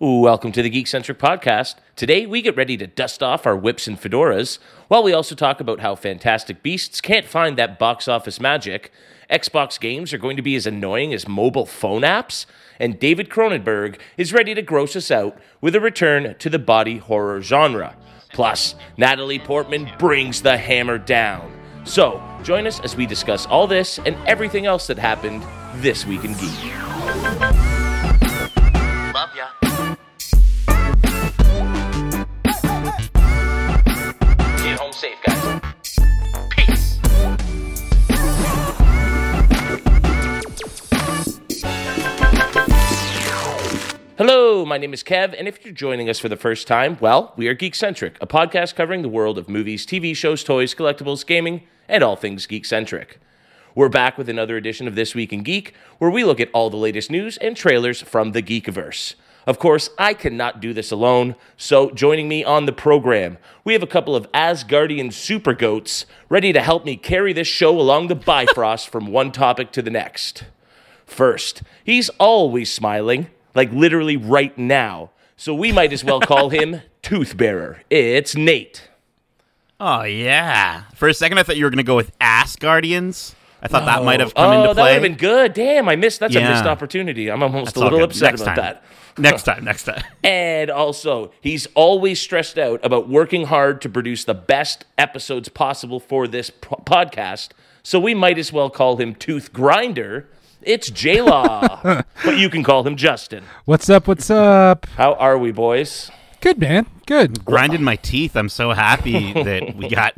Welcome 0.00 0.52
to 0.52 0.62
the 0.62 0.70
Geek 0.70 0.86
Centric 0.86 1.18
Podcast. 1.18 1.74
Today 1.96 2.24
we 2.24 2.40
get 2.40 2.56
ready 2.56 2.76
to 2.76 2.86
dust 2.86 3.20
off 3.20 3.48
our 3.48 3.56
whips 3.56 3.88
and 3.88 4.00
fedoras, 4.00 4.60
while 4.86 5.02
we 5.02 5.12
also 5.12 5.34
talk 5.34 5.60
about 5.60 5.80
how 5.80 5.96
Fantastic 5.96 6.62
Beasts 6.62 7.00
can't 7.00 7.26
find 7.26 7.58
that 7.58 7.80
box 7.80 8.06
office 8.06 8.38
magic. 8.38 8.92
Xbox 9.28 9.80
games 9.80 10.14
are 10.14 10.18
going 10.18 10.36
to 10.36 10.42
be 10.42 10.54
as 10.54 10.68
annoying 10.68 11.12
as 11.12 11.26
mobile 11.26 11.66
phone 11.66 12.02
apps, 12.02 12.46
and 12.78 13.00
David 13.00 13.28
Cronenberg 13.28 13.98
is 14.16 14.32
ready 14.32 14.54
to 14.54 14.62
gross 14.62 14.94
us 14.94 15.10
out 15.10 15.36
with 15.60 15.74
a 15.74 15.80
return 15.80 16.36
to 16.38 16.48
the 16.48 16.60
body 16.60 16.98
horror 16.98 17.42
genre. 17.42 17.96
Plus, 18.32 18.76
Natalie 18.96 19.40
Portman 19.40 19.90
brings 19.98 20.42
the 20.42 20.58
hammer 20.58 20.98
down. 20.98 21.52
So, 21.82 22.22
join 22.44 22.68
us 22.68 22.78
as 22.80 22.94
we 22.94 23.04
discuss 23.04 23.46
all 23.46 23.66
this 23.66 23.98
and 23.98 24.14
everything 24.28 24.64
else 24.64 24.86
that 24.86 24.98
happened 24.98 25.42
this 25.82 26.06
week 26.06 26.24
in 26.24 26.34
Geek. 26.34 27.67
Hello, 44.18 44.64
my 44.64 44.78
name 44.78 44.92
is 44.92 45.04
Kev, 45.04 45.32
and 45.38 45.46
if 45.46 45.64
you're 45.64 45.72
joining 45.72 46.10
us 46.10 46.18
for 46.18 46.28
the 46.28 46.36
first 46.36 46.66
time, 46.66 46.98
well, 47.00 47.32
we 47.36 47.46
are 47.46 47.54
Geekcentric, 47.54 48.16
a 48.20 48.26
podcast 48.26 48.74
covering 48.74 49.02
the 49.02 49.08
world 49.08 49.38
of 49.38 49.48
movies, 49.48 49.86
TV 49.86 50.12
shows, 50.12 50.42
toys, 50.42 50.74
collectibles, 50.74 51.24
gaming, 51.24 51.62
and 51.88 52.02
all 52.02 52.16
things 52.16 52.44
geek-centric. 52.44 53.20
We're 53.76 53.88
back 53.88 54.18
with 54.18 54.28
another 54.28 54.56
edition 54.56 54.88
of 54.88 54.96
This 54.96 55.14
Week 55.14 55.32
in 55.32 55.44
Geek, 55.44 55.72
where 55.98 56.10
we 56.10 56.24
look 56.24 56.40
at 56.40 56.50
all 56.52 56.68
the 56.68 56.76
latest 56.76 57.12
news 57.12 57.36
and 57.36 57.56
trailers 57.56 58.02
from 58.02 58.32
the 58.32 58.42
Geekiverse. 58.42 59.14
Of 59.46 59.60
course, 59.60 59.88
I 59.98 60.14
cannot 60.14 60.60
do 60.60 60.72
this 60.72 60.90
alone, 60.90 61.36
so 61.56 61.92
joining 61.92 62.26
me 62.26 62.42
on 62.42 62.66
the 62.66 62.72
program, 62.72 63.38
we 63.62 63.72
have 63.72 63.84
a 63.84 63.86
couple 63.86 64.16
of 64.16 64.26
Asgardian 64.32 65.12
super 65.12 65.54
goats 65.54 66.06
ready 66.28 66.52
to 66.52 66.60
help 66.60 66.84
me 66.84 66.96
carry 66.96 67.32
this 67.32 67.46
show 67.46 67.80
along 67.80 68.08
the 68.08 68.14
Bifrost 68.26 68.88
from 68.88 69.12
one 69.12 69.30
topic 69.30 69.70
to 69.70 69.80
the 69.80 69.92
next. 69.92 70.42
First, 71.06 71.62
he's 71.84 72.08
always 72.18 72.72
smiling, 72.72 73.28
like 73.58 73.72
literally 73.72 74.16
right 74.16 74.56
now, 74.56 75.10
so 75.36 75.52
we 75.52 75.72
might 75.72 75.92
as 75.92 76.04
well 76.04 76.20
call 76.20 76.50
him 76.50 76.80
Tooth 77.02 77.36
Bearer. 77.36 77.82
It's 77.90 78.36
Nate. 78.36 78.88
Oh 79.80 80.04
yeah. 80.04 80.84
For 80.94 81.08
a 81.08 81.14
second, 81.14 81.38
I 81.38 81.42
thought 81.42 81.56
you 81.56 81.64
were 81.64 81.70
going 81.70 81.78
to 81.78 81.82
go 81.82 81.96
with 81.96 82.12
Ass 82.20 82.54
Guardians. 82.54 83.34
I 83.60 83.66
thought 83.66 83.86
that 83.86 84.04
might 84.04 84.20
have 84.20 84.32
come 84.32 84.52
oh, 84.52 84.62
into 84.62 84.66
play. 84.66 84.74
that 84.74 84.82
would 84.82 84.92
have 84.92 85.02
been 85.02 85.16
good. 85.16 85.52
Damn, 85.54 85.88
I 85.88 85.96
missed. 85.96 86.20
That's 86.20 86.36
a 86.36 86.40
missed 86.40 86.66
opportunity. 86.66 87.28
I'm 87.28 87.42
almost 87.42 87.74
That's 87.74 87.76
a 87.78 87.80
little 87.80 88.04
upset 88.04 88.30
next 88.30 88.42
about 88.42 88.54
time. 88.54 88.64
that. 89.16 89.20
next 89.20 89.42
time. 89.42 89.64
Next 89.64 89.84
time. 89.84 90.04
And 90.22 90.70
also, 90.70 91.32
he's 91.40 91.66
always 91.74 92.20
stressed 92.20 92.58
out 92.58 92.78
about 92.84 93.08
working 93.08 93.46
hard 93.46 93.80
to 93.82 93.88
produce 93.88 94.22
the 94.24 94.34
best 94.34 94.84
episodes 94.96 95.48
possible 95.48 95.98
for 95.98 96.28
this 96.28 96.50
po- 96.50 96.80
podcast. 96.86 97.48
So 97.82 97.98
we 97.98 98.14
might 98.14 98.38
as 98.38 98.52
well 98.52 98.70
call 98.70 98.98
him 98.98 99.16
Tooth 99.16 99.52
Grinder. 99.52 100.28
It's 100.62 100.90
J 100.90 101.22
Law, 101.22 101.80
but 102.24 102.38
you 102.38 102.50
can 102.50 102.62
call 102.62 102.86
him 102.86 102.96
Justin. 102.96 103.44
What's 103.64 103.88
up? 103.88 104.06
What's 104.08 104.30
up? 104.30 104.86
How 104.96 105.14
are 105.14 105.38
we, 105.38 105.52
boys? 105.52 106.10
Good 106.40 106.58
man. 106.58 106.86
Good. 107.06 107.44
Grinded 107.44 107.80
my 107.80 107.96
teeth. 107.96 108.36
I'm 108.36 108.48
so 108.48 108.72
happy 108.72 109.32
that 109.32 109.74
we 109.76 109.88
got 109.88 110.14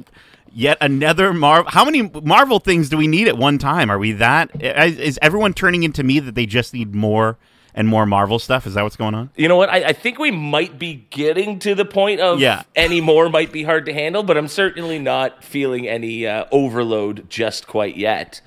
yet 0.52 0.78
another 0.80 1.32
Marvel. 1.32 1.70
How 1.70 1.84
many 1.84 2.02
Marvel 2.02 2.58
things 2.58 2.88
do 2.88 2.96
we 2.96 3.06
need 3.06 3.28
at 3.28 3.36
one 3.38 3.58
time? 3.58 3.90
Are 3.90 3.98
we 3.98 4.12
that? 4.12 4.50
Is 4.62 4.98
is 4.98 5.18
everyone 5.22 5.54
turning 5.54 5.82
into 5.82 6.02
me 6.02 6.20
that 6.20 6.34
they 6.34 6.46
just 6.46 6.74
need 6.74 6.94
more 6.94 7.38
and 7.74 7.86
more 7.86 8.04
Marvel 8.06 8.38
stuff? 8.38 8.66
Is 8.66 8.74
that 8.74 8.82
what's 8.82 8.96
going 8.96 9.14
on? 9.14 9.30
You 9.36 9.46
know 9.48 9.56
what? 9.56 9.68
I, 9.68 9.84
I 9.88 9.92
think 9.92 10.18
we 10.18 10.30
might 10.30 10.78
be 10.78 11.06
getting 11.10 11.58
to 11.60 11.74
the 11.74 11.84
point 11.84 12.20
of 12.20 12.40
Yeah. 12.40 12.62
any 12.74 13.00
more 13.00 13.28
might 13.28 13.52
be 13.52 13.62
hard 13.62 13.86
to 13.86 13.92
handle, 13.92 14.22
but 14.22 14.36
I'm 14.36 14.48
certainly 14.48 14.98
not 14.98 15.44
feeling 15.44 15.86
any 15.86 16.26
uh, 16.26 16.46
overload 16.50 17.28
just 17.30 17.66
quite 17.66 17.96
yet. 17.96 18.40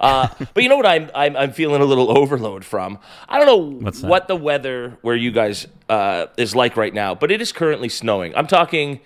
Uh, 0.00 0.28
but 0.54 0.62
you 0.62 0.68
know 0.68 0.76
what 0.76 0.86
I'm, 0.86 1.10
I'm 1.14 1.36
I'm 1.36 1.52
feeling 1.52 1.82
a 1.82 1.84
little 1.84 2.16
overload 2.16 2.64
from? 2.64 2.98
I 3.28 3.38
don't 3.38 3.46
know 3.46 3.90
what 4.08 4.28
the 4.28 4.36
weather 4.36 4.96
where 5.02 5.16
you 5.16 5.30
guys 5.30 5.66
uh, 5.88 6.26
is 6.36 6.54
like 6.54 6.76
right 6.76 6.94
now, 6.94 7.14
but 7.14 7.30
it 7.30 7.40
is 7.40 7.52
currently 7.52 7.88
snowing. 7.88 8.34
I'm 8.36 8.46
talking 8.46 9.00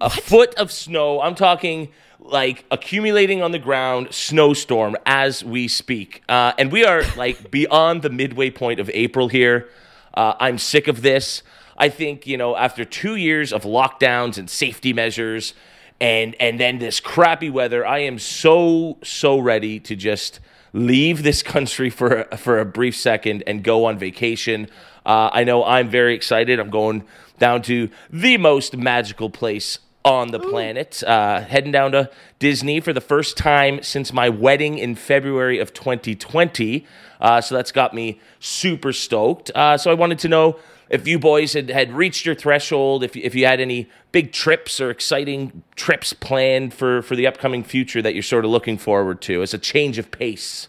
a 0.00 0.10
foot 0.10 0.54
of 0.54 0.70
snow. 0.70 1.20
I'm 1.20 1.34
talking 1.34 1.88
like 2.20 2.64
accumulating 2.70 3.42
on 3.42 3.52
the 3.52 3.58
ground 3.58 4.08
snowstorm 4.12 4.96
as 5.06 5.44
we 5.44 5.68
speak. 5.68 6.22
Uh, 6.28 6.52
and 6.58 6.70
we 6.70 6.84
are 6.84 7.02
like 7.16 7.50
beyond 7.50 8.02
the 8.02 8.10
midway 8.10 8.50
point 8.50 8.80
of 8.80 8.90
April 8.94 9.28
here. 9.28 9.68
Uh, 10.14 10.34
I'm 10.38 10.58
sick 10.58 10.88
of 10.88 11.02
this. 11.02 11.42
I 11.76 11.88
think, 11.88 12.26
you 12.26 12.36
know, 12.36 12.56
after 12.56 12.84
two 12.84 13.14
years 13.14 13.52
of 13.52 13.62
lockdowns 13.62 14.36
and 14.36 14.50
safety 14.50 14.92
measures 14.92 15.54
and 16.00 16.36
and 16.40 16.60
then 16.60 16.78
this 16.78 17.00
crappy 17.00 17.50
weather, 17.50 17.86
I 17.86 18.00
am 18.00 18.18
so, 18.18 18.98
so 19.02 19.38
ready 19.38 19.80
to 19.80 19.96
just 19.96 20.40
leave 20.72 21.22
this 21.22 21.42
country 21.42 21.90
for 21.90 22.26
a, 22.30 22.36
for 22.36 22.60
a 22.60 22.64
brief 22.64 22.96
second 22.96 23.42
and 23.46 23.62
go 23.62 23.84
on 23.86 23.98
vacation. 23.98 24.68
Uh, 25.04 25.30
I 25.32 25.44
know 25.44 25.64
I'm 25.64 25.88
very 25.88 26.14
excited. 26.14 26.60
I'm 26.60 26.70
going 26.70 27.04
down 27.38 27.62
to 27.62 27.88
the 28.10 28.36
most 28.36 28.76
magical 28.76 29.30
place 29.30 29.78
on 30.04 30.30
the 30.30 30.38
planet, 30.38 31.02
uh, 31.04 31.40
heading 31.42 31.72
down 31.72 31.92
to 31.92 32.10
Disney 32.38 32.80
for 32.80 32.92
the 32.92 33.00
first 33.00 33.36
time 33.36 33.82
since 33.82 34.12
my 34.12 34.28
wedding 34.28 34.78
in 34.78 34.94
February 34.94 35.58
of 35.58 35.74
2020. 35.74 36.86
Uh, 37.20 37.40
so 37.40 37.54
that's 37.54 37.72
got 37.72 37.92
me 37.92 38.20
super 38.38 38.92
stoked. 38.92 39.50
Uh, 39.54 39.76
so 39.76 39.90
I 39.90 39.94
wanted 39.94 40.18
to 40.20 40.28
know 40.28 40.58
if 40.90 41.06
you 41.06 41.18
boys 41.18 41.52
had, 41.52 41.68
had 41.68 41.92
reached 41.92 42.24
your 42.24 42.34
threshold, 42.34 43.04
if, 43.04 43.16
if 43.16 43.34
you 43.34 43.46
had 43.46 43.60
any 43.60 43.88
big 44.12 44.32
trips 44.32 44.80
or 44.80 44.90
exciting 44.90 45.62
trips 45.76 46.12
planned 46.12 46.74
for, 46.74 47.02
for 47.02 47.16
the 47.16 47.26
upcoming 47.26 47.62
future 47.62 48.00
that 48.02 48.14
you're 48.14 48.22
sort 48.22 48.44
of 48.44 48.50
looking 48.50 48.78
forward 48.78 49.20
to 49.22 49.42
as 49.42 49.52
a 49.52 49.58
change 49.58 49.98
of 49.98 50.10
pace. 50.10 50.68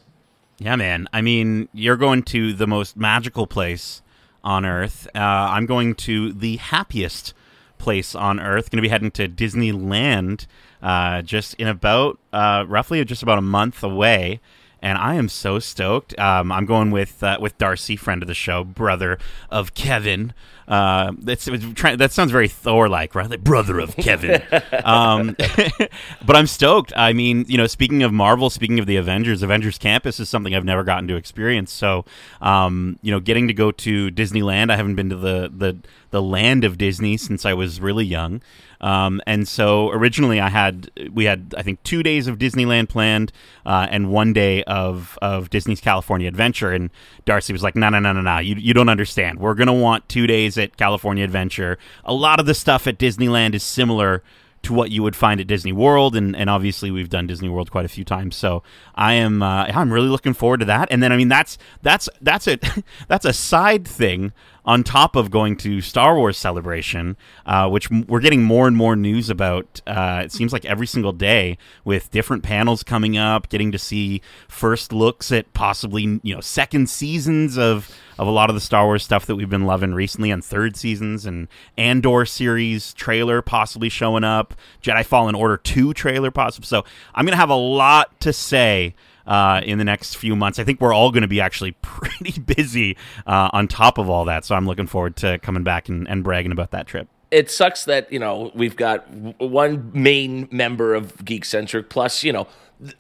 Yeah, 0.58 0.76
man. 0.76 1.08
I 1.14 1.22
mean, 1.22 1.70
you're 1.74 1.98
going 1.98 2.24
to 2.24 2.54
the 2.54 2.68
most 2.68 2.98
magical 2.98 3.48
place 3.48 4.02
on 4.44 4.66
Earth. 4.66 5.08
Uh, 5.16 5.20
I'm 5.20 5.66
going 5.66 5.96
to 5.96 6.34
the 6.34 6.58
happiest 6.58 7.34
place 7.78 8.14
on 8.14 8.40
Earth. 8.40 8.70
Going 8.70 8.78
to 8.78 8.82
be 8.82 8.90
heading 8.90 9.12
to 9.12 9.30
Disneyland 9.30 10.48
uh, 10.82 11.22
just 11.22 11.56
in 11.56 11.68
about 11.68 12.20
uh, 12.34 12.66
roughly 12.68 13.04
just 13.06 13.24
about 13.24 13.38
a 13.38 13.42
month 13.42 13.84
away. 13.84 14.40
And 14.82 14.98
I 14.98 15.16
am 15.16 15.28
so 15.30 15.60
stoked. 15.60 16.18
Um, 16.18 16.52
I'm 16.52 16.66
going 16.66 16.92
with 16.92 17.22
uh, 17.22 17.38
with 17.40 17.58
Darcy, 17.58 17.96
friend 17.96 18.22
of 18.24 18.28
the 18.28 18.34
show, 18.34 18.64
brother 18.64 19.18
of 19.50 19.74
Kevin. 19.74 20.34
Uh, 20.70 21.14
that's 21.18 21.48
it 21.48 21.52
was 21.52 21.66
try- 21.74 21.96
that 21.96 22.12
sounds 22.12 22.32
very 22.32 22.48
Thor-like, 22.48 23.16
right? 23.16 23.30
Like 23.30 23.44
brother 23.44 23.80
of 23.80 23.96
Kevin. 23.98 24.42
um, 24.86 25.36
but 26.26 26.36
I'm 26.36 26.46
stoked. 26.46 26.94
I 26.96 27.12
mean, 27.12 27.44
you 27.48 27.58
know, 27.58 27.66
speaking 27.66 28.04
of 28.04 28.14
Marvel, 28.14 28.50
speaking 28.52 28.80
of 28.80 28.86
the 28.86 28.96
Avengers, 28.96 29.42
Avengers 29.42 29.80
Campus 29.80 30.20
is 30.20 30.30
something 30.30 30.54
I've 30.54 30.64
never 30.64 30.84
gotten 30.84 31.08
to 31.08 31.16
experience. 31.16 31.74
So, 31.74 32.06
um, 32.40 33.00
you 33.02 33.12
know, 33.12 33.20
getting 33.20 33.48
to 33.48 33.54
go 33.54 33.72
to 33.72 34.12
Disneyland, 34.12 34.72
I 34.72 34.76
haven't 34.76 34.96
been 34.96 35.10
to 35.10 35.16
the 35.16 35.52
the 35.54 35.78
the 36.12 36.22
land 36.22 36.64
of 36.64 36.78
Disney 36.78 37.18
since 37.18 37.46
I 37.46 37.54
was 37.54 37.82
really 37.82 38.06
young. 38.06 38.42
Um, 38.82 39.22
and 39.28 39.48
so 39.48 39.90
originally 39.92 40.40
I 40.40 40.50
had 40.50 40.90
we 41.12 41.26
had 41.26 41.54
I 41.58 41.64
think 41.64 41.84
two 41.84 42.04
days 42.04 42.28
of 42.28 42.38
Disneyland 42.38 42.90
planned 42.90 43.32
uh, 43.66 43.88
and 43.90 44.12
one 44.12 44.34
day 44.34 44.64
of 44.64 45.18
of 45.22 45.50
Disney's 45.50 45.82
California 45.82 46.28
Adventure. 46.28 46.72
And 46.72 46.90
Darcy 47.26 47.54
was 47.54 47.64
like, 47.64 47.76
"No, 47.76 47.90
no, 47.90 48.00
no, 48.00 48.14
no, 48.14 48.22
no! 48.22 48.38
You 48.40 48.56
you 48.56 48.74
don't 48.74 48.90
understand. 48.90 49.40
We're 49.40 49.56
gonna 49.56 49.74
want 49.74 50.08
two 50.08 50.28
days 50.28 50.58
at 50.58 50.78
California 50.78 51.24
Adventure. 51.24 51.78
A 52.06 52.14
lot 52.14 52.40
of 52.40 52.46
the 52.46 52.54
stuff 52.54 52.88
at 52.88 52.98
Disneyland 52.98 53.54
is 53.54 53.64
similar." 53.64 54.24
to 54.62 54.74
what 54.74 54.92
you 54.92 55.02
would 55.02 55.16
find 55.16 55.40
at 55.40 55.48
Disney 55.48 55.72
World, 55.72 56.16
and, 56.16 56.36
and 56.36 56.50
obviously 56.50 56.92
we've 56.92 57.10
done 57.10 57.28
Disney 57.28 57.50
World 57.50 57.72
quite 57.72 57.86
a 57.86 57.90
few 57.90 58.04
times. 58.04 58.36
So 58.36 58.62
I 58.96 59.14
am 59.14 59.42
uh, 59.42 59.66
I'm 59.66 59.92
really 59.92 60.10
looking 60.10 60.34
forward 60.34 60.60
to 60.60 60.66
that. 60.66 60.90
And 60.92 61.02
then 61.02 61.12
I 61.12 61.18
mean 61.18 61.30
that's 61.30 61.58
that's 61.82 62.10
that's 62.22 62.48
a 62.48 62.60
that's 63.08 63.26
a 63.26 63.34
side 63.34 63.88
thing 63.88 64.34
on 64.66 64.84
top 64.84 65.16
of 65.16 65.32
going 65.32 65.56
to 65.58 65.82
Star 65.82 66.16
Wars 66.16 66.38
Celebration, 66.38 67.18
uh, 67.46 67.70
which 67.70 67.92
m- 67.92 68.06
we're 68.08 68.20
getting 68.20 68.44
more 68.44 68.68
and 68.68 68.76
more 68.76 68.96
news 68.96 69.30
about. 69.30 69.82
Uh, 69.88 70.22
it 70.26 70.32
seems 70.32 70.54
like 70.54 70.66
every 70.66 70.88
single 70.88 71.12
day 71.12 71.58
with 71.84 72.12
different 72.12 72.44
panels 72.44 72.84
coming 72.84 73.18
up, 73.18 73.50
getting 73.50 73.72
to 73.72 73.80
see 73.80 74.22
first 74.48 74.94
looks 74.94 75.32
at 75.32 75.52
possibly 75.54 76.20
you 76.24 76.34
know 76.36 76.42
second 76.42 76.90
seasons 76.90 77.58
of 77.58 77.90
of 78.20 78.28
a 78.28 78.32
lot 78.32 78.50
of 78.50 78.54
the 78.54 78.60
Star 78.62 78.86
Wars 78.86 79.04
stuff 79.04 79.26
that 79.28 79.36
we've 79.36 79.50
been 79.50 79.66
loving 79.66 79.94
recently 79.94 80.30
and 80.30 80.44
third 80.44 80.76
seasons 80.76 81.26
and 81.26 81.48
Andor 81.78 82.26
series 82.26 82.94
trailer 82.94 83.42
possibly 83.42 83.88
showing 83.88 84.26
up, 84.26 84.54
Jedi 84.84 85.06
Fallen 85.06 85.36
Order 85.36 85.56
2 85.56 85.94
trailer 85.94 86.30
possible. 86.30 86.68
So 86.68 86.84
I'm 87.16 87.26
to 87.32 87.38
have 87.38 87.50
a 87.50 87.56
lot 87.56 88.20
to 88.20 88.34
say 88.34 88.94
uh, 89.30 89.62
in 89.64 89.78
the 89.78 89.86
next 89.86 90.16
few 90.16 90.36
months. 90.36 90.60
I 90.60 90.66
think 90.66 90.82
we're 90.82 90.94
all 90.94 91.12
going 91.12 91.22
to 91.22 91.28
be 91.28 91.40
actually 91.40 91.72
pretty 91.82 92.42
busy 92.42 92.98
uh, 93.26 93.50
on 93.54 93.70
top 93.70 93.98
of 93.98 94.10
all 94.10 94.26
that. 94.26 94.44
So 94.44 94.56
I'm 94.56 94.66
looking 94.66 94.88
forward 94.88 95.16
to 95.18 95.38
coming 95.40 95.64
back 95.64 95.88
and, 95.88 96.06
and 96.10 96.24
bragging 96.24 96.52
about 96.52 96.72
that 96.72 96.88
trip. 96.88 97.08
it 97.32 97.50
sucks 97.52 97.86
that 97.86 98.12
you 98.12 98.20
know 98.20 98.52
we've 98.56 98.76
got 98.76 99.08
one 99.40 99.92
main 99.94 100.50
member 100.52 100.96
of 100.96 101.24
Geek 101.24 101.46
Centric 101.46 101.90
plus 101.90 102.24
you 102.24 102.34
know 102.34 102.48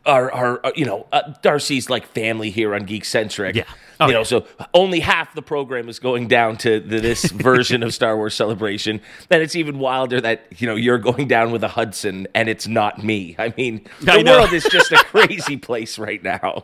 our 0.05 0.31
our 0.31 0.65
uh, 0.65 0.71
you 0.75 0.85
know 0.85 1.07
uh, 1.11 1.33
Darcy's 1.41 1.89
like 1.89 2.05
family 2.07 2.49
here 2.49 2.75
on 2.75 2.83
Geek 2.83 3.05
Centric. 3.05 3.55
Yeah. 3.55 3.63
Oh, 4.01 4.07
you 4.07 4.13
know, 4.13 4.19
yeah. 4.19 4.23
so 4.23 4.45
only 4.73 5.01
half 5.01 5.33
the 5.35 5.41
program 5.41 5.89
is 5.89 5.99
going 5.99 6.29
down 6.29 6.55
to 6.57 6.79
the, 6.79 7.01
this 7.01 7.25
version 7.31 7.83
of 7.83 7.93
Star 7.93 8.15
Wars 8.15 8.33
Celebration. 8.33 9.01
Then 9.27 9.41
it's 9.41 9.55
even 9.55 9.79
wilder 9.79 10.21
that 10.21 10.45
you 10.57 10.67
know 10.67 10.75
you're 10.75 10.97
going 10.97 11.27
down 11.27 11.51
with 11.51 11.63
a 11.63 11.67
Hudson 11.69 12.27
and 12.33 12.49
it's 12.49 12.67
not 12.67 13.03
me. 13.03 13.35
I 13.37 13.53
mean, 13.57 13.85
the 14.01 14.13
I 14.13 14.23
world 14.23 14.53
is 14.53 14.63
just 14.65 14.91
a 14.91 14.97
crazy 15.05 15.57
place 15.57 15.97
right 15.97 16.23
now. 16.23 16.63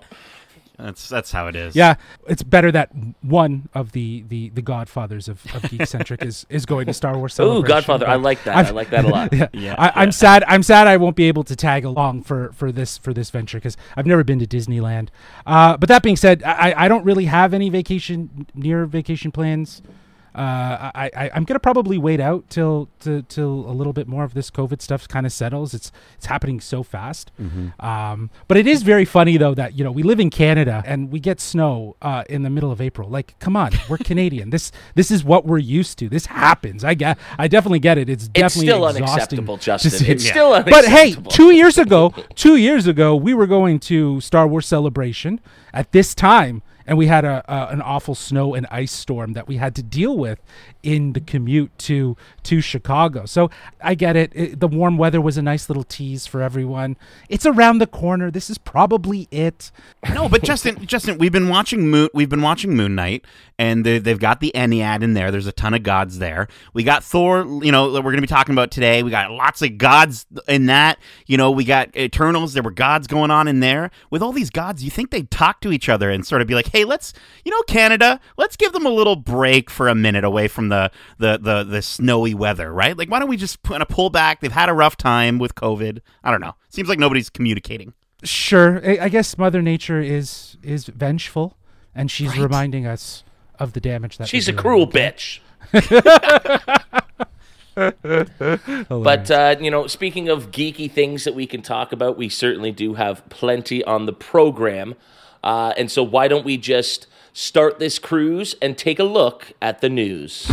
That's 0.77 1.07
that's 1.09 1.31
how 1.31 1.47
it 1.47 1.55
is. 1.55 1.75
Yeah, 1.75 1.95
it's 2.27 2.43
better 2.43 2.71
that 2.71 2.91
one 3.21 3.69
of 3.73 3.91
the 3.93 4.23
the, 4.27 4.49
the 4.49 4.61
Godfathers 4.61 5.27
of, 5.27 5.43
of 5.55 5.69
Geek 5.69 5.85
Centric 5.87 6.23
is 6.23 6.45
is 6.49 6.65
going 6.65 6.85
to 6.87 6.93
Star 6.93 7.17
Wars 7.17 7.39
Ooh, 7.39 7.63
Godfather, 7.63 8.07
I 8.07 8.15
like 8.15 8.43
that. 8.43 8.55
I 8.55 8.59
I've- 8.59 8.71
like 8.71 8.89
that 8.89 9.05
a 9.05 9.07
lot. 9.07 9.33
yeah, 9.33 9.47
Yeah, 9.53 9.75
I, 9.77 9.85
yeah. 9.87 9.91
I'm 9.95 10.11
sad. 10.11 10.43
I'm 10.47 10.63
sad 10.63 10.87
I 10.87 10.97
won't 10.97 11.15
be 11.15 11.25
able 11.25 11.43
to 11.45 11.55
tag 11.55 11.85
along 11.85 12.23
for 12.23 12.51
for 12.53 12.71
this 12.71 12.97
for 12.97 13.13
this 13.13 13.29
venture 13.29 13.57
because 13.57 13.77
I've 13.95 14.05
never 14.05 14.23
been 14.23 14.39
to 14.39 14.47
Disneyland. 14.47 15.09
Uh, 15.45 15.77
but 15.77 15.87
that 15.89 16.03
being 16.03 16.15
said, 16.17 16.43
I, 16.43 16.73
I 16.85 16.87
don't 16.87 17.03
really 17.05 17.25
have 17.25 17.53
any 17.53 17.69
vacation 17.69 18.47
near 18.53 18.85
vacation 18.85 19.31
plans. 19.31 19.81
Uh, 20.35 20.91
I, 20.93 21.09
I 21.15 21.31
I'm 21.33 21.45
gonna 21.45 21.61
probably 21.61 21.97
wait 21.97 22.19
out 22.19 22.49
till 22.49 22.89
till 22.99 23.21
till 23.23 23.51
a 23.69 23.71
little 23.71 23.93
bit 23.93 24.05
more 24.07 24.25
of 24.25 24.33
this 24.33 24.51
COVID 24.51 24.81
stuff 24.81 25.07
kind 25.07 25.25
of 25.25 25.31
settles. 25.31 25.73
It's 25.73 25.91
it's 26.17 26.25
happening 26.25 26.59
so 26.59 26.83
fast. 26.83 27.31
Um, 27.79 28.29
but 28.47 28.57
it 28.57 28.67
is 28.67 28.83
very 28.83 29.05
funny 29.05 29.37
though 29.37 29.53
that 29.55 29.77
you 29.77 29.83
know 29.85 29.91
we 29.91 30.03
live 30.03 30.19
in 30.19 30.29
Canada 30.29 30.83
and 30.85 31.09
we 31.11 31.19
get 31.21 31.39
snow 31.39 31.95
uh, 32.01 32.23
in 32.29 32.43
the 32.43 32.49
middle 32.49 32.71
of 32.71 32.81
April. 32.81 33.09
Like, 33.09 33.39
come 33.39 33.55
on, 33.55 33.71
we're 33.89 33.97
Canadian. 34.11 34.49
This 34.49 34.71
this 34.95 35.09
is 35.09 35.23
what 35.23 35.45
we're 35.45 35.57
used 35.57 35.97
to. 35.99 36.09
This 36.09 36.25
happens. 36.25 36.83
I 36.83 36.95
get. 36.95 37.17
I 37.39 37.47
definitely 37.47 37.79
get 37.79 37.97
it. 37.97 38.09
It's 38.09 38.25
It's 38.25 38.33
definitely 38.33 38.67
still 38.67 38.87
exhausting 38.87 39.03
unacceptable, 39.39 39.57
Justin. 39.57 39.91
see- 39.91 40.07
It's 40.11 40.27
still 40.27 40.53
unacceptable. 40.53 40.81
but 40.81 40.89
hey, 40.91 41.13
two 41.29 41.51
years 41.51 41.77
ago, 41.77 42.13
two 42.35 42.57
years 42.57 42.87
ago, 42.87 43.15
we 43.15 43.33
were 43.33 43.47
going 43.47 43.79
to 43.81 44.19
Star 44.21 44.47
Wars 44.47 44.67
Celebration 44.67 45.39
at 45.73 45.91
this 45.91 46.13
time, 46.15 46.61
and 46.87 46.97
we 46.97 47.07
had 47.07 47.25
a, 47.25 47.43
a 47.47 47.67
an 47.67 47.81
awful 47.81 48.15
snow 48.15 48.53
and 48.53 48.65
ice 48.69 48.91
storm 48.91 49.33
that 49.33 49.47
we 49.47 49.57
had 49.57 49.75
to 49.75 49.83
deal 49.83 50.17
with 50.17 50.39
in 50.83 51.13
the 51.13 51.19
commute 51.19 51.75
to 51.79 52.15
to 52.43 52.61
Chicago. 52.61 53.25
So 53.25 53.49
I 53.81 53.95
get 53.95 54.15
it. 54.15 54.31
it. 54.35 54.59
The 54.59 54.67
warm 54.67 54.97
weather 54.97 55.19
was 55.19 55.37
a 55.37 55.41
nice 55.41 55.69
little 55.69 55.83
tease 55.83 56.27
for 56.27 56.41
everyone. 56.41 56.95
It's 57.29 57.45
around 57.45 57.79
the 57.79 57.87
corner. 57.87 58.29
This 58.29 58.49
is 58.49 58.57
probably 58.57 59.27
it. 59.31 59.71
No, 60.13 60.29
but 60.29 60.43
Justin, 60.43 60.85
Justin, 60.85 61.17
we've 61.17 61.31
been 61.31 61.49
watching 61.49 61.89
Moon. 61.89 62.09
We've 62.13 62.29
been 62.29 62.41
watching 62.41 62.75
Moon 62.75 62.95
Knight, 62.95 63.25
and 63.57 63.85
they, 63.85 63.97
they've 63.97 64.19
got 64.19 64.39
the 64.39 64.51
Ennead 64.53 65.01
in 65.01 65.13
there. 65.13 65.31
There's 65.31 65.47
a 65.47 65.51
ton 65.51 65.73
of 65.73 65.83
gods 65.83 66.19
there. 66.19 66.47
We 66.73 66.83
got 66.83 67.03
Thor. 67.03 67.45
You 67.63 67.71
know, 67.71 67.91
that 67.91 68.01
we're 68.01 68.11
going 68.11 68.17
to 68.17 68.21
be 68.21 68.27
talking 68.27 68.53
about 68.53 68.71
today. 68.71 69.01
We 69.01 69.09
got 69.09 69.31
lots 69.31 69.61
of 69.61 69.77
gods 69.77 70.25
in 70.47 70.67
that. 70.67 70.99
You 71.25 71.37
know, 71.37 71.49
we 71.51 71.63
got 71.63 71.95
Eternals. 71.97 72.53
There 72.53 72.63
were 72.63 72.71
gods 72.71 73.07
going 73.07 73.31
on 73.31 73.47
in 73.47 73.59
there. 73.59 73.89
With 74.11 74.21
all 74.21 74.31
these 74.31 74.49
gods, 74.51 74.83
you 74.83 74.91
think 74.91 75.09
they'd 75.09 75.31
talk 75.31 75.61
to 75.61 75.71
each 75.71 75.89
other 75.89 76.09
and 76.11 76.25
sort 76.25 76.41
of 76.41 76.47
be 76.47 76.53
like, 76.53 76.67
"Hey, 76.75 76.83
let's, 76.83 77.13
you 77.45 77.51
know, 77.51 77.61
Canada, 77.67 78.19
let's 78.37 78.57
give 78.57 78.73
them 78.73 78.85
a 78.85 78.89
little 78.89 79.15
break 79.15 79.69
for 79.69 79.87
a 79.87 79.95
minute 79.95 80.23
away 80.25 80.47
from 80.49 80.67
the 80.69 80.91
the 81.17 81.37
the, 81.41 81.63
the 81.63 81.81
snowy 81.81 82.33
weather, 82.33 82.73
right? 82.73 82.97
Like, 82.97 83.09
why 83.09 83.19
don't 83.19 83.29
we 83.29 83.37
just 83.37 83.63
kind 83.63 83.81
of 83.81 83.87
pull 83.87 84.09
back? 84.09 84.41
They've 84.41 84.51
had 84.51 84.67
a 84.67 84.73
rough 84.73 84.97
time 84.97 85.39
with 85.39 85.55
COVID. 85.55 85.99
I 86.23 86.31
don't 86.31 86.41
know. 86.41 86.55
Seems 86.69 86.89
like 86.89 86.99
nobody's 86.99 87.29
communicating. 87.29 87.93
Sure, 88.23 88.81
I, 88.85 89.05
I 89.05 89.09
guess 89.09 89.37
Mother 89.37 89.61
Nature 89.61 90.01
is 90.01 90.57
is 90.63 90.85
vengeful, 90.87 91.55
and 91.93 92.11
she's 92.11 92.31
Right. 92.31 92.39
reminding 92.43 92.85
us 92.85 93.23
of 93.57 93.71
the 93.73 93.79
damage 93.79 94.17
that 94.17 94.27
She's 94.27 94.47
a 94.49 94.53
cruel 94.53 94.87
bitch. 94.87 95.39
But 97.75 99.29
uh, 99.31 99.55
you 99.59 99.69
know, 99.69 99.87
speaking 99.87 100.29
of 100.29 100.51
geeky 100.51 100.89
things 100.89 101.23
that 101.25 101.35
we 101.35 101.45
can 101.45 101.61
talk 101.61 101.91
about, 101.91 102.17
we 102.17 102.29
certainly 102.29 102.71
do 102.71 102.93
have 102.93 103.27
plenty 103.29 103.83
on 103.83 104.05
the 104.05 104.13
program. 104.13 104.95
Uh, 105.45 105.73
and 105.77 105.91
so, 105.91 106.03
why 106.03 106.27
don't 106.27 106.43
we 106.43 106.57
just 106.57 107.05
start 107.31 107.77
this 107.77 107.99
cruise 107.99 108.55
and 108.61 108.75
take 108.77 108.97
a 108.97 109.03
look 109.03 109.53
at 109.61 109.79
the 109.79 109.89
news? 109.89 110.47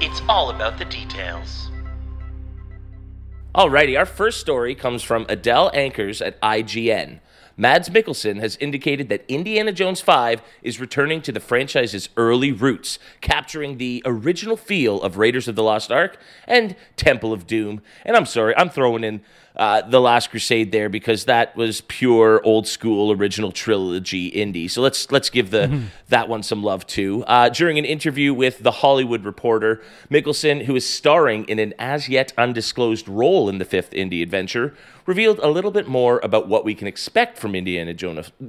It's 0.00 0.20
all 0.28 0.50
about 0.50 0.76
the 0.76 0.84
details. 0.84 1.70
Alrighty, 3.54 3.96
our 3.96 4.06
first 4.06 4.40
story 4.40 4.74
comes 4.74 5.04
from 5.04 5.24
Adele 5.28 5.70
Ankers 5.70 6.24
at 6.24 6.40
IGN. 6.40 7.20
Mads 7.56 7.90
Mikkelsen 7.90 8.40
has 8.40 8.56
indicated 8.56 9.08
that 9.10 9.24
Indiana 9.28 9.72
Jones 9.72 10.00
5 10.00 10.42
is 10.62 10.80
returning 10.80 11.20
to 11.22 11.32
the 11.32 11.38
franchise's 11.38 12.08
early 12.16 12.50
roots, 12.50 12.98
capturing 13.20 13.76
the 13.76 14.02
original 14.04 14.56
feel 14.56 15.00
of 15.02 15.18
Raiders 15.18 15.48
of 15.48 15.54
the 15.54 15.62
Lost 15.62 15.92
Ark 15.92 16.18
and 16.48 16.74
Temple 16.96 17.32
of 17.32 17.46
Doom. 17.46 17.82
And 18.04 18.16
I'm 18.16 18.26
sorry, 18.26 18.56
I'm 18.56 18.70
throwing 18.70 19.04
in 19.04 19.20
uh, 19.56 19.82
The 19.82 20.00
Last 20.00 20.30
Crusade 20.30 20.72
there 20.72 20.88
because 20.88 21.24
that 21.26 21.56
was 21.56 21.82
pure 21.82 22.40
old 22.44 22.66
school 22.66 23.12
original 23.12 23.52
trilogy 23.52 24.28
Indy. 24.28 24.68
So 24.68 24.80
let's 24.80 25.10
let's 25.10 25.30
give 25.30 25.50
the 25.50 25.82
that 26.08 26.28
one 26.28 26.42
some 26.42 26.62
love 26.62 26.86
too. 26.86 27.24
Uh, 27.26 27.48
during 27.48 27.78
an 27.78 27.84
interview 27.84 28.32
with 28.32 28.62
The 28.62 28.70
Hollywood 28.70 29.24
Reporter, 29.24 29.82
Mikkelsen, 30.10 30.64
who 30.64 30.76
is 30.76 30.88
starring 30.88 31.44
in 31.44 31.58
an 31.58 31.74
as 31.78 32.08
yet 32.08 32.32
undisclosed 32.38 33.08
role 33.08 33.48
in 33.48 33.58
the 33.58 33.64
fifth 33.64 33.92
Indy 33.92 34.22
adventure, 34.22 34.74
revealed 35.06 35.38
a 35.40 35.48
little 35.48 35.70
bit 35.70 35.88
more 35.88 36.20
about 36.22 36.48
what 36.48 36.64
we 36.64 36.74
can 36.74 36.86
expect 36.86 37.38
from 37.38 37.54
Indiana 37.54 37.94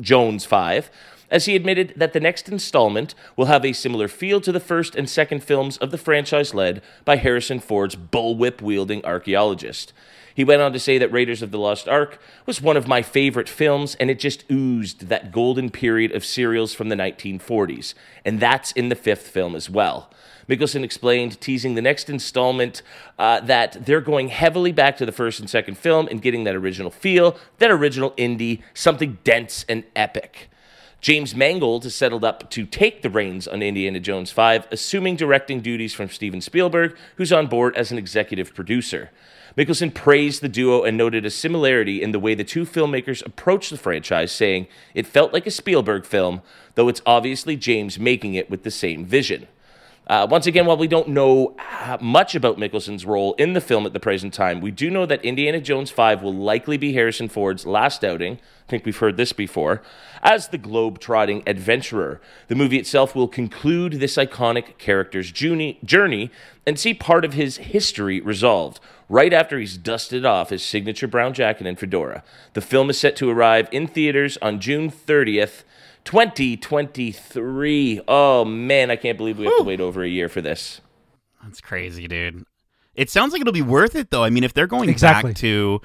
Jones 0.02 0.46
5 0.46 0.90
as 1.34 1.46
he 1.46 1.56
admitted 1.56 1.94
that 1.98 2.14
the 2.14 2.20
next 2.20 2.48
installment 2.48 3.16
will 3.36 3.48
have 3.48 3.66
a 3.66 3.74
similar 3.74 4.08
feel 4.08 4.40
to 4.40 4.52
the 4.52 4.60
first 4.60 4.96
and 4.96 5.10
second 5.10 5.44
films 5.44 5.78
of 5.78 5.90
the 5.90 5.98
franchise 5.98 6.54
led 6.54 6.82
by 7.06 7.16
Harrison 7.16 7.60
Ford's 7.60 7.96
bullwhip 7.96 8.62
wielding 8.62 9.04
archaeologist. 9.04 9.94
He 10.34 10.44
went 10.44 10.62
on 10.62 10.74
to 10.74 10.80
say 10.80 10.98
that 10.98 11.12
Raiders 11.12 11.42
of 11.42 11.52
the 11.52 11.60
Lost 11.60 11.88
Ark 11.88 12.20
was 12.46 12.62
one 12.62 12.78
of 12.78 12.88
my 12.88 13.02
favorite 13.02 13.50
films, 13.50 13.96
and 13.96 14.10
it 14.10 14.20
just 14.20 14.44
oozed 14.52 15.08
that 15.10 15.32
golden 15.32 15.70
period 15.70 16.12
of 16.12 16.26
serials 16.26 16.74
from 16.74 16.90
the 16.90 16.96
1940s. 16.96 17.94
And 18.26 18.40
that's 18.40 18.72
in 18.72 18.90
the 18.90 18.96
fifth 18.96 19.28
film 19.28 19.56
as 19.56 19.70
well. 19.70 20.10
Mikkelsen 20.50 20.84
explained, 20.84 21.40
teasing 21.40 21.76
the 21.76 21.82
next 21.82 22.10
installment, 22.10 22.82
uh, 23.18 23.40
that 23.42 23.86
they're 23.86 24.02
going 24.02 24.28
heavily 24.28 24.72
back 24.72 24.98
to 24.98 25.06
the 25.06 25.12
first 25.12 25.40
and 25.40 25.50
second 25.50 25.78
film 25.78 26.08
and 26.10 26.22
getting 26.22 26.44
that 26.44 26.56
original 26.56 26.92
feel, 26.92 27.38
that 27.60 27.72
original 27.72 28.14
Indy, 28.18 28.62
something 28.74 29.20
dense 29.24 29.66
and 29.70 29.84
epic. 29.96 30.50
James 31.00 31.36
Mangold 31.36 31.84
has 31.84 31.94
settled 31.94 32.24
up 32.24 32.50
to 32.52 32.66
take 32.66 33.02
the 33.02 33.10
reins 33.10 33.46
on 33.46 33.62
Indiana 33.62 34.00
Jones 34.00 34.32
5, 34.32 34.68
assuming 34.72 35.18
directing 35.18 35.60
duties 35.60 35.94
from 35.94 36.10
Steven 36.10 36.40
Spielberg, 36.40 36.96
who's 37.18 37.34
on 37.34 37.48
board 37.48 37.76
as 37.76 37.92
an 37.92 37.98
executive 37.98 38.56
producer. 38.56 39.12
Mikkelsen 39.58 39.94
praised 39.94 40.42
the 40.42 40.50
duo 40.50 40.84
and 40.84 40.98
noted 40.98 41.26
a 41.26 41.30
similarity 41.30 42.02
in 42.02 42.12
the 42.12 42.20
way 42.20 42.34
the 42.34 42.44
two 42.44 42.66
filmmakers 42.66 43.24
approached 43.26 43.70
the 43.70 43.78
franchise, 43.78 44.32
saying, 44.32 44.68
It 44.96 45.06
felt 45.06 45.32
like 45.32 45.46
a 45.46 45.52
Spielberg 45.52 46.06
film, 46.06 46.42
though 46.74 46.88
it's 46.88 47.04
obviously 47.06 47.56
James 47.56 48.00
making 48.00 48.34
it 48.34 48.50
with 48.50 48.64
the 48.64 48.72
same 48.72 49.06
vision. 49.06 49.48
Uh, 50.06 50.28
once 50.30 50.46
again, 50.48 50.66
while 50.66 50.76
we 50.76 50.88
don't 50.88 51.08
know 51.08 51.56
uh, 51.80 51.98
much 52.02 52.36
about 52.36 52.58
Mikkelsen's 52.58 53.06
role 53.06 53.36
in 53.36 53.54
the 53.54 53.62
film 53.62 53.86
at 53.86 53.94
the 53.94 54.02
present 54.02 54.34
time, 54.34 54.60
we 54.60 54.70
do 54.70 54.90
know 54.90 55.06
that 55.06 55.24
Indiana 55.24 55.62
Jones 55.62 55.92
5 55.92 56.22
will 56.22 56.34
likely 56.34 56.76
be 56.76 56.92
Harrison 56.92 57.30
Ford's 57.30 57.66
last 57.66 58.04
outing. 58.04 58.34
I 58.68 58.70
think 58.70 58.86
we've 58.86 58.98
heard 58.98 59.16
this 59.16 59.32
before. 59.32 59.82
As 60.22 60.50
the 60.50 60.58
globe-trotting 60.58 61.44
adventurer, 61.48 62.20
the 62.50 62.56
movie 62.56 62.80
itself 62.80 63.16
will 63.16 63.30
conclude 63.30 63.94
this 63.94 64.18
iconic 64.18 64.78
character's 64.78 65.32
journey 65.32 66.32
and 66.66 66.78
see 66.78 66.94
part 66.94 67.24
of 67.24 67.34
his 67.34 67.58
history 67.58 68.20
resolved 68.20 68.82
right 69.14 69.32
after 69.32 69.60
he's 69.60 69.78
dusted 69.78 70.26
off 70.26 70.50
his 70.50 70.64
signature 70.66 71.08
brown 71.08 71.34
jacket 71.34 71.68
and 71.68 71.78
fedora. 71.80 72.24
The 72.54 72.62
film 72.62 72.90
is 72.90 73.00
set 73.00 73.16
to 73.18 73.30
arrive 73.30 73.70
in 73.72 73.86
theaters 73.88 74.38
on 74.42 74.60
June 74.60 74.90
30th. 74.92 75.64
2023. 76.06 78.02
Oh 78.08 78.44
man, 78.44 78.92
I 78.92 78.96
can't 78.98 79.18
believe 79.18 79.38
we 79.38 79.46
have 79.46 79.58
to 79.58 79.64
wait 79.64 79.80
over 79.80 80.04
a 80.04 80.08
year 80.10 80.28
for 80.28 80.42
this. 80.42 80.82
That's 81.42 81.62
crazy, 81.62 82.08
dude. 82.10 82.44
It 82.96 83.10
sounds 83.10 83.32
like 83.32 83.42
it'll 83.42 83.54
be 83.54 83.62
worth 83.62 83.96
it, 83.96 84.10
though. 84.12 84.24
I 84.24 84.30
mean, 84.30 84.44
if 84.44 84.54
they're 84.54 84.68
going 84.68 84.90
Exactly. 84.90 85.32
back 85.32 85.38
to, 85.40 85.82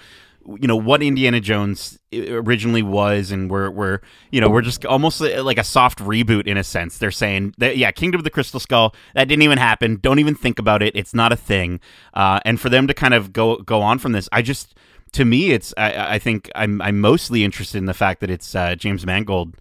you 0.61 0.67
know, 0.67 0.77
what 0.77 1.03
Indiana 1.03 1.41
Jones 1.41 1.99
originally 2.13 2.83
was, 2.83 3.31
and 3.31 3.51
we're 3.51 3.71
we're 3.71 4.01
you 4.31 4.41
know 4.41 4.49
we're 4.49 4.63
just 4.63 4.87
almost 4.87 5.21
like 5.21 5.59
a 5.59 5.65
soft 5.65 5.99
reboot 5.99 6.47
in 6.47 6.57
a 6.57 6.65
sense. 6.65 6.99
They're 6.99 7.11
saying 7.11 7.55
that 7.59 7.77
yeah, 7.77 7.91
Kingdom 7.91 8.21
of 8.21 8.25
the 8.25 8.31
Crystal 8.31 8.61
Skull 8.61 8.95
that 9.15 9.29
didn't 9.29 9.43
even 9.43 9.59
happen. 9.59 9.99
Don't 10.01 10.19
even 10.19 10.35
think 10.35 10.59
about 10.59 10.83
it. 10.83 10.97
It's 10.97 11.15
not 11.15 11.33
a 11.33 11.37
thing. 11.37 11.81
Uh, 12.15 12.41
and 12.45 12.61
for 12.61 12.69
them 12.69 12.87
to 12.87 12.95
kind 12.95 13.15
of 13.15 13.33
go 13.33 13.57
go 13.57 13.83
on 13.83 13.99
from 13.99 14.13
this, 14.13 14.29
I 14.33 14.43
just 14.43 14.75
to 15.13 15.25
me, 15.25 15.51
it's 15.51 15.75
I, 15.77 16.15
I 16.15 16.19
think 16.19 16.51
I'm 16.55 16.81
I'm 16.83 17.01
mostly 17.01 17.45
interested 17.45 17.79
in 17.79 17.87
the 17.87 17.95
fact 17.95 18.21
that 18.21 18.31
it's 18.31 18.55
uh, 18.55 18.75
James 18.75 19.05
Mangold 19.05 19.57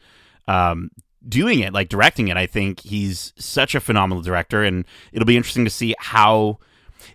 um, 0.48 0.92
doing 1.28 1.60
it, 1.60 1.74
like 1.74 1.90
directing 1.90 2.28
it. 2.28 2.38
I 2.38 2.46
think 2.46 2.82
he's 2.82 3.34
such 3.38 3.76
a 3.76 3.80
phenomenal 3.80 4.22
director, 4.22 4.64
and 4.64 4.86
it'll 5.12 5.26
be 5.26 5.38
interesting 5.38 5.66
to 5.66 5.72
see 5.72 5.96
how, 6.00 6.60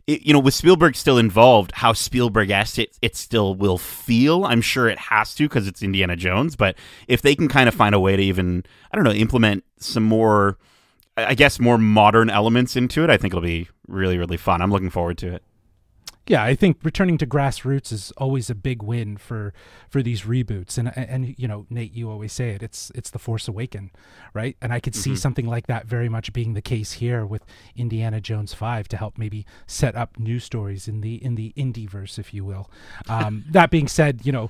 it, 0.06 0.22
you 0.22 0.32
know, 0.32 0.38
with 0.38 0.54
Spielberg 0.54 0.96
still 0.96 1.18
involved, 1.18 1.72
how 1.72 1.92
Spielberg 1.92 2.50
esque 2.50 2.78
it, 2.78 2.96
it 3.02 3.16
still 3.16 3.54
will 3.54 3.78
feel. 3.78 4.44
I'm 4.44 4.60
sure 4.60 4.88
it 4.88 4.98
has 4.98 5.34
to 5.36 5.48
because 5.48 5.66
it's 5.66 5.82
Indiana 5.82 6.16
Jones, 6.16 6.56
but 6.56 6.76
if 7.08 7.22
they 7.22 7.34
can 7.34 7.48
kind 7.48 7.68
of 7.68 7.74
find 7.74 7.94
a 7.94 8.00
way 8.00 8.16
to 8.16 8.22
even, 8.22 8.64
I 8.92 8.96
don't 8.96 9.04
know, 9.04 9.12
implement 9.12 9.64
some 9.78 10.04
more. 10.04 10.58
I 11.14 11.34
guess 11.34 11.60
more 11.60 11.76
modern 11.76 12.30
elements 12.30 12.74
into 12.74 13.04
it. 13.04 13.10
I 13.10 13.18
think 13.18 13.34
it'll 13.34 13.42
be 13.42 13.68
really 13.86 14.16
really 14.16 14.38
fun. 14.38 14.62
I'm 14.62 14.70
looking 14.70 14.88
forward 14.88 15.18
to 15.18 15.34
it. 15.34 15.42
Yeah, 16.28 16.44
I 16.44 16.54
think 16.54 16.78
returning 16.84 17.18
to 17.18 17.26
grassroots 17.26 17.90
is 17.92 18.12
always 18.16 18.48
a 18.48 18.54
big 18.54 18.80
win 18.80 19.16
for 19.16 19.52
for 19.88 20.02
these 20.04 20.22
reboots, 20.22 20.78
and 20.78 20.96
and, 20.96 21.34
you 21.36 21.48
know, 21.48 21.66
Nate, 21.68 21.92
you 21.94 22.08
always 22.08 22.32
say 22.32 22.50
it. 22.50 22.62
It's 22.62 22.92
it's 22.94 23.10
the 23.10 23.18
Force 23.18 23.48
Awaken, 23.48 23.90
right? 24.32 24.56
And 24.62 24.72
I 24.72 24.78
could 24.78 24.94
see 24.94 25.16
something 25.16 25.46
like 25.46 25.66
that 25.66 25.86
very 25.86 26.08
much 26.08 26.32
being 26.32 26.54
the 26.54 26.62
case 26.62 26.92
here 26.92 27.26
with 27.26 27.44
Indiana 27.74 28.20
Jones 28.20 28.54
Five 28.54 28.86
to 28.88 28.96
help 28.96 29.18
maybe 29.18 29.44
set 29.66 29.96
up 29.96 30.16
new 30.16 30.38
stories 30.38 30.86
in 30.86 31.00
the 31.00 31.16
in 31.16 31.34
the 31.34 31.52
Indy 31.56 31.86
verse, 31.86 32.18
if 32.18 32.32
you 32.32 32.44
will. 32.44 32.70
Um, 33.08 33.44
that 33.50 33.70
being 33.70 33.88
said, 33.88 34.20
you 34.24 34.30
know, 34.30 34.48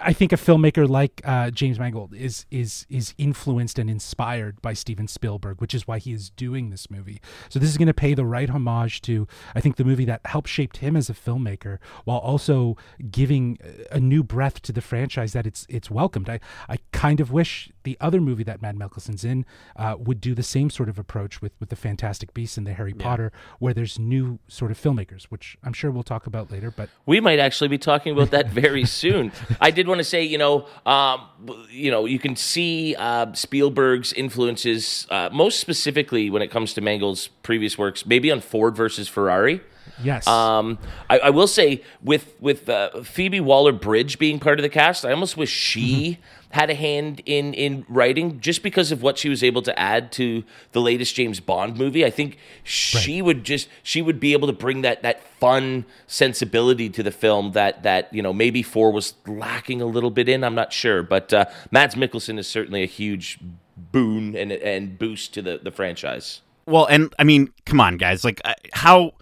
I 0.00 0.12
think 0.12 0.32
a 0.32 0.36
filmmaker 0.36 0.88
like 0.88 1.22
uh, 1.24 1.50
James 1.50 1.78
Mangold 1.78 2.14
is 2.14 2.44
is 2.50 2.86
is 2.90 3.14
influenced 3.16 3.78
and 3.78 3.88
inspired 3.88 4.60
by 4.62 4.74
Steven 4.74 5.08
Spielberg, 5.08 5.60
which 5.60 5.74
is 5.74 5.86
why 5.88 5.98
he 5.98 6.12
is 6.12 6.28
doing 6.30 6.68
this 6.68 6.90
movie. 6.90 7.20
So 7.48 7.58
this 7.58 7.70
is 7.70 7.78
going 7.78 7.88
to 7.88 7.94
pay 7.94 8.12
the 8.14 8.26
right 8.26 8.48
homage 8.50 9.00
to 9.02 9.26
I 9.54 9.60
think 9.60 9.76
the 9.76 9.84
movie 9.84 10.04
that 10.04 10.20
helped 10.26 10.48
shape 10.48 10.65
him 10.74 10.96
as 10.96 11.08
a 11.08 11.14
filmmaker, 11.14 11.78
while 12.04 12.18
also 12.18 12.76
giving 13.10 13.58
a 13.90 14.00
new 14.00 14.22
breath 14.22 14.62
to 14.62 14.72
the 14.72 14.80
franchise 14.80 15.32
that 15.32 15.46
it's 15.46 15.66
it's 15.68 15.90
welcomed. 15.90 16.28
I 16.28 16.40
I 16.68 16.78
kind 16.92 17.20
of 17.20 17.30
wish 17.30 17.70
the 17.84 17.96
other 18.00 18.20
movie 18.20 18.42
that 18.44 18.60
Matt 18.60 18.76
Mikkelsen's 18.76 19.24
in 19.24 19.46
uh, 19.76 19.94
would 19.98 20.20
do 20.20 20.34
the 20.34 20.42
same 20.42 20.70
sort 20.70 20.88
of 20.88 20.98
approach 20.98 21.40
with 21.40 21.52
with 21.60 21.68
the 21.68 21.76
Fantastic 21.76 22.34
Beasts 22.34 22.56
and 22.56 22.66
the 22.66 22.72
Harry 22.72 22.92
Potter, 22.94 23.32
where 23.58 23.72
there's 23.72 23.98
new 23.98 24.38
sort 24.48 24.70
of 24.70 24.80
filmmakers, 24.80 25.24
which 25.24 25.56
I'm 25.62 25.72
sure 25.72 25.90
we'll 25.90 26.02
talk 26.02 26.26
about 26.26 26.50
later. 26.50 26.70
But 26.70 26.88
We 27.06 27.20
might 27.20 27.38
actually 27.38 27.68
be 27.68 27.78
talking 27.78 28.12
about 28.12 28.30
that 28.30 28.48
very 28.50 28.84
soon. 29.02 29.32
I 29.60 29.70
did 29.70 29.86
want 29.88 29.98
to 29.98 30.04
say, 30.04 30.24
you 30.24 30.38
know, 30.38 30.66
um, 30.84 31.28
you 31.70 31.90
know, 31.90 32.04
you 32.06 32.18
can 32.18 32.36
see 32.36 32.94
uh, 32.96 33.32
Spielberg's 33.34 34.12
influences 34.12 35.06
uh, 35.10 35.28
most 35.32 35.60
specifically 35.60 36.30
when 36.30 36.42
it 36.42 36.50
comes 36.50 36.74
to 36.74 36.80
Mangold's 36.80 37.28
previous 37.42 37.78
works, 37.78 38.06
maybe 38.06 38.30
on 38.30 38.40
Ford 38.40 38.76
versus 38.76 39.08
Ferrari. 39.08 39.60
Yes, 40.02 40.26
Um, 40.26 40.78
I, 41.10 41.18
I 41.18 41.30
will 41.30 41.46
say 41.46 41.82
with 42.02 42.34
with 42.40 42.68
uh, 42.68 43.02
Phoebe 43.02 43.40
Waller 43.40 43.72
Bridge 43.72 44.18
being 44.18 44.38
part 44.38 44.58
of 44.58 44.62
the 44.62 44.68
cast, 44.68 45.04
I 45.04 45.10
almost 45.10 45.36
wish 45.36 45.50
she 45.50 46.18
had 46.50 46.70
a 46.70 46.74
hand 46.74 47.20
in 47.26 47.52
in 47.54 47.84
writing, 47.88 48.40
just 48.40 48.62
because 48.62 48.92
of 48.92 49.02
what 49.02 49.18
she 49.18 49.28
was 49.28 49.42
able 49.42 49.62
to 49.62 49.78
add 49.78 50.12
to 50.12 50.44
the 50.72 50.80
latest 50.80 51.14
James 51.14 51.40
Bond 51.40 51.76
movie. 51.76 52.04
I 52.04 52.10
think 52.10 52.38
she 52.62 53.20
would 53.20 53.44
just 53.44 53.68
she 53.82 54.00
would 54.00 54.20
be 54.20 54.32
able 54.32 54.46
to 54.46 54.52
bring 54.54 54.82
that 54.82 55.02
that 55.02 55.22
fun 55.38 55.84
sensibility 56.06 56.88
to 56.90 57.02
the 57.02 57.10
film 57.10 57.52
that 57.52 57.82
that 57.82 58.12
you 58.12 58.22
know 58.22 58.32
maybe 58.32 58.62
four 58.62 58.90
was 58.92 59.14
lacking 59.26 59.82
a 59.82 59.86
little 59.86 60.10
bit 60.10 60.28
in. 60.28 60.44
I'm 60.44 60.54
not 60.54 60.72
sure, 60.72 61.02
but 61.02 61.32
uh, 61.32 61.46
Mads 61.70 61.94
Mikkelsen 61.94 62.38
is 62.38 62.46
certainly 62.46 62.82
a 62.82 62.86
huge 62.86 63.38
boon 63.76 64.34
and 64.36 64.50
and 64.52 64.98
boost 64.98 65.34
to 65.34 65.42
the 65.42 65.60
the 65.62 65.70
franchise. 65.70 66.40
Well, 66.66 66.86
and 66.86 67.14
I 67.18 67.24
mean, 67.24 67.52
come 67.64 67.80
on, 67.80 67.96
guys. 67.96 68.24
Like, 68.24 68.40
how 68.72 69.12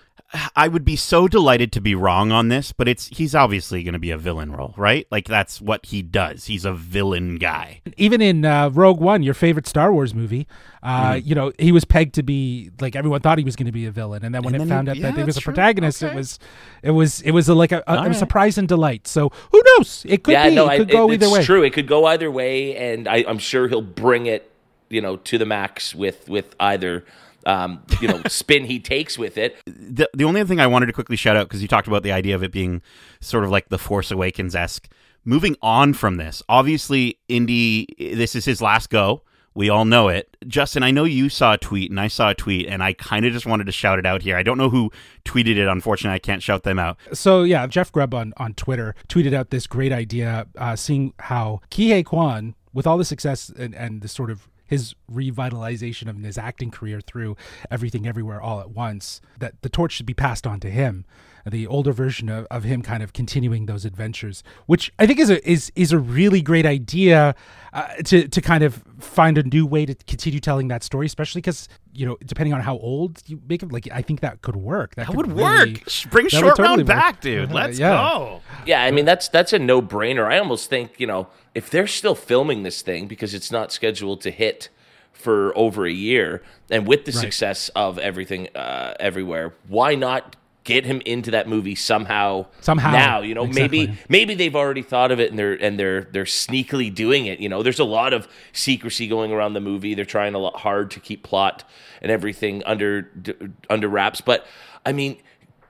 I 0.56 0.68
would 0.68 0.84
be 0.84 0.96
so 0.96 1.28
delighted 1.28 1.70
to 1.72 1.80
be 1.80 1.94
wrong 1.94 2.32
on 2.32 2.48
this, 2.48 2.72
but 2.72 2.88
it's 2.88 3.06
he's 3.08 3.34
obviously 3.34 3.82
going 3.82 3.92
to 3.92 3.98
be 3.98 4.10
a 4.10 4.18
villain 4.18 4.50
role, 4.52 4.74
right? 4.76 5.06
Like 5.10 5.26
that's 5.26 5.60
what 5.60 5.86
he 5.86 6.02
does. 6.02 6.46
He's 6.46 6.64
a 6.64 6.72
villain 6.72 7.36
guy. 7.36 7.80
even 7.96 8.20
in 8.20 8.44
uh, 8.44 8.70
Rogue 8.70 9.00
One, 9.00 9.22
your 9.22 9.34
favorite 9.34 9.66
Star 9.66 9.92
Wars 9.92 10.14
movie, 10.14 10.46
uh, 10.82 11.12
Mm-hmm. 11.14 11.28
you 11.28 11.34
know, 11.34 11.52
he 11.58 11.72
was 11.72 11.84
pegged 11.84 12.14
to 12.16 12.22
be 12.22 12.70
like 12.80 12.94
everyone 12.96 13.20
thought 13.20 13.38
he 13.38 13.44
was 13.44 13.56
going 13.56 13.66
to 13.66 13.72
be 13.72 13.86
a 13.86 13.90
villain, 13.90 14.24
and 14.24 14.34
then 14.34 14.42
when 14.42 14.54
And 14.54 14.62
it 14.62 14.66
then 14.66 14.76
found 14.76 14.88
he- 14.88 14.90
out 14.92 14.96
yeah, 14.96 15.10
that 15.12 15.16
he 15.18 15.24
was 15.24 15.36
a 15.36 15.38
that's 15.38 15.44
true. 15.44 15.52
protagonist, 15.54 16.02
it 16.02 16.14
was, 16.14 16.38
it 16.82 16.90
was, 16.90 17.20
it 17.22 17.30
was 17.30 17.48
a, 17.48 17.54
like 17.54 17.72
a, 17.72 17.82
a, 17.86 17.94
a 17.94 18.02
right. 18.08 18.16
surprise 18.16 18.58
and 18.58 18.66
delight. 18.68 19.06
So 19.06 19.30
who 19.52 19.62
knows? 19.78 20.04
It 20.08 20.24
could 20.24 20.32
yeah, 20.32 20.48
be. 20.48 20.54
no, 20.54 20.68
it 20.68 20.78
could 20.78 20.90
I, 20.90 20.92
go 20.92 21.10
it- 21.10 21.14
either 21.14 21.26
it's 21.26 21.32
way. 21.34 21.44
true. 21.44 21.62
It 21.62 21.72
could 21.72 21.86
go 21.88 22.04
either 22.06 22.30
way, 22.30 22.76
and 22.76 23.08
I, 23.08 23.24
I'm 23.26 23.38
sure 23.38 23.66
he'll 23.68 23.80
bring 23.82 24.26
it, 24.26 24.50
you 24.90 25.00
know, 25.00 25.16
to 25.16 25.38
the 25.38 25.46
max 25.46 25.94
with 25.94 26.28
with 26.28 26.54
either, 26.60 27.04
um, 27.46 27.82
you 28.00 28.08
know, 28.08 28.20
spin 28.28 28.64
he 28.64 28.80
takes 28.80 29.18
with 29.18 29.36
it. 29.38 29.56
the 29.66 30.08
the 30.14 30.24
only 30.24 30.40
other 30.40 30.48
thing 30.48 30.60
I 30.60 30.66
wanted 30.66 30.86
to 30.86 30.92
quickly 30.92 31.16
shout 31.16 31.36
out 31.36 31.48
because 31.48 31.62
you 31.62 31.68
talked 31.68 31.88
about 31.88 32.02
the 32.02 32.12
idea 32.12 32.34
of 32.34 32.42
it 32.42 32.52
being 32.52 32.82
sort 33.20 33.44
of 33.44 33.50
like 33.50 33.68
the 33.68 33.78
Force 33.78 34.10
Awakens 34.10 34.54
esque. 34.54 34.88
Moving 35.24 35.56
on 35.62 35.94
from 35.94 36.16
this, 36.16 36.42
obviously, 36.48 37.18
Indy, 37.28 37.86
this 37.98 38.34
is 38.34 38.44
his 38.44 38.60
last 38.60 38.90
go. 38.90 39.22
We 39.54 39.70
all 39.70 39.84
know 39.84 40.08
it. 40.08 40.36
Justin, 40.48 40.82
I 40.82 40.90
know 40.90 41.04
you 41.04 41.28
saw 41.28 41.54
a 41.54 41.58
tweet 41.58 41.88
and 41.88 42.00
I 42.00 42.08
saw 42.08 42.30
a 42.30 42.34
tweet, 42.34 42.66
and 42.66 42.82
I 42.82 42.92
kind 42.92 43.24
of 43.24 43.32
just 43.32 43.46
wanted 43.46 43.66
to 43.66 43.72
shout 43.72 44.00
it 44.00 44.04
out 44.04 44.22
here. 44.22 44.36
I 44.36 44.42
don't 44.42 44.58
know 44.58 44.68
who 44.68 44.90
tweeted 45.24 45.56
it. 45.56 45.68
Unfortunately, 45.68 46.16
I 46.16 46.18
can't 46.18 46.42
shout 46.42 46.64
them 46.64 46.78
out. 46.78 46.98
So 47.12 47.44
yeah, 47.44 47.66
Jeff 47.68 47.92
Grubb 47.92 48.14
on, 48.14 48.34
on 48.36 48.54
Twitter 48.54 48.96
tweeted 49.08 49.32
out 49.32 49.50
this 49.50 49.66
great 49.68 49.92
idea, 49.92 50.48
uh, 50.58 50.74
seeing 50.76 51.14
how 51.20 51.60
Ke 51.70 51.86
Huy 51.88 52.02
Quan, 52.02 52.56
with 52.72 52.86
all 52.86 52.98
the 52.98 53.04
success 53.04 53.48
and, 53.48 53.74
and 53.74 54.02
the 54.02 54.08
sort 54.08 54.30
of 54.30 54.48
his 54.66 54.94
revitalization 55.10 56.08
of 56.08 56.16
his 56.16 56.38
acting 56.38 56.70
career 56.70 57.00
through 57.00 57.36
everything 57.70 58.06
everywhere 58.06 58.40
all 58.40 58.60
at 58.60 58.70
once, 58.70 59.20
that 59.38 59.60
the 59.62 59.68
torch 59.68 59.92
should 59.92 60.06
be 60.06 60.14
passed 60.14 60.46
on 60.46 60.60
to 60.60 60.70
him. 60.70 61.04
The 61.46 61.66
older 61.66 61.92
version 61.92 62.30
of, 62.30 62.46
of 62.50 62.64
him 62.64 62.80
kind 62.80 63.02
of 63.02 63.12
continuing 63.12 63.66
those 63.66 63.84
adventures, 63.84 64.42
which 64.64 64.90
I 64.98 65.06
think 65.06 65.18
is 65.18 65.28
a 65.28 65.46
is 65.46 65.70
is 65.76 65.92
a 65.92 65.98
really 65.98 66.40
great 66.40 66.64
idea 66.64 67.34
uh, 67.74 67.88
to 68.06 68.26
to 68.28 68.40
kind 68.40 68.64
of 68.64 68.82
find 68.98 69.36
a 69.36 69.42
new 69.42 69.66
way 69.66 69.84
to 69.84 69.94
continue 70.06 70.40
telling 70.40 70.68
that 70.68 70.82
story, 70.82 71.04
especially 71.04 71.42
because 71.42 71.68
you 71.92 72.06
know 72.06 72.16
depending 72.24 72.54
on 72.54 72.60
how 72.62 72.78
old 72.78 73.22
you 73.26 73.40
make 73.46 73.62
him, 73.62 73.68
like 73.68 73.86
I 73.92 74.00
think 74.00 74.20
that 74.20 74.40
could 74.40 74.56
work. 74.56 74.94
That, 74.94 75.02
That 75.06 75.14
could 75.14 75.16
would 75.28 75.36
really- 75.36 75.72
work. 75.74 76.10
Bring 76.10 76.28
short 76.28 76.56
totally 76.56 76.66
round 76.68 76.78
work. 76.80 76.86
back, 76.86 77.20
dude. 77.20 77.50
Uh, 77.50 77.54
Let's 77.54 77.78
yeah. 77.78 77.90
go. 77.90 78.40
Yeah, 78.64 78.82
I 78.82 78.90
mean 78.90 79.04
that's 79.04 79.28
that's 79.28 79.52
a 79.52 79.58
no 79.58 79.82
brainer. 79.82 80.24
I 80.24 80.38
almost 80.38 80.70
think 80.70 80.98
you 80.98 81.06
know 81.06 81.28
if 81.54 81.68
they're 81.68 81.86
still 81.86 82.14
filming 82.14 82.62
this 82.62 82.80
thing 82.80 83.06
because 83.06 83.34
it's 83.34 83.50
not 83.52 83.70
scheduled 83.70 84.22
to 84.22 84.30
hit 84.30 84.70
for 85.12 85.52
over 85.56 85.84
a 85.86 85.92
year, 85.92 86.42
and 86.70 86.86
with 86.86 87.04
the 87.04 87.12
success 87.12 87.68
of 87.76 87.98
everything 87.98 88.48
uh, 88.56 88.94
everywhere, 88.98 89.52
why 89.68 89.94
not? 89.94 90.36
Get 90.64 90.86
him 90.86 91.02
into 91.04 91.30
that 91.32 91.46
movie 91.46 91.74
somehow. 91.74 92.46
Somehow, 92.62 92.90
now, 92.90 93.20
you 93.20 93.34
know, 93.34 93.46
maybe 93.46 93.82
exactly. 93.82 94.04
maybe 94.08 94.34
they've 94.34 94.56
already 94.56 94.80
thought 94.80 95.12
of 95.12 95.20
it 95.20 95.28
and 95.30 95.38
they're 95.38 95.52
and 95.52 95.78
they're 95.78 96.08
they're 96.10 96.24
sneakily 96.24 96.92
doing 96.94 97.26
it. 97.26 97.38
You 97.38 97.50
know, 97.50 97.62
there's 97.62 97.78
a 97.80 97.84
lot 97.84 98.14
of 98.14 98.26
secrecy 98.52 99.06
going 99.06 99.30
around 99.30 99.52
the 99.52 99.60
movie. 99.60 99.92
They're 99.94 100.06
trying 100.06 100.34
a 100.34 100.38
lot 100.38 100.56
hard 100.56 100.90
to 100.92 101.00
keep 101.00 101.22
plot 101.22 101.64
and 102.00 102.10
everything 102.10 102.62
under 102.64 103.02
d- 103.02 103.34
under 103.68 103.88
wraps. 103.88 104.22
But 104.22 104.46
I 104.86 104.92
mean, 104.92 105.18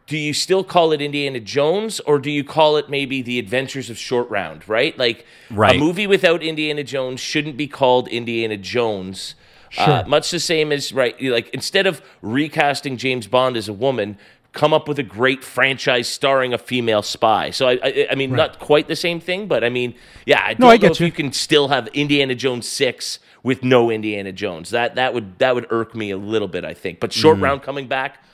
do 0.06 0.16
you 0.16 0.32
still 0.32 0.62
call 0.62 0.92
it 0.92 1.00
Indiana 1.00 1.40
Jones 1.40 1.98
or 2.00 2.20
do 2.20 2.30
you 2.30 2.44
call 2.44 2.76
it 2.76 2.88
maybe 2.88 3.20
The 3.20 3.40
Adventures 3.40 3.90
of 3.90 3.98
Short 3.98 4.30
Round? 4.30 4.68
Right, 4.68 4.96
like 4.96 5.26
Right. 5.50 5.74
a 5.74 5.78
movie 5.78 6.06
without 6.06 6.40
Indiana 6.40 6.84
Jones 6.84 7.18
shouldn't 7.18 7.56
be 7.56 7.66
called 7.66 8.06
Indiana 8.08 8.56
Jones. 8.56 9.34
Uh, 9.76 10.04
much 10.06 10.30
the 10.30 10.38
same 10.38 10.70
as 10.70 10.92
right, 10.92 11.20
like 11.20 11.48
instead 11.48 11.84
of 11.84 12.00
recasting 12.22 12.96
James 12.96 13.26
Bond 13.26 13.56
as 13.56 13.68
a 13.68 13.72
woman, 13.72 14.16
come 14.54 14.72
up 14.72 14.88
with 14.88 14.98
a 14.98 15.02
great 15.02 15.44
franchise 15.44 16.08
starring 16.08 16.54
a 16.54 16.58
female 16.58 17.02
spy. 17.02 17.50
So 17.50 17.66
I, 17.68 17.78
I, 17.82 18.06
I 18.12 18.14
mean, 18.14 18.30
not 18.30 18.58
quite 18.60 18.88
the 18.88 18.96
same 18.96 19.20
thing, 19.20 19.46
but 19.48 19.62
I 19.64 19.68
mean, 19.68 19.94
yeah, 20.24 20.40
I 20.42 20.54
don't 20.54 20.60
No, 20.60 20.68
I 20.70 20.76
know 20.78 20.86
if 20.92 21.00
you. 21.00 21.06
you 21.06 21.12
can 21.12 21.32
still 21.32 21.68
have 21.68 21.88
Indiana 21.88 22.34
Jones 22.34 22.66
six 22.66 23.18
with 23.42 23.62
no 23.62 23.90
Indiana 23.90 24.32
Jones. 24.32 24.70
That 24.70 24.94
that 24.94 25.12
would 25.12 25.38
that 25.40 25.54
would 25.54 25.66
irk 25.70 25.94
me 25.94 26.10
a 26.12 26.16
little 26.16 26.48
bit, 26.48 26.64
I 26.64 26.72
think. 26.72 27.00
But 27.00 27.12
short 27.12 27.38
round 27.38 27.62
coming 27.62 27.88
back 27.88 28.24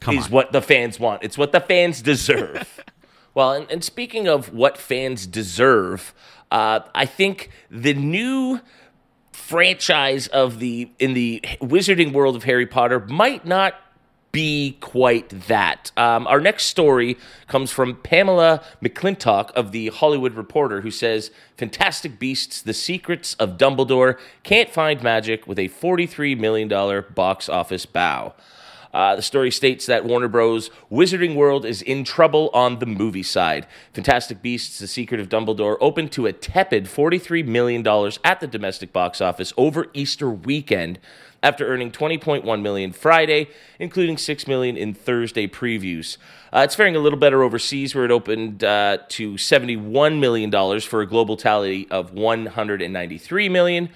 Come 0.00 0.18
is 0.18 0.24
on. 0.26 0.30
what 0.32 0.52
the 0.52 0.62
fans 0.62 0.98
want. 0.98 1.22
It's 1.22 1.38
what 1.38 1.52
the 1.52 1.60
fans 1.60 2.02
deserve. 2.02 2.82
well, 3.34 3.52
and, 3.52 3.70
and 3.70 3.84
speaking 3.84 4.26
of 4.26 4.52
what 4.52 4.76
fans 4.78 5.26
deserve, 5.26 6.12
uh, 6.50 6.80
I 6.94 7.06
think 7.06 7.50
the 7.70 7.94
new 7.94 8.60
franchise 9.32 10.28
of 10.28 10.58
the 10.60 10.90
in 10.98 11.14
the 11.14 11.40
wizarding 11.60 12.12
world 12.12 12.36
of 12.36 12.44
Harry 12.44 12.66
Potter 12.66 13.00
might 13.00 13.44
not 13.46 13.74
be 14.32 14.78
quite 14.80 15.28
that. 15.48 15.92
Um, 15.96 16.26
our 16.26 16.40
next 16.40 16.64
story 16.64 17.18
comes 17.46 17.70
from 17.70 17.96
Pamela 17.96 18.62
McClintock 18.82 19.50
of 19.52 19.72
the 19.72 19.88
Hollywood 19.88 20.34
Reporter, 20.34 20.80
who 20.80 20.90
says 20.90 21.30
Fantastic 21.58 22.18
Beasts: 22.18 22.62
The 22.62 22.72
Secrets 22.72 23.34
of 23.34 23.58
Dumbledore 23.58 24.18
can't 24.42 24.70
find 24.70 25.02
magic 25.02 25.46
with 25.46 25.58
a 25.58 25.68
$43 25.68 26.38
million 26.38 27.04
box 27.14 27.48
office 27.50 27.84
bow. 27.84 28.32
Uh, 28.92 29.16
the 29.16 29.22
story 29.22 29.50
states 29.50 29.86
that 29.86 30.04
Warner 30.04 30.28
Bros. 30.28 30.68
Wizarding 30.90 31.34
World 31.34 31.64
is 31.64 31.80
in 31.80 32.04
trouble 32.04 32.50
on 32.52 32.78
the 32.78 32.84
movie 32.84 33.22
side. 33.22 33.66
Fantastic 33.92 34.40
Beasts: 34.40 34.78
The 34.78 34.86
Secret 34.86 35.20
of 35.20 35.28
Dumbledore 35.28 35.76
opened 35.80 36.10
to 36.12 36.26
a 36.26 36.32
tepid 36.32 36.86
$43 36.86 37.46
million 37.46 37.86
at 38.24 38.40
the 38.40 38.46
domestic 38.46 38.92
box 38.94 39.20
office 39.20 39.52
over 39.58 39.88
Easter 39.92 40.30
weekend 40.30 40.98
after 41.42 41.66
earning 41.66 41.90
20.1 41.90 42.62
million 42.62 42.92
Friday, 42.92 43.48
including 43.78 44.16
6 44.16 44.46
million 44.46 44.76
in 44.76 44.94
Thursday 44.94 45.46
previews. 45.46 46.16
Uh, 46.52 46.60
it's 46.60 46.74
faring 46.74 46.94
a 46.94 46.98
little 46.98 47.18
better 47.18 47.42
overseas, 47.42 47.94
where 47.94 48.04
it 48.04 48.10
opened 48.10 48.62
uh, 48.62 48.98
to 49.08 49.36
71 49.36 50.20
million 50.20 50.50
dollars 50.50 50.84
for 50.84 51.00
a 51.00 51.06
global 51.06 51.36
tally 51.36 51.88
of 51.90 52.12
193 52.12 53.48
million. 53.48 53.88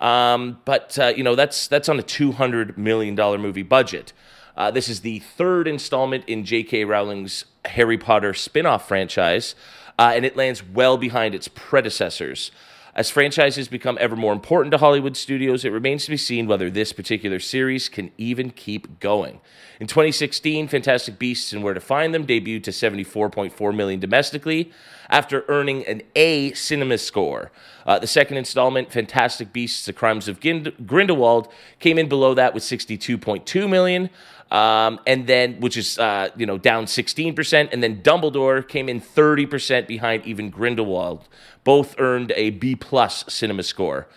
Um, 0.00 0.58
but 0.64 0.98
uh, 0.98 1.12
you 1.16 1.24
know 1.24 1.34
that's 1.34 1.66
that's 1.68 1.88
on 1.88 1.98
a 1.98 2.02
200 2.02 2.78
million 2.78 3.14
dollar 3.14 3.38
movie 3.38 3.62
budget. 3.62 4.12
Uh, 4.56 4.70
this 4.72 4.88
is 4.88 5.00
the 5.00 5.20
third 5.20 5.68
installment 5.68 6.24
in 6.26 6.44
J.K. 6.44 6.84
Rowling's 6.84 7.44
Harry 7.64 7.96
Potter 7.96 8.34
spin 8.34 8.66
off 8.66 8.88
franchise, 8.88 9.54
uh, 9.98 10.12
and 10.14 10.24
it 10.24 10.36
lands 10.36 10.64
well 10.64 10.96
behind 10.96 11.34
its 11.34 11.46
predecessors. 11.46 12.50
As 12.98 13.10
franchises 13.10 13.68
become 13.68 13.96
ever 14.00 14.16
more 14.16 14.32
important 14.32 14.72
to 14.72 14.78
Hollywood 14.78 15.16
studios, 15.16 15.64
it 15.64 15.70
remains 15.70 16.04
to 16.06 16.10
be 16.10 16.16
seen 16.16 16.48
whether 16.48 16.68
this 16.68 16.92
particular 16.92 17.38
series 17.38 17.88
can 17.88 18.10
even 18.18 18.50
keep 18.50 18.98
going. 18.98 19.38
In 19.78 19.86
2016, 19.86 20.66
Fantastic 20.66 21.16
Beasts 21.16 21.52
and 21.52 21.62
Where 21.62 21.74
to 21.74 21.80
Find 21.80 22.12
Them 22.12 22.26
debuted 22.26 22.64
to 22.64 22.72
74.4 22.72 23.72
million 23.72 24.00
domestically 24.00 24.72
after 25.08 25.44
earning 25.46 25.86
an 25.86 26.02
A 26.16 26.52
cinema 26.54 26.98
score. 26.98 27.52
Uh, 27.86 28.00
the 28.00 28.08
second 28.08 28.36
installment, 28.36 28.90
Fantastic 28.90 29.52
Beasts: 29.52 29.86
The 29.86 29.92
Crimes 29.92 30.26
of 30.26 30.40
Gind- 30.40 30.84
Grindelwald, 30.84 31.46
came 31.78 31.98
in 31.98 32.08
below 32.08 32.34
that 32.34 32.52
with 32.52 32.64
62.2 32.64 33.70
million. 33.70 34.10
Um, 34.50 34.98
and 35.06 35.26
then, 35.26 35.60
which 35.60 35.76
is 35.76 35.98
uh, 35.98 36.30
you 36.36 36.46
know 36.46 36.58
down 36.58 36.86
16%, 36.86 37.68
and 37.72 37.82
then 37.82 38.02
Dumbledore 38.02 38.66
came 38.66 38.88
in 38.88 39.00
30% 39.00 39.86
behind 39.86 40.26
even 40.26 40.50
Grindelwald. 40.50 41.28
Both 41.64 41.94
earned 41.98 42.32
a 42.34 42.50
B 42.50 42.74
plus 42.74 43.24
cinema 43.28 43.62
score. 43.62 44.08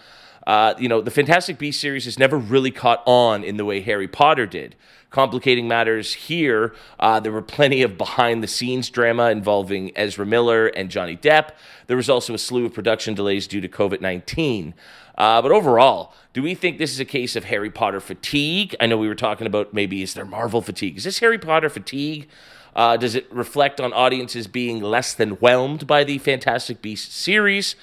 Uh, 0.47 0.73
you 0.79 0.87
know, 0.87 1.01
the 1.01 1.11
Fantastic 1.11 1.57
Beasts 1.57 1.81
series 1.81 2.05
has 2.05 2.17
never 2.17 2.37
really 2.37 2.71
caught 2.71 3.03
on 3.05 3.43
in 3.43 3.57
the 3.57 3.65
way 3.65 3.81
Harry 3.81 4.07
Potter 4.07 4.45
did. 4.45 4.75
Complicating 5.09 5.67
matters 5.67 6.13
here, 6.13 6.73
uh, 6.99 7.19
there 7.19 7.33
were 7.33 7.41
plenty 7.41 7.81
of 7.81 7.97
behind 7.97 8.41
the 8.41 8.47
scenes 8.47 8.89
drama 8.89 9.29
involving 9.29 9.91
Ezra 9.95 10.25
Miller 10.25 10.67
and 10.67 10.89
Johnny 10.89 11.17
Depp. 11.17 11.49
There 11.87 11.97
was 11.97 12.09
also 12.09 12.33
a 12.33 12.37
slew 12.37 12.65
of 12.65 12.73
production 12.73 13.13
delays 13.13 13.45
due 13.45 13.61
to 13.61 13.67
COVID 13.67 13.99
19. 13.99 14.73
Uh, 15.17 15.41
but 15.41 15.51
overall, 15.51 16.13
do 16.33 16.41
we 16.41 16.55
think 16.55 16.77
this 16.77 16.91
is 16.91 16.99
a 16.99 17.05
case 17.05 17.35
of 17.35 17.43
Harry 17.45 17.69
Potter 17.69 17.99
fatigue? 17.99 18.73
I 18.79 18.85
know 18.85 18.97
we 18.97 19.09
were 19.09 19.15
talking 19.15 19.45
about 19.45 19.73
maybe 19.73 20.01
is 20.01 20.13
there 20.13 20.25
Marvel 20.25 20.61
fatigue? 20.61 20.97
Is 20.97 21.03
this 21.03 21.19
Harry 21.19 21.37
Potter 21.37 21.69
fatigue? 21.69 22.29
Uh, 22.73 22.95
does 22.95 23.15
it 23.15 23.31
reflect 23.31 23.81
on 23.81 23.91
audiences 23.91 24.47
being 24.47 24.81
less 24.81 25.13
than 25.13 25.31
whelmed 25.31 25.85
by 25.85 26.05
the 26.05 26.17
Fantastic 26.19 26.81
Beasts 26.81 27.13
series? 27.13 27.75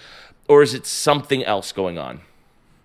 Or 0.49 0.63
is 0.63 0.73
it 0.73 0.87
something 0.87 1.45
else 1.45 1.73
going 1.73 1.99
on? 1.99 2.23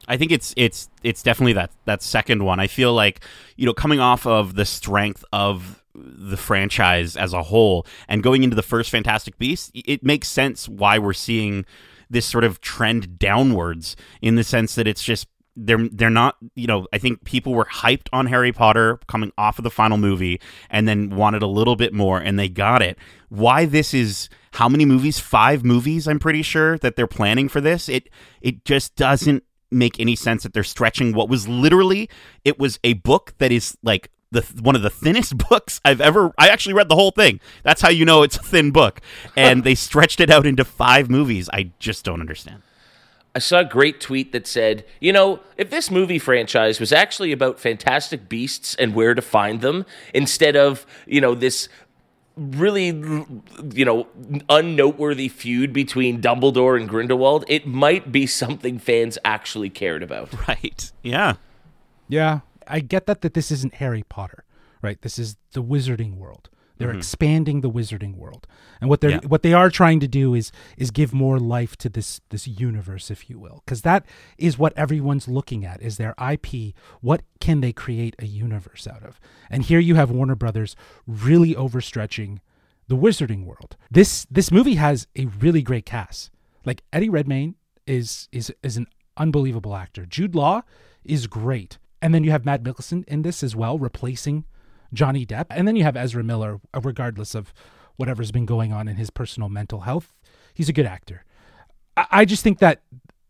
I 0.08 0.18
think 0.18 0.32
it's 0.32 0.54
it's 0.58 0.90
it's 1.04 1.24
definitely 1.24 1.54
that 1.54 1.72
that 1.86 2.02
second 2.02 2.44
one. 2.44 2.60
I 2.60 2.68
feel 2.68 2.94
like 2.94 3.22
you 3.56 3.66
know 3.66 3.74
coming 3.74 4.00
off 4.00 4.26
of 4.26 4.56
the 4.56 4.66
strength 4.66 5.24
of 5.32 5.84
the 5.96 6.38
franchise 6.38 7.16
as 7.16 7.34
a 7.34 7.44
whole 7.44 7.86
and 8.08 8.24
going 8.24 8.44
into 8.44 8.56
the 8.56 8.64
first 8.64 8.90
Fantastic 8.90 9.38
Beast, 9.38 9.72
it 9.74 10.04
makes 10.04 10.28
sense 10.28 10.68
why 10.68 10.98
we're 10.98 11.14
seeing 11.14 11.66
this 12.10 12.26
sort 12.26 12.44
of 12.44 12.62
trend 12.62 13.20
downwards 13.20 13.96
in 14.22 14.36
the 14.36 14.44
sense 14.44 14.76
that 14.76 14.88
it's 14.88 15.04
just 15.04 15.28
they're 15.56 15.88
they're 15.90 16.10
not 16.10 16.36
you 16.56 16.66
know 16.66 16.88
I 16.92 16.98
think 16.98 17.24
people 17.26 17.54
were 17.54 17.66
hyped 17.66 18.08
on 18.12 18.26
Harry 18.26 18.52
Potter 18.52 19.00
coming 19.08 19.32
off 19.38 19.60
of 19.60 19.64
the 19.64 19.70
final 19.70 19.98
movie 19.98 20.42
and 20.70 20.88
then 20.88 21.12
wanted 21.16 21.44
a 21.44 21.48
little 21.48 21.76
bit 21.76 21.94
more 21.94 22.20
and 22.20 22.40
they 22.40 22.50
got 22.50 22.82
it. 22.82 22.98
Why 23.30 23.66
this 23.66 23.94
is 23.94 24.30
how 24.54 24.68
many 24.68 24.86
movies? 24.86 25.20
5 25.20 25.64
movies 25.64 26.08
I'm 26.08 26.20
pretty 26.20 26.42
sure 26.42 26.78
that 26.80 26.96
they're 26.96 27.08
planning 27.08 27.50
for 27.50 27.62
this. 27.62 27.88
It 27.88 28.10
it 28.42 28.66
just 28.66 28.96
doesn't 28.96 29.44
make 29.74 30.00
any 30.00 30.16
sense 30.16 30.44
that 30.44 30.54
they're 30.54 30.64
stretching 30.64 31.14
what 31.14 31.30
was 31.30 31.48
literally 31.48 32.10
it 32.44 32.60
was 32.60 32.80
a 32.84 32.94
book 32.94 33.34
that 33.40 33.52
is 33.52 33.78
like 33.84 34.10
the 34.34 34.42
one 34.62 34.76
of 34.76 34.82
the 34.82 34.90
thinnest 34.90 35.38
books 35.50 35.80
I've 35.86 36.02
ever 36.02 36.34
I 36.38 36.50
actually 36.50 36.74
read 36.74 36.90
the 36.90 36.96
whole 36.96 37.12
thing. 37.12 37.40
That's 37.64 37.82
how 37.82 37.90
you 37.90 38.04
know 38.04 38.24
it's 38.24 38.36
a 38.36 38.44
thin 38.44 38.72
book. 38.72 39.00
And 39.38 39.64
they 39.64 39.76
stretched 39.76 40.20
it 40.20 40.30
out 40.30 40.46
into 40.46 40.66
5 40.66 41.10
movies. 41.10 41.50
I 41.54 41.72
just 41.80 42.04
don't 42.04 42.20
understand. 42.20 42.62
I 43.36 43.40
saw 43.40 43.60
a 43.60 43.66
great 43.66 44.00
tweet 44.00 44.32
that 44.32 44.46
said, 44.46 44.86
you 45.00 45.12
know, 45.12 45.40
if 45.58 45.72
this 45.72 45.90
movie 45.90 46.20
franchise 46.20 46.80
was 46.80 46.92
actually 46.92 47.32
about 47.32 47.60
fantastic 47.60 48.30
beasts 48.30 48.76
and 48.76 48.94
where 48.94 49.16
to 49.16 49.24
find 49.24 49.62
them 49.62 49.88
instead 50.14 50.56
of, 50.56 50.86
you 51.08 51.20
know, 51.20 51.34
this 51.34 51.68
really 52.36 52.88
you 52.88 53.86
know 53.86 54.08
unnoteworthy 54.50 55.28
feud 55.28 55.74
between 55.74 56.22
Dumbledore 56.22 56.80
and 56.80 56.90
Grindelwald, 56.90 57.46
it 57.48 57.68
might 57.68 58.12
be 58.12 58.26
something 58.26 58.80
fans 58.80 59.18
actually 59.24 59.70
cared 59.70 60.04
about. 60.04 60.34
Right. 60.48 60.92
Yeah. 61.02 61.36
Yeah, 62.10 62.42
I 62.68 62.82
get 62.82 63.06
that 63.06 63.22
that 63.22 63.34
this 63.34 63.50
isn't 63.52 63.76
Harry 63.76 64.04
Potter, 64.04 64.44
right? 64.82 65.02
This 65.02 65.18
is 65.18 65.38
the 65.54 65.64
Wizarding 65.64 66.18
World. 66.18 66.50
They're 66.78 66.90
mm-hmm. 66.90 66.98
expanding 66.98 67.62
the 67.62 67.70
Wizarding 67.70 68.16
World, 68.16 68.48
and 68.82 68.90
what 68.90 69.02
they're 69.02 69.12
Yeah. 69.12 69.28
what 69.28 69.44
they 69.44 69.54
are 69.54 69.70
trying 69.70 70.00
to 70.00 70.08
do 70.08 70.34
is 70.34 70.52
is 70.78 70.92
give 70.92 71.14
more 71.14 71.40
life 71.40 71.76
to 71.78 71.90
this 71.90 72.22
this 72.30 72.48
universe, 72.48 73.12
if 73.12 73.30
you 73.30 73.40
will, 73.40 73.62
because 73.66 73.82
that 73.82 74.06
is 74.38 74.58
what 74.58 74.74
everyone's 74.76 75.28
looking 75.28 75.66
at 75.66 75.82
is 75.82 75.98
their 75.98 76.16
IP. 76.20 76.74
What 77.02 77.22
can 77.40 77.62
they 77.62 77.74
create 77.74 78.16
a 78.20 78.26
universe 78.26 78.88
out 78.88 79.04
of? 79.04 79.20
And 79.50 79.64
here 79.64 79.80
you 79.80 79.96
have 79.96 80.12
Warner 80.12 80.36
Brothers 80.36 80.76
really 81.06 81.54
overstretching 81.56 82.40
the 82.88 82.96
Wizarding 82.96 83.46
World. 83.46 83.78
This 83.92 84.26
this 84.30 84.52
movie 84.52 84.76
has 84.76 85.08
a 85.16 85.26
really 85.26 85.62
great 85.62 85.86
cast. 85.86 86.32
Like 86.66 86.84
Eddie 86.92 87.10
Redmayne 87.10 87.56
is 87.86 88.28
is 88.32 88.54
is 88.64 88.78
an 88.78 88.88
unbelievable 89.18 89.76
actor. 89.76 90.06
Jude 90.06 90.36
Law 90.36 90.64
is 91.04 91.28
great. 91.28 91.78
And 92.02 92.14
then 92.14 92.24
you 92.24 92.32
have 92.32 92.44
Matt 92.46 92.64
Mikkelsen 92.64 93.08
in 93.08 93.22
this 93.22 93.44
as 93.44 93.56
well, 93.56 93.80
replacing 93.80 94.44
Johnny 94.94 95.26
Depp. 95.26 95.48
And 95.50 95.68
then 95.68 95.76
you 95.76 95.84
have 95.84 95.98
Ezra 95.98 96.24
Miller, 96.24 96.60
uh, 96.74 96.82
regardless 96.82 97.36
of 97.36 97.54
whatever's 97.96 98.32
been 98.32 98.46
going 98.46 98.72
on 98.72 98.88
in 98.88 98.96
his 98.96 99.10
personal 99.10 99.50
mental 99.50 99.82
health. 99.82 100.14
He's 100.54 100.70
a 100.70 100.74
good 100.74 100.86
actor. 100.86 101.26
I, 101.96 102.26
just 102.26 102.44
think 102.44 102.58
that 102.58 102.82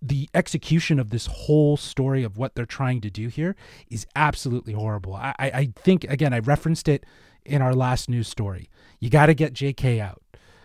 the 0.02 0.30
execution 0.34 1.00
of 1.00 1.10
this 1.10 1.26
whole 1.26 1.76
story 1.76 2.24
of 2.24 2.38
what 2.38 2.56
they're 2.56 2.66
trying 2.66 3.02
to 3.02 3.10
do 3.10 3.28
here 3.28 3.58
is 3.90 4.06
absolutely 4.16 4.72
horrible. 4.72 5.16
I, 5.16 5.34
I 5.38 5.74
think, 5.76 6.06
again, 6.06 6.34
I 6.34 6.40
referenced 6.40 6.88
it 6.88 7.06
in 7.46 7.62
our 7.62 7.74
last 7.74 8.10
news 8.10 8.30
story. 8.30 8.70
You 9.02 9.10
got 9.10 9.26
to 9.26 9.34
get 9.34 9.54
JK 9.54 10.00
out. 10.00 10.23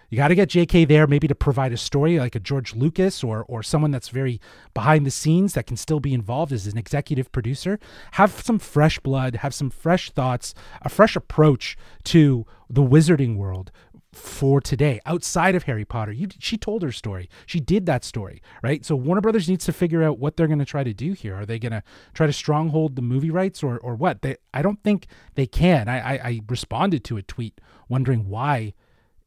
You 0.08 0.16
got 0.16 0.28
to 0.28 0.34
get 0.34 0.48
JK 0.48 0.88
there, 0.88 1.06
maybe 1.06 1.28
to 1.28 1.34
provide 1.34 1.72
a 1.72 1.76
story 1.76 2.18
like 2.18 2.34
a 2.34 2.40
George 2.40 2.74
Lucas 2.74 3.22
or 3.22 3.44
or 3.46 3.62
someone 3.62 3.90
that's 3.90 4.08
very 4.08 4.40
behind 4.72 5.04
the 5.04 5.10
scenes 5.10 5.52
that 5.52 5.66
can 5.66 5.76
still 5.76 6.00
be 6.00 6.14
involved 6.14 6.52
as 6.52 6.66
an 6.66 6.78
executive 6.78 7.30
producer. 7.30 7.78
Have 8.12 8.32
some 8.32 8.58
fresh 8.58 8.98
blood, 9.00 9.36
have 9.36 9.54
some 9.54 9.68
fresh 9.70 10.10
thoughts, 10.10 10.54
a 10.80 10.88
fresh 10.88 11.14
approach 11.14 11.76
to 12.04 12.46
the 12.70 12.82
wizarding 12.82 13.36
world 13.36 13.70
for 14.12 14.60
today 14.62 14.98
outside 15.04 15.54
of 15.54 15.64
Harry 15.64 15.84
Potter. 15.84 16.12
You, 16.12 16.28
she 16.38 16.56
told 16.56 16.82
her 16.82 16.90
story. 16.90 17.28
She 17.44 17.60
did 17.60 17.84
that 17.86 18.02
story, 18.02 18.42
right? 18.62 18.84
So 18.84 18.96
Warner 18.96 19.20
Brothers 19.20 19.48
needs 19.48 19.66
to 19.66 19.72
figure 19.72 20.02
out 20.02 20.18
what 20.18 20.36
they're 20.36 20.46
going 20.46 20.58
to 20.58 20.64
try 20.64 20.82
to 20.84 20.94
do 20.94 21.12
here. 21.12 21.34
Are 21.34 21.44
they 21.44 21.58
going 21.58 21.72
to 21.72 21.82
try 22.14 22.26
to 22.26 22.32
stronghold 22.32 22.96
the 22.96 23.02
movie 23.02 23.30
rights 23.30 23.62
or 23.62 23.78
or 23.78 23.94
what? 23.94 24.22
They 24.22 24.36
I 24.54 24.62
don't 24.62 24.82
think 24.82 25.06
they 25.34 25.46
can. 25.46 25.86
I 25.86 25.98
I, 25.98 26.12
I 26.12 26.40
responded 26.48 27.04
to 27.04 27.18
a 27.18 27.22
tweet 27.22 27.60
wondering 27.90 28.28
why 28.28 28.72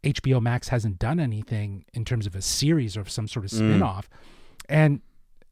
HBO 0.03 0.41
Max 0.41 0.69
hasn't 0.69 0.99
done 0.99 1.19
anything 1.19 1.85
in 1.93 2.05
terms 2.05 2.25
of 2.25 2.35
a 2.35 2.41
series 2.41 2.97
or 2.97 3.05
some 3.05 3.27
sort 3.27 3.45
of 3.45 3.51
spin-off. 3.51 4.09
And 4.67 5.01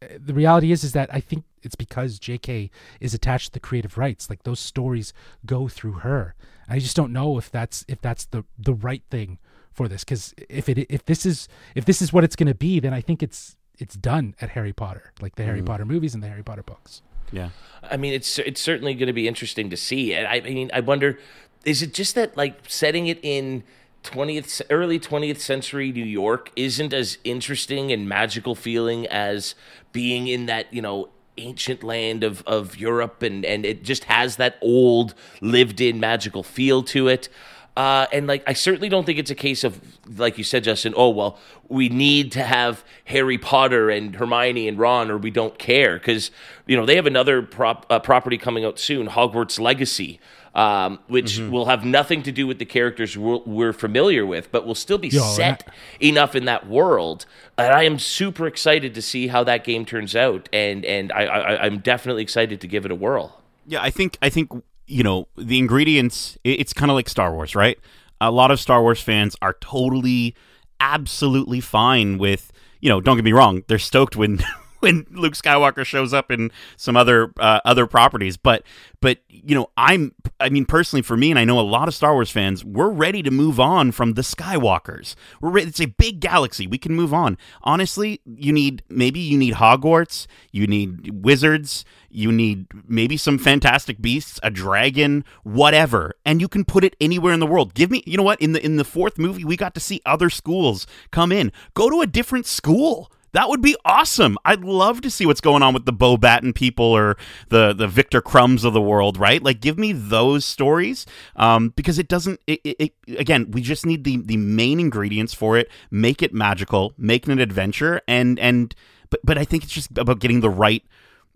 uh, 0.02 0.08
the 0.18 0.34
reality 0.34 0.72
is 0.72 0.84
is 0.84 0.94
that 0.94 1.14
I 1.14 1.20
think 1.20 1.44
it's 1.62 1.76
because 1.76 2.20
JK 2.20 2.70
is 3.00 3.14
attached 3.14 3.48
to 3.48 3.52
the 3.54 3.60
creative 3.60 3.98
rights. 3.98 4.30
Like 4.30 4.44
those 4.44 4.60
stories 4.60 5.14
go 5.46 5.68
through 5.68 5.94
her. 5.94 6.36
I 6.68 6.80
just 6.80 6.96
don't 6.96 7.12
know 7.12 7.38
if 7.38 7.52
that's 7.52 7.86
if 7.88 8.02
that's 8.02 8.26
the 8.26 8.44
the 8.58 8.74
right 8.74 9.04
thing 9.10 9.40
for 9.72 9.88
this 9.88 10.04
cuz 10.04 10.34
if 10.50 10.68
it 10.70 10.80
if 10.90 11.06
this 11.06 11.26
is 11.26 11.48
if 11.76 11.86
this 11.86 12.02
is 12.02 12.12
what 12.12 12.24
it's 12.24 12.36
going 12.36 12.48
to 12.48 12.56
be 12.56 12.80
then 12.80 12.94
I 12.94 13.02
think 13.02 13.22
it's 13.22 13.56
it's 13.80 13.96
done 13.96 14.36
at 14.42 14.50
Harry 14.50 14.74
Potter, 14.74 15.14
like 15.22 15.36
the 15.36 15.44
Harry 15.44 15.62
Potter 15.62 15.86
movies 15.86 16.14
and 16.14 16.22
the 16.22 16.28
Harry 16.28 16.44
Potter 16.44 16.64
books. 16.64 17.02
Yeah. 17.32 17.50
I 17.82 17.98
mean, 17.98 18.14
it's 18.14 18.38
it's 18.40 18.62
certainly 18.62 18.94
going 18.94 19.08
to 19.08 19.14
be 19.14 19.28
interesting 19.28 19.70
to 19.70 19.78
see. 19.78 20.14
And 20.14 20.28
I 20.28 20.42
mean, 20.42 20.70
I 20.74 20.82
wonder, 20.82 21.18
is 21.66 21.82
it 21.82 21.94
just 21.94 22.16
that 22.16 22.36
like 22.36 22.60
setting 22.68 23.08
it 23.08 23.20
in 23.24 23.64
twentieth, 24.04 24.62
early 24.70 25.00
twentieth 25.00 25.42
century 25.42 25.92
New 25.92 26.06
York 26.06 26.52
isn't 26.56 26.94
as 26.94 27.18
interesting 27.24 27.92
and 27.92 28.08
magical 28.08 28.56
feeling 28.56 29.08
as 29.08 29.56
being 29.92 30.28
in 30.28 30.46
that 30.48 30.74
you 30.74 30.82
know 30.82 31.10
ancient 31.38 31.84
land 31.84 32.24
of 32.24 32.44
of 32.46 32.78
Europe, 32.78 33.22
and 33.24 33.46
and 33.46 33.66
it 33.66 33.84
just 33.84 34.06
has 34.06 34.38
that 34.38 34.58
old 34.62 35.14
lived 35.42 35.82
in 35.82 36.00
magical 36.00 36.44
feel 36.44 36.84
to 36.84 37.08
it. 37.08 37.30
Uh, 37.78 38.08
and 38.12 38.28
like, 38.28 38.44
I 38.46 38.54
certainly 38.54 38.90
don't 38.90 39.06
think 39.06 39.20
it's 39.20 39.32
a 39.32 39.36
case 39.36 39.64
of, 39.64 39.80
like 40.18 40.38
you 40.38 40.44
said, 40.44 40.66
Justin. 40.66 40.94
Oh 40.98 41.10
well, 41.12 41.40
we 41.70 41.88
need 41.88 42.34
to 42.34 42.44
have 42.44 42.84
Harry 43.06 43.38
Potter 43.38 43.90
and 43.90 44.16
Hermione 44.16 44.68
and 44.68 44.78
Ron, 44.78 45.10
or 45.10 45.18
we 45.18 45.32
don't 45.32 45.58
care 45.58 45.98
because 45.98 46.30
you 46.68 46.76
know 46.76 46.86
they 46.86 46.98
have 46.98 47.06
another 47.06 47.42
prop, 47.42 47.86
uh, 47.90 48.00
property 48.00 48.38
coming 48.38 48.66
out 48.66 48.80
soon, 48.80 49.08
Hogwarts 49.08 49.62
Legacy, 49.62 50.20
um, 50.56 51.00
which 51.08 51.38
will 51.40 51.66
have 51.66 51.86
nothing 51.86 52.24
to 52.24 52.32
do 52.32 52.48
with 52.48 52.60
the 52.60 52.66
characters 52.66 53.18
we're, 53.18 53.38
we're 53.46 53.74
familiar 53.74 54.26
with, 54.26 54.52
but 54.52 54.66
will 54.66 54.76
still 54.76 54.98
be 54.98 55.08
Yo, 55.10 55.22
set 55.22 55.68
enough 56.00 56.36
in 56.36 56.46
that 56.46 56.68
world. 56.68 57.26
And 57.58 57.74
I 57.74 57.84
am 57.84 58.00
super 58.00 58.48
excited 58.48 58.94
to 58.96 59.02
see 59.02 59.28
how 59.28 59.44
that 59.44 59.64
game 59.64 59.86
turns 59.86 60.16
out, 60.16 60.50
and 60.54 60.84
and 60.86 61.12
I, 61.12 61.24
I 61.26 61.66
I'm 61.66 61.80
definitely 61.80 62.24
excited 62.24 62.60
to 62.62 62.68
give 62.68 62.86
it 62.86 62.92
a 62.92 62.96
whirl. 62.96 63.42
Yeah, 63.68 63.82
I 63.82 63.90
think 63.90 64.18
I 64.22 64.30
think 64.30 64.52
you 64.88 65.04
know 65.04 65.28
the 65.38 65.58
ingredients. 65.60 66.38
it- 66.44 66.60
It's 66.60 66.74
kind 66.74 66.90
of 66.92 66.96
like 66.96 67.10
Star 67.10 67.34
Wars, 67.34 67.56
right? 67.56 67.78
A 68.22 68.32
lot 68.32 68.50
of 68.52 68.60
Star 68.60 68.82
Wars 68.82 69.02
fans 69.02 69.36
are 69.42 69.54
totally, 69.62 70.36
absolutely 70.80 71.62
fine 71.62 72.18
with. 72.18 72.52
You 72.82 72.88
know, 72.90 73.02
don't 73.02 73.18
get 73.18 73.26
me 73.26 73.34
wrong. 73.34 73.64
They're 73.68 73.78
stoked 73.78 74.16
when 74.16 74.40
when 74.90 75.06
Luke 75.12 75.34
Skywalker 75.34 75.86
shows 75.86 76.14
up 76.14 76.32
in 76.32 76.52
some 76.78 76.96
other 76.96 77.34
uh, 77.40 77.60
other 77.66 77.86
properties. 77.88 78.38
But 78.38 78.64
but 79.02 79.20
you 79.30 79.56
know, 79.56 79.70
I'm 79.78 80.14
I 80.40 80.50
mean 80.50 80.66
personally 80.66 81.02
for 81.02 81.18
me, 81.18 81.30
and 81.30 81.40
I 81.40 81.46
know 81.46 81.60
a 81.60 81.62
lot 81.62 81.88
of 81.88 81.94
Star 81.94 82.14
Wars 82.14 82.32
fans, 82.32 82.64
we're 82.64 82.90
ready 82.90 83.22
to 83.24 83.32
move 83.32 83.60
on 83.60 83.92
from 83.92 84.14
the 84.14 84.22
Skywalkers. 84.22 85.16
We're 85.42 85.58
it's 85.58 85.82
a 85.82 85.88
big 85.88 86.20
galaxy. 86.20 86.68
We 86.68 86.78
can 86.78 86.96
move 86.96 87.14
on. 87.14 87.38
Honestly, 87.64 88.22
you 88.26 88.52
need 88.52 88.84
maybe 88.90 89.20
you 89.20 89.38
need 89.38 89.56
Hogwarts, 89.56 90.28
you 90.52 90.68
need 90.68 91.24
wizards, 91.24 91.86
you 92.10 92.32
need 92.32 92.68
maybe 92.88 93.18
some 93.18 93.38
fantastic 93.38 94.02
beasts, 94.02 94.40
a 94.44 94.50
dragon, 94.50 95.24
whatever, 95.44 96.16
and 96.26 96.42
you 96.42 96.48
can 96.48 96.66
put 96.66 96.84
it 96.84 96.96
anywhere 97.00 97.34
in 97.34 97.40
the 97.40 97.48
world. 97.48 97.74
Give 97.74 97.92
me, 97.92 98.04
you 98.06 98.18
know 98.18 98.24
what? 98.24 98.42
In 98.42 98.54
the 98.54 98.64
in 98.64 98.78
the 98.78 98.84
fourth 98.84 99.18
movie, 99.18 99.46
we 99.46 99.56
got 99.56 99.74
to 99.76 99.80
see 99.80 100.02
other 100.06 100.30
schools 100.30 100.88
come 101.12 101.32
in. 101.32 101.52
Go 101.74 101.90
to 101.90 102.02
a 102.02 102.08
different 102.08 102.46
school. 102.46 103.12
That 103.32 103.50
would 103.50 103.62
be 103.62 103.76
awesome. 103.86 104.38
I'd 104.46 104.64
love 104.64 105.02
to 105.02 105.10
see 105.10 105.26
what's 105.26 105.42
going 105.42 105.64
on 105.64 105.74
with 105.74 105.86
the 105.86 105.94
Beauxbatons 105.94 106.56
people 106.56 106.86
or 106.86 107.18
the 107.50 107.74
the 107.74 107.88
Viktor 107.88 108.22
Krums 108.22 108.64
of 108.64 108.74
the 108.74 108.82
world, 108.82 109.18
right? 109.18 109.42
Like, 109.42 109.62
give 109.62 109.78
me 109.78 109.92
those 109.92 110.46
stories 110.46 111.06
um, 111.36 111.70
because 111.70 112.00
it 112.00 112.08
doesn't. 112.08 112.40
It, 112.48 112.62
it, 112.64 112.76
it, 112.80 113.20
again, 113.20 113.52
we 113.52 113.62
just 113.62 113.86
need 113.86 114.04
the 114.04 114.18
the 114.18 114.38
main 114.38 114.80
ingredients 114.80 115.34
for 115.34 115.58
it. 115.58 115.70
Make 115.92 116.24
it 116.24 116.34
magical. 116.34 116.94
Make 116.98 117.28
it 117.28 117.32
an 117.32 117.40
adventure. 117.40 118.02
And 118.08 118.40
and 118.40 118.74
but 119.10 119.20
but 119.24 119.38
I 119.38 119.46
think 119.46 119.64
it's 119.64 119.74
just 119.74 119.98
about 119.98 120.20
getting 120.20 120.42
the 120.42 120.50
right 120.50 120.84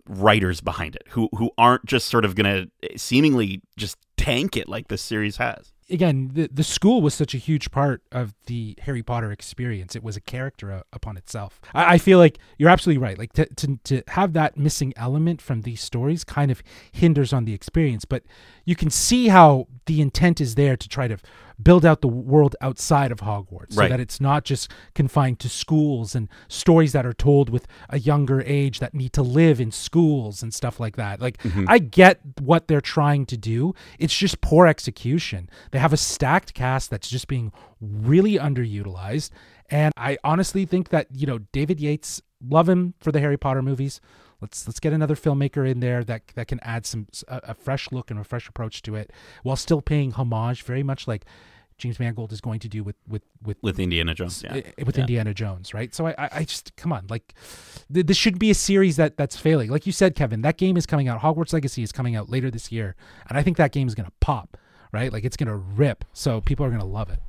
writers 0.06 0.60
behind 0.60 0.94
it 0.94 1.04
who 1.10 1.28
who 1.36 1.50
aren't 1.56 1.86
just 1.86 2.08
sort 2.08 2.24
of 2.24 2.34
to 2.36 2.70
seemingly 2.96 3.62
just 3.76 3.96
tank 4.16 4.56
it 4.56 4.68
like 4.68 4.88
this 4.88 5.00
series 5.00 5.38
has 5.38 5.72
again, 5.90 6.30
the 6.32 6.48
the 6.52 6.64
school 6.64 7.00
was 7.00 7.14
such 7.14 7.34
a 7.34 7.38
huge 7.38 7.70
part 7.70 8.02
of 8.12 8.34
the 8.46 8.76
Harry 8.82 9.02
Potter 9.02 9.32
experience. 9.32 9.94
It 9.94 10.02
was 10.02 10.16
a 10.16 10.20
character 10.20 10.72
uh, 10.72 10.82
upon 10.92 11.16
itself. 11.16 11.60
I, 11.74 11.94
I, 11.94 11.98
feel 11.98 12.18
like 12.18 12.38
you're 12.58 12.70
absolutely 12.70 13.02
right. 13.02 13.18
Like 13.18 13.32
to, 13.34 13.46
to 13.46 13.78
to 13.84 14.02
have 14.08 14.32
that 14.34 14.56
missing 14.56 14.92
element 14.96 15.40
from 15.40 15.62
these 15.62 15.80
stories 15.80 16.24
kind 16.24 16.50
of 16.50 16.62
hinders 16.92 17.32
on 17.32 17.44
the 17.44 17.54
experience. 17.54 18.04
But 18.04 18.22
you 18.64 18.76
can 18.76 18.90
see 18.90 19.28
how 19.28 19.68
the 19.86 20.00
intent 20.00 20.40
is 20.40 20.54
there 20.54 20.76
to 20.76 20.88
try 20.88 21.08
to 21.08 21.18
build 21.62 21.84
out 21.84 22.00
the 22.00 22.08
world 22.08 22.56
outside 22.60 23.12
of 23.12 23.20
Hogwarts, 23.20 23.76
right. 23.76 23.84
so 23.84 23.88
that 23.88 24.00
it's 24.00 24.20
not 24.20 24.44
just 24.44 24.70
confined 24.94 25.38
to 25.40 25.48
schools 25.48 26.14
and 26.14 26.28
stories 26.48 26.92
that 26.92 27.06
are 27.06 27.12
told 27.12 27.48
with 27.48 27.66
a 27.90 27.98
younger 27.98 28.42
age 28.42 28.80
that 28.80 28.94
need 28.94 29.12
to 29.12 29.22
live 29.22 29.60
in 29.60 29.70
schools 29.70 30.42
and 30.42 30.52
stuff 30.52 30.80
like 30.80 30.96
that. 30.96 31.20
Like 31.20 31.38
mm-hmm. 31.38 31.64
I 31.68 31.78
get 31.78 32.20
what 32.40 32.68
they're 32.68 32.80
trying 32.80 33.26
to 33.26 33.36
do. 33.36 33.74
It's 33.98 34.16
just 34.16 34.40
poor 34.40 34.66
execution. 34.66 35.48
They 35.70 35.78
have 35.78 35.92
a 35.92 35.98
stacked 35.98 36.54
cast 36.54 36.90
that's 36.90 37.08
just 37.08 37.28
being 37.28 37.52
really 37.80 38.34
underutilized, 38.34 39.30
and 39.70 39.92
I 39.96 40.18
honestly 40.24 40.64
think 40.64 40.88
that 40.88 41.06
you 41.12 41.26
know 41.26 41.38
David 41.52 41.80
Yates, 41.80 42.20
love 42.46 42.68
him 42.68 42.94
for 43.00 43.12
the 43.12 43.20
Harry 43.20 43.36
Potter 43.36 43.62
movies. 43.62 44.00
Let's 44.40 44.66
let's 44.66 44.80
get 44.80 44.92
another 44.92 45.14
filmmaker 45.14 45.68
in 45.68 45.80
there 45.80 46.04
that 46.04 46.28
that 46.34 46.48
can 46.48 46.60
add 46.60 46.86
some 46.86 47.06
a, 47.28 47.40
a 47.48 47.54
fresh 47.54 47.90
look 47.92 48.10
and 48.10 48.20
a 48.20 48.24
fresh 48.24 48.48
approach 48.48 48.82
to 48.82 48.94
it, 48.94 49.12
while 49.42 49.56
still 49.56 49.80
paying 49.80 50.12
homage, 50.12 50.62
very 50.62 50.82
much 50.82 51.08
like 51.08 51.24
James 51.76 51.98
Mangold 51.98 52.32
is 52.32 52.40
going 52.40 52.60
to 52.60 52.68
do 52.68 52.84
with 52.84 52.96
with 53.08 53.22
with 53.42 53.56
with 53.62 53.80
Indiana 53.80 54.14
Jones, 54.14 54.42
yeah. 54.44 54.60
with 54.84 54.96
yeah. 54.96 55.02
Indiana 55.02 55.34
Jones, 55.34 55.74
right? 55.74 55.94
So 55.94 56.06
I 56.06 56.14
I 56.18 56.44
just 56.44 56.76
come 56.76 56.92
on, 56.92 57.06
like 57.08 57.34
th- 57.92 58.06
this 58.06 58.16
should 58.16 58.38
be 58.38 58.50
a 58.50 58.54
series 58.54 58.96
that 58.96 59.16
that's 59.16 59.36
failing. 59.36 59.70
Like 59.70 59.86
you 59.86 59.92
said, 59.92 60.14
Kevin, 60.14 60.42
that 60.42 60.56
game 60.56 60.76
is 60.76 60.86
coming 60.86 61.08
out. 61.08 61.20
Hogwarts 61.20 61.52
Legacy 61.52 61.82
is 61.82 61.90
coming 61.90 62.14
out 62.14 62.30
later 62.30 62.50
this 62.50 62.70
year, 62.70 62.94
and 63.28 63.36
I 63.36 63.42
think 63.42 63.56
that 63.56 63.72
game 63.72 63.88
is 63.88 63.94
going 63.94 64.06
to 64.06 64.12
pop, 64.20 64.56
right? 64.92 65.12
Like 65.12 65.24
it's 65.24 65.36
going 65.36 65.48
to 65.48 65.56
rip. 65.56 66.04
So 66.12 66.40
people 66.40 66.64
are 66.64 66.70
going 66.70 66.80
to 66.80 66.86
love 66.86 67.10
it. 67.10 67.20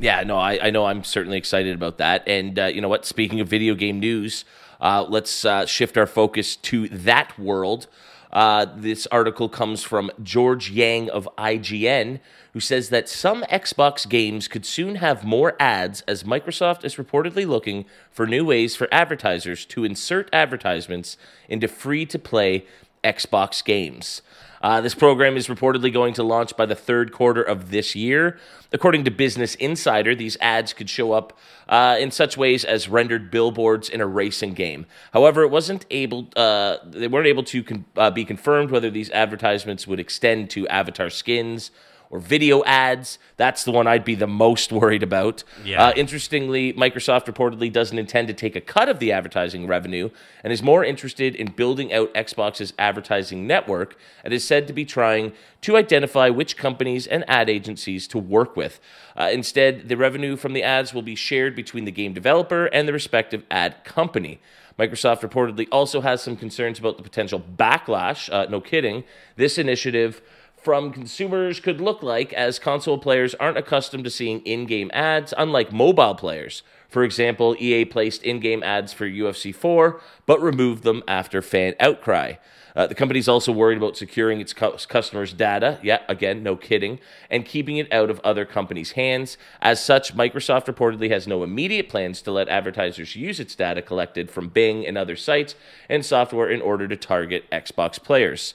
Yeah, 0.00 0.22
no, 0.22 0.38
I, 0.38 0.66
I 0.66 0.70
know 0.70 0.86
I'm 0.86 1.02
certainly 1.02 1.38
excited 1.38 1.74
about 1.74 1.98
that. 1.98 2.22
And 2.28 2.58
uh, 2.58 2.66
you 2.66 2.80
know 2.80 2.88
what? 2.88 3.04
Speaking 3.04 3.40
of 3.40 3.48
video 3.48 3.74
game 3.74 3.98
news, 3.98 4.44
uh, 4.80 5.04
let's 5.08 5.44
uh, 5.44 5.66
shift 5.66 5.96
our 5.96 6.06
focus 6.06 6.56
to 6.56 6.88
that 6.88 7.38
world. 7.38 7.86
Uh, 8.32 8.66
this 8.76 9.06
article 9.06 9.48
comes 9.48 9.82
from 9.82 10.10
George 10.22 10.70
Yang 10.70 11.10
of 11.10 11.28
IGN, 11.38 12.20
who 12.52 12.60
says 12.60 12.90
that 12.90 13.08
some 13.08 13.42
Xbox 13.44 14.06
games 14.08 14.48
could 14.48 14.66
soon 14.66 14.96
have 14.96 15.24
more 15.24 15.56
ads 15.58 16.02
as 16.02 16.24
Microsoft 16.24 16.84
is 16.84 16.96
reportedly 16.96 17.46
looking 17.46 17.86
for 18.10 18.26
new 18.26 18.44
ways 18.44 18.76
for 18.76 18.88
advertisers 18.92 19.64
to 19.66 19.84
insert 19.84 20.28
advertisements 20.32 21.16
into 21.48 21.68
free 21.68 22.04
to 22.06 22.18
play 22.18 22.66
Xbox 23.02 23.64
games. 23.64 24.22
Uh, 24.62 24.80
this 24.80 24.94
program 24.94 25.36
is 25.36 25.48
reportedly 25.48 25.92
going 25.92 26.14
to 26.14 26.22
launch 26.22 26.56
by 26.56 26.66
the 26.66 26.74
third 26.74 27.12
quarter 27.12 27.42
of 27.42 27.70
this 27.70 27.94
year. 27.94 28.38
According 28.72 29.04
to 29.04 29.10
Business 29.10 29.54
Insider, 29.56 30.14
these 30.14 30.36
ads 30.40 30.72
could 30.72 30.90
show 30.90 31.12
up 31.12 31.36
uh, 31.68 31.96
in 31.98 32.10
such 32.10 32.36
ways 32.36 32.64
as 32.64 32.88
rendered 32.88 33.30
billboards 33.30 33.88
in 33.88 34.00
a 34.00 34.06
racing 34.06 34.54
game. 34.54 34.86
However, 35.12 35.42
it 35.42 35.50
wasn't 35.50 35.86
able; 35.90 36.28
uh, 36.36 36.78
they 36.84 37.08
weren't 37.08 37.26
able 37.26 37.44
to 37.44 37.62
con- 37.62 37.84
uh, 37.96 38.10
be 38.10 38.24
confirmed 38.24 38.70
whether 38.70 38.90
these 38.90 39.10
advertisements 39.10 39.86
would 39.86 40.00
extend 40.00 40.50
to 40.50 40.66
avatar 40.68 41.10
skins 41.10 41.70
or 42.10 42.18
video 42.18 42.64
ads. 42.64 43.18
That's 43.36 43.64
the 43.64 43.72
one 43.72 43.86
I'd 43.86 44.04
be 44.04 44.14
the 44.14 44.26
most 44.26 44.72
worried 44.72 45.02
about. 45.02 45.44
Yeah. 45.64 45.86
Uh, 45.86 45.92
interestingly, 45.96 46.72
Microsoft 46.72 47.26
reportedly 47.26 47.72
doesn't 47.72 47.98
intend 47.98 48.28
to 48.28 48.34
take 48.34 48.56
a 48.56 48.60
cut 48.60 48.88
of 48.88 48.98
the 48.98 49.12
advertising 49.12 49.66
revenue 49.66 50.10
and 50.42 50.52
is 50.52 50.62
more 50.62 50.84
interested 50.84 51.34
in 51.34 51.52
building 51.52 51.92
out 51.92 52.12
Xbox's 52.14 52.72
advertising 52.78 53.46
network 53.46 53.96
and 54.24 54.32
is 54.32 54.44
said 54.44 54.66
to 54.66 54.72
be 54.72 54.84
trying 54.84 55.32
to 55.60 55.76
identify 55.76 56.28
which 56.28 56.56
companies 56.56 57.06
and 57.06 57.28
ad 57.28 57.50
agencies 57.50 58.06
to 58.08 58.18
work 58.18 58.56
with. 58.56 58.80
Uh, 59.16 59.28
instead, 59.32 59.88
the 59.88 59.96
revenue 59.96 60.36
from 60.36 60.52
the 60.52 60.62
ads 60.62 60.94
will 60.94 61.02
be 61.02 61.14
shared 61.14 61.54
between 61.56 61.84
the 61.84 61.92
game 61.92 62.12
developer 62.12 62.66
and 62.66 62.86
the 62.86 62.92
respective 62.92 63.44
ad 63.50 63.84
company. 63.84 64.40
Microsoft 64.78 65.28
reportedly 65.28 65.66
also 65.72 66.00
has 66.00 66.22
some 66.22 66.36
concerns 66.36 66.78
about 66.78 66.96
the 66.96 67.02
potential 67.02 67.42
backlash. 67.56 68.32
Uh, 68.32 68.46
no 68.48 68.60
kidding. 68.60 69.02
This 69.34 69.58
initiative 69.58 70.22
from 70.68 70.92
consumers 70.92 71.60
could 71.60 71.80
look 71.80 72.02
like, 72.02 72.30
as 72.34 72.58
console 72.58 72.98
players 72.98 73.34
aren't 73.36 73.56
accustomed 73.56 74.04
to 74.04 74.10
seeing 74.10 74.40
in 74.40 74.66
game 74.66 74.90
ads, 74.92 75.32
unlike 75.38 75.72
mobile 75.72 76.14
players. 76.14 76.62
For 76.90 77.04
example, 77.04 77.56
EA 77.58 77.86
placed 77.86 78.22
in 78.22 78.38
game 78.38 78.62
ads 78.62 78.92
for 78.92 79.08
UFC 79.08 79.54
4, 79.54 79.98
but 80.26 80.42
removed 80.42 80.82
them 80.82 81.02
after 81.08 81.40
fan 81.40 81.74
outcry. 81.80 82.34
Uh, 82.76 82.86
the 82.86 82.94
company's 82.94 83.28
also 83.28 83.50
worried 83.50 83.78
about 83.78 83.96
securing 83.96 84.42
its 84.42 84.52
cu- 84.52 84.76
customers' 84.90 85.32
data. 85.32 85.78
Yeah, 85.82 86.00
again, 86.06 86.42
no 86.42 86.54
kidding. 86.54 87.00
And 87.30 87.46
keeping 87.46 87.78
it 87.78 87.90
out 87.90 88.10
of 88.10 88.20
other 88.20 88.44
companies' 88.44 88.92
hands. 88.92 89.38
As 89.62 89.82
such, 89.82 90.14
Microsoft 90.14 90.66
reportedly 90.66 91.08
has 91.08 91.26
no 91.26 91.42
immediate 91.42 91.88
plans 91.88 92.20
to 92.20 92.30
let 92.30 92.50
advertisers 92.50 93.16
use 93.16 93.40
its 93.40 93.54
data 93.54 93.80
collected 93.80 94.30
from 94.30 94.50
Bing 94.50 94.86
and 94.86 94.98
other 94.98 95.16
sites 95.16 95.54
and 95.88 96.04
software 96.04 96.50
in 96.50 96.60
order 96.60 96.86
to 96.86 96.96
target 96.96 97.50
Xbox 97.50 97.98
players. 98.02 98.52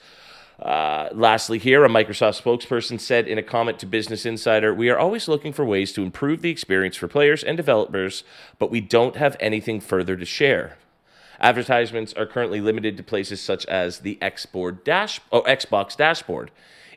Uh, 0.59 1.09
lastly, 1.13 1.57
here, 1.57 1.83
a 1.83 1.89
Microsoft 1.89 2.41
spokesperson 2.41 2.99
said 2.99 3.27
in 3.27 3.37
a 3.37 3.43
comment 3.43 3.79
to 3.79 3.85
Business 3.85 4.25
Insider 4.25 4.73
We 4.73 4.89
are 4.89 4.99
always 4.99 5.27
looking 5.27 5.51
for 5.51 5.65
ways 5.65 5.91
to 5.93 6.03
improve 6.03 6.41
the 6.41 6.51
experience 6.51 6.95
for 6.95 7.07
players 7.07 7.43
and 7.43 7.57
developers, 7.57 8.23
but 8.59 8.71
we 8.71 8.79
don't 8.79 9.15
have 9.15 9.35
anything 9.39 9.81
further 9.81 10.15
to 10.15 10.25
share. 10.25 10.77
Advertisements 11.39 12.13
are 12.13 12.25
currently 12.25 12.61
limited 12.61 12.95
to 12.97 13.03
places 13.03 13.41
such 13.41 13.65
as 13.65 13.99
the 13.99 14.17
oh, 14.21 15.41
Xbox 15.41 15.97
dashboard. 15.97 16.51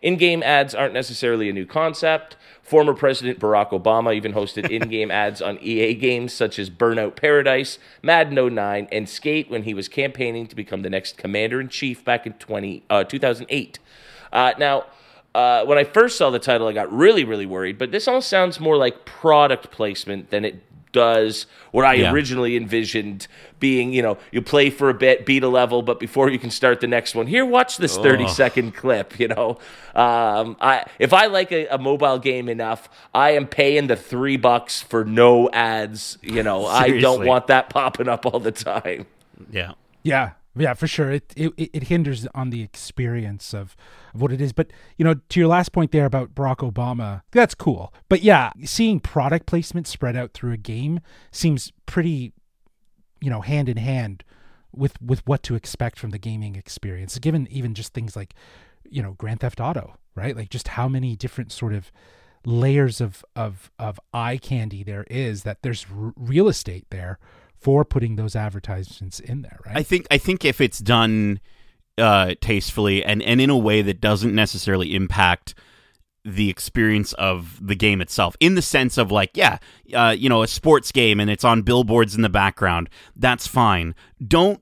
In 0.07 0.15
game 0.15 0.41
ads 0.45 0.73
aren't 0.73 0.95
necessarily 0.95 1.49
a 1.49 1.53
new 1.53 1.67
concept. 1.67 2.37
Former 2.63 2.95
President 2.95 3.41
Barack 3.41 3.71
Obama 3.71 4.15
even 4.15 4.35
hosted 4.35 4.71
in 4.71 4.89
game 4.89 5.11
ads 5.11 5.43
on 5.43 5.59
EA 5.61 5.95
games 5.95 6.33
such 6.33 6.61
as 6.61 6.71
Burnout 6.71 7.17
Paradise, 7.17 7.81
Madden 8.05 8.55
09, 8.55 8.87
and 8.93 9.09
Skate 9.09 9.51
when 9.51 9.65
he 9.65 9.75
was 9.75 9.89
campaigning 9.89 10.47
to 10.47 10.55
become 10.55 10.83
the 10.83 10.91
next 10.91 11.17
commander 11.17 11.61
in 11.61 11.69
chief 11.69 12.05
back 12.05 12.25
in 12.25 12.35
20, 12.35 12.85
uh, 12.89 13.03
2008. 13.03 13.81
Uh, 14.33 14.53
now, 14.61 14.85
uh, 15.35 15.65
when 15.65 15.77
I 15.77 15.83
first 15.83 16.17
saw 16.17 16.31
the 16.31 16.39
title, 16.39 16.69
I 16.69 16.73
got 16.73 16.93
really, 16.93 17.25
really 17.25 17.45
worried, 17.45 17.77
but 17.77 17.91
this 17.91 18.07
almost 18.07 18.29
sounds 18.29 18.61
more 18.61 18.77
like 18.77 19.07
product 19.07 19.73
placement 19.73 20.31
than 20.31 20.45
it 20.45 20.63
does 20.97 21.47
what 21.73 21.85
I 21.85 21.95
yeah. 21.95 22.11
originally 22.11 22.57
envisioned 22.57 23.29
being, 23.61 23.93
you 23.93 24.01
know, 24.01 24.17
you 24.33 24.41
play 24.41 24.71
for 24.71 24.89
a 24.89 24.95
bit, 24.95 25.27
beat 25.27 25.43
a 25.43 25.49
level, 25.49 25.83
but 25.83 26.01
before 26.01 26.31
you 26.31 26.39
can 26.39 26.51
start 26.51 26.81
the 26.81 26.87
next 26.87 27.15
one, 27.15 27.27
here, 27.27 27.45
watch 27.45 27.77
this 27.77 27.99
30 27.99 28.29
second 28.29 28.75
clip, 28.75 29.21
you 29.21 29.29
know. 29.29 29.59
Um, 29.95 30.57
I 30.59 30.87
if 30.99 31.13
I 31.13 31.27
like 31.27 31.53
a, 31.53 31.67
a, 31.67 31.79
mobile 31.79 32.19
game 32.19 32.49
enough, 32.49 32.89
I 33.15 33.33
am 33.33 33.47
paying 33.47 33.89
the 33.89 33.97
three 33.97 34.39
bucks 34.39 34.83
for 34.83 35.05
no 35.05 35.51
ads, 35.51 36.17
you 36.23 36.43
know. 36.43 36.65
I 36.67 36.99
don't 36.99 37.27
want 37.27 37.49
that 37.49 37.69
popping 37.69 38.09
up 38.09 38.25
all 38.25 38.41
the 38.41 38.53
time. 38.53 39.07
Yeah. 39.51 39.73
Yeah. 40.03 40.33
Yeah, 40.57 40.75
for 40.75 40.87
sure. 40.87 41.11
It, 41.11 41.33
it 41.37 41.53
it 41.57 41.83
hinders 41.85 42.27
on 42.35 42.51
the 42.51 42.63
experience 42.63 43.53
of, 43.53 43.77
of 44.15 44.23
what 44.23 44.33
it 44.33 44.41
is. 44.41 44.53
But 44.53 44.69
you 44.97 45.05
know, 45.05 45.15
to 45.15 45.41
your 45.41 45.49
last 45.49 45.73
point 45.73 45.93
there 45.93 46.07
about 46.07 46.35
Barack 46.35 46.59
Obama, 46.59 47.23
that's 47.31 47.55
cool. 47.55 47.93
But 48.09 48.23
yeah, 48.23 48.53
seeing 48.65 49.01
product 49.01 49.47
placement 49.47 49.87
spread 49.87 50.17
out 50.17 50.33
through 50.33 50.53
a 50.53 50.57
game 50.57 51.01
seems 51.31 51.73
pretty, 51.85 52.33
you 53.21 53.29
know, 53.31 53.43
hand 53.43 53.69
in 53.69 53.77
hand 53.77 54.25
with 54.73 55.01
with 55.01 55.27
what 55.27 55.43
to 55.45 55.55
expect 55.55 55.99
from 55.99 56.11
the 56.11 56.19
gaming 56.19 56.57
experience. 56.57 57.19
Given 57.19 57.47
even 57.51 57.75
just 57.75 57.93
things 57.93 58.17
like, 58.17 58.35
you 58.89 59.03
know, 59.03 59.13
Grand 59.13 59.41
Theft 59.41 59.61
Auto, 59.61 59.97
right? 60.15 60.35
Like 60.37 60.49
just 60.49 60.69
how 60.69 60.89
many 60.89 61.17
different 61.17 61.53
sort 61.53 61.75
of 61.75 61.93
layers 62.47 63.01
of 63.01 63.25
of 63.35 63.71
of 63.79 63.99
eye 64.15 64.39
candy 64.39 64.83
there 64.85 65.05
is 65.11 65.43
that 65.43 65.63
there's 65.63 65.85
r- 65.95 66.13
real 66.17 66.49
estate 66.49 66.87
there 66.91 67.19
for 67.59 67.85
putting 67.85 68.17
those 68.17 68.37
advertisements 68.37 69.21
in 69.21 69.43
there, 69.43 69.59
right? 69.67 69.77
I 69.77 69.83
think 69.83 70.07
I 70.11 70.19
think 70.19 70.45
if 70.45 70.61
it's 70.61 70.79
done 70.79 71.41
uh, 71.99 72.35
tastefully 72.41 73.05
and 73.05 73.23
and 73.23 73.41
in 73.41 73.51
a 73.51 73.57
way 73.57 73.83
that 73.83 74.01
doesn't 74.01 74.35
necessarily 74.35 74.95
impact 74.95 75.55
the 76.25 76.51
experience 76.51 77.13
of 77.15 77.65
the 77.65 77.77
game 77.77 78.01
itself 78.01 78.37
in 78.41 78.57
the 78.57 78.63
sense 78.63 78.99
of 78.99 79.13
like 79.13 79.31
yeah 79.35 79.59
uh, 79.95 80.15
you 80.17 80.29
know 80.29 80.43
a 80.43 80.49
sports 80.49 80.91
game 80.91 81.21
and 81.21 81.31
it's 81.31 81.45
on 81.45 81.63
billboards 81.63 82.17
in 82.17 82.23
the 82.23 82.29
background 82.29 82.91
that's 83.15 83.47
fine 83.47 83.95
don't 84.27 84.61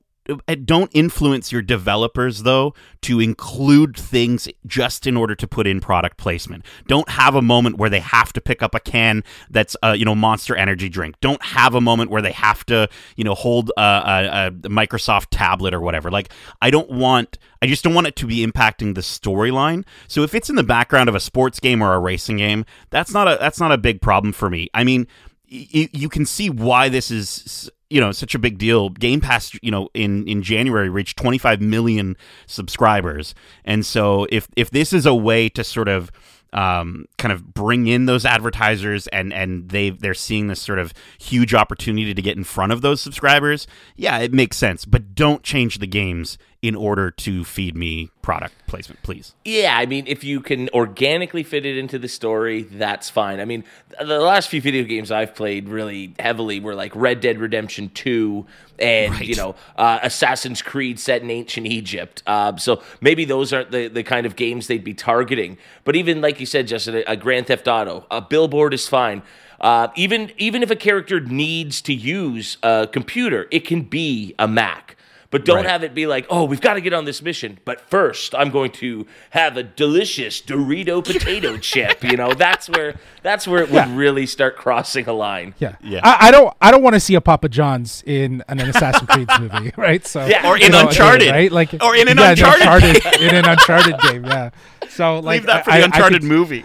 don't 0.64 0.90
influence 0.94 1.52
your 1.52 1.62
developers 1.62 2.42
though 2.44 2.74
to 3.02 3.20
include 3.20 3.96
things 3.96 4.48
just 4.66 5.06
in 5.06 5.16
order 5.16 5.34
to 5.34 5.46
put 5.46 5.66
in 5.66 5.80
product 5.80 6.16
placement. 6.16 6.64
Don't 6.86 7.08
have 7.10 7.34
a 7.34 7.42
moment 7.42 7.76
where 7.76 7.90
they 7.90 8.00
have 8.00 8.32
to 8.32 8.40
pick 8.40 8.62
up 8.62 8.74
a 8.74 8.80
can 8.80 9.22
that's 9.50 9.76
uh, 9.82 9.94
you 9.96 10.04
know 10.04 10.14
monster 10.14 10.56
energy 10.56 10.88
drink. 10.88 11.16
Don't 11.20 11.42
have 11.42 11.74
a 11.74 11.80
moment 11.80 12.10
where 12.10 12.22
they 12.22 12.32
have 12.32 12.64
to 12.66 12.88
you 13.16 13.24
know 13.24 13.34
hold 13.34 13.70
a, 13.76 13.80
a, 13.80 14.46
a 14.46 14.50
microsoft 14.70 15.26
tablet 15.30 15.74
or 15.74 15.80
whatever. 15.80 16.10
Like 16.10 16.30
i 16.62 16.70
don't 16.70 16.90
want 16.90 17.38
i 17.60 17.66
just 17.66 17.84
don't 17.84 17.94
want 17.94 18.06
it 18.06 18.16
to 18.16 18.26
be 18.26 18.46
impacting 18.46 18.94
the 18.94 19.02
storyline. 19.02 19.84
So 20.08 20.22
if 20.22 20.34
it's 20.34 20.48
in 20.48 20.56
the 20.56 20.62
background 20.62 21.08
of 21.08 21.14
a 21.14 21.20
sports 21.20 21.60
game 21.60 21.82
or 21.82 21.92
a 21.92 21.98
racing 21.98 22.38
game 22.38 22.64
that's 22.90 23.12
not 23.12 23.28
a 23.28 23.36
that's 23.38 23.60
not 23.60 23.72
a 23.72 23.78
big 23.78 24.00
problem 24.00 24.32
for 24.32 24.48
me. 24.48 24.68
I 24.72 24.84
mean 24.84 25.06
you 25.46 26.08
can 26.08 26.26
see 26.26 26.50
why 26.50 26.88
this 26.88 27.10
is 27.10 27.70
you 27.94 28.00
know 28.00 28.10
such 28.10 28.34
a 28.34 28.40
big 28.40 28.58
deal. 28.58 28.90
Game 28.90 29.20
pass 29.20 29.56
you 29.62 29.70
know 29.70 29.88
in 29.94 30.26
in 30.26 30.42
january 30.42 30.88
reached 30.88 31.16
25 31.16 31.60
million 31.60 32.16
subscribers. 32.46 33.36
And 33.64 33.86
so 33.86 34.26
if 34.30 34.48
if 34.56 34.70
this 34.70 34.92
is 34.92 35.06
a 35.06 35.14
way 35.14 35.48
to 35.50 35.62
sort 35.62 35.86
of 35.86 36.10
um, 36.52 37.06
kind 37.18 37.30
of 37.30 37.54
bring 37.54 37.86
in 37.86 38.06
those 38.06 38.24
advertisers 38.24 39.06
and 39.08 39.32
and 39.32 39.68
they 39.68 39.90
they're 39.90 40.12
seeing 40.12 40.48
this 40.48 40.60
sort 40.60 40.80
of 40.80 40.92
huge 41.20 41.54
opportunity 41.54 42.12
to 42.12 42.22
get 42.22 42.36
in 42.36 42.42
front 42.42 42.72
of 42.72 42.80
those 42.80 43.00
subscribers 43.00 43.68
yeah 43.94 44.18
it 44.18 44.32
makes 44.32 44.56
sense. 44.56 44.84
But 44.84 45.14
don't 45.14 45.44
change 45.44 45.78
the 45.78 45.86
games 45.86 46.36
in 46.64 46.74
order 46.74 47.10
to 47.10 47.44
feed 47.44 47.76
me 47.76 48.08
product 48.22 48.54
placement 48.66 49.02
please 49.02 49.34
Yeah, 49.44 49.76
I 49.76 49.84
mean, 49.84 50.06
if 50.06 50.24
you 50.24 50.40
can 50.40 50.70
organically 50.70 51.42
fit 51.42 51.66
it 51.66 51.76
into 51.76 51.98
the 51.98 52.08
story, 52.08 52.62
that's 52.62 53.10
fine. 53.10 53.38
I 53.38 53.44
mean, 53.44 53.64
the 54.00 54.18
last 54.20 54.48
few 54.48 54.62
video 54.62 54.84
games 54.84 55.10
I've 55.10 55.34
played 55.34 55.68
really 55.68 56.14
heavily 56.18 56.60
were 56.60 56.74
like 56.74 56.96
Red 56.96 57.20
Dead 57.20 57.38
Redemption 57.38 57.90
2 57.90 58.46
and, 58.78 59.12
Right. 59.12 59.26
you 59.28 59.36
know, 59.36 59.56
uh, 59.76 59.98
Assassin's 60.02 60.62
Creed 60.62 60.98
set 60.98 61.20
in 61.20 61.30
ancient 61.30 61.66
Egypt. 61.66 62.22
Um, 62.26 62.56
so 62.56 62.82
maybe 63.02 63.26
those 63.26 63.52
aren't 63.52 63.70
the, 63.70 63.88
the 63.88 64.02
kind 64.02 64.24
of 64.24 64.34
games 64.34 64.66
they'd 64.66 64.82
be 64.82 64.94
targeting. 64.94 65.58
But 65.84 65.94
even, 65.96 66.22
like 66.22 66.40
you 66.40 66.46
said, 66.46 66.66
Justin, 66.66 66.94
a, 66.96 67.04
a 67.12 67.16
Grand 67.18 67.46
Theft 67.48 67.68
Auto, 67.68 68.06
a 68.10 68.22
billboard 68.22 68.72
is 68.72 68.88
fine. 68.88 69.22
Uh, 69.60 69.88
even 69.96 70.32
even 70.38 70.62
if 70.62 70.70
a 70.70 70.76
character 70.76 71.20
needs 71.20 71.80
to 71.82 71.92
use 71.94 72.56
a 72.62 72.88
computer, 72.90 73.46
it 73.50 73.66
can 73.66 73.82
be 73.82 74.34
a 74.38 74.48
Mac. 74.48 74.93
But 75.34 75.44
don't 75.44 75.56
Right. 75.56 75.66
have 75.66 75.82
it 75.82 75.94
be 75.94 76.06
like, 76.06 76.26
oh, 76.30 76.44
we've 76.44 76.60
got 76.60 76.74
to 76.74 76.80
get 76.80 76.92
on 76.92 77.06
this 77.06 77.20
mission. 77.20 77.58
But 77.64 77.80
first, 77.90 78.36
I'm 78.36 78.50
going 78.50 78.70
to 78.72 79.04
have 79.30 79.56
a 79.56 79.64
delicious 79.64 80.40
Dorito 80.40 81.04
potato 81.12 81.56
chip. 81.56 82.04
You 82.04 82.16
know, 82.16 82.32
that's 82.34 82.68
where 82.68 82.94
that's 83.24 83.48
where 83.48 83.60
it 83.64 83.68
would 83.70 83.74
Yeah. 83.88 83.96
really 83.96 84.26
start 84.26 84.54
crossing 84.56 85.08
a 85.08 85.12
line. 85.12 85.54
yeah, 85.58 85.74
Yeah. 85.82 86.02
I, 86.04 86.28
I 86.28 86.30
don't, 86.30 86.54
I 86.60 86.70
don't 86.70 86.84
want 86.84 86.94
to 86.94 87.00
see 87.00 87.16
a 87.16 87.20
Papa 87.20 87.48
John's 87.48 88.04
in 88.06 88.44
an 88.46 88.60
Assassin's 88.60 89.10
Creed 89.10 89.28
movie, 89.40 89.72
right? 89.76 90.06
So, 90.06 90.24
Yeah. 90.24 90.48
Or 90.48 90.56
in 90.56 90.70
know, 90.70 90.86
Uncharted. 90.86 91.30
right? 91.32 91.50
Like, 91.50 91.82
Or 91.82 91.96
in 91.96 92.06
an 92.06 92.16
yeah, 92.16 92.30
Uncharted 92.30 93.04
in 93.20 93.34
an 93.34 93.44
Uncharted 93.44 93.98
game, 94.02 94.24
yeah. 94.26 94.50
So, 94.88 95.18
like, 95.18 95.40
leave 95.40 95.46
that 95.46 95.64
for 95.64 95.72
I- 95.72 95.78
the 95.78 95.80
I- 95.80 95.82
I 95.82 95.84
uncharted 95.86 96.20
could- 96.20 96.28
movie 96.28 96.64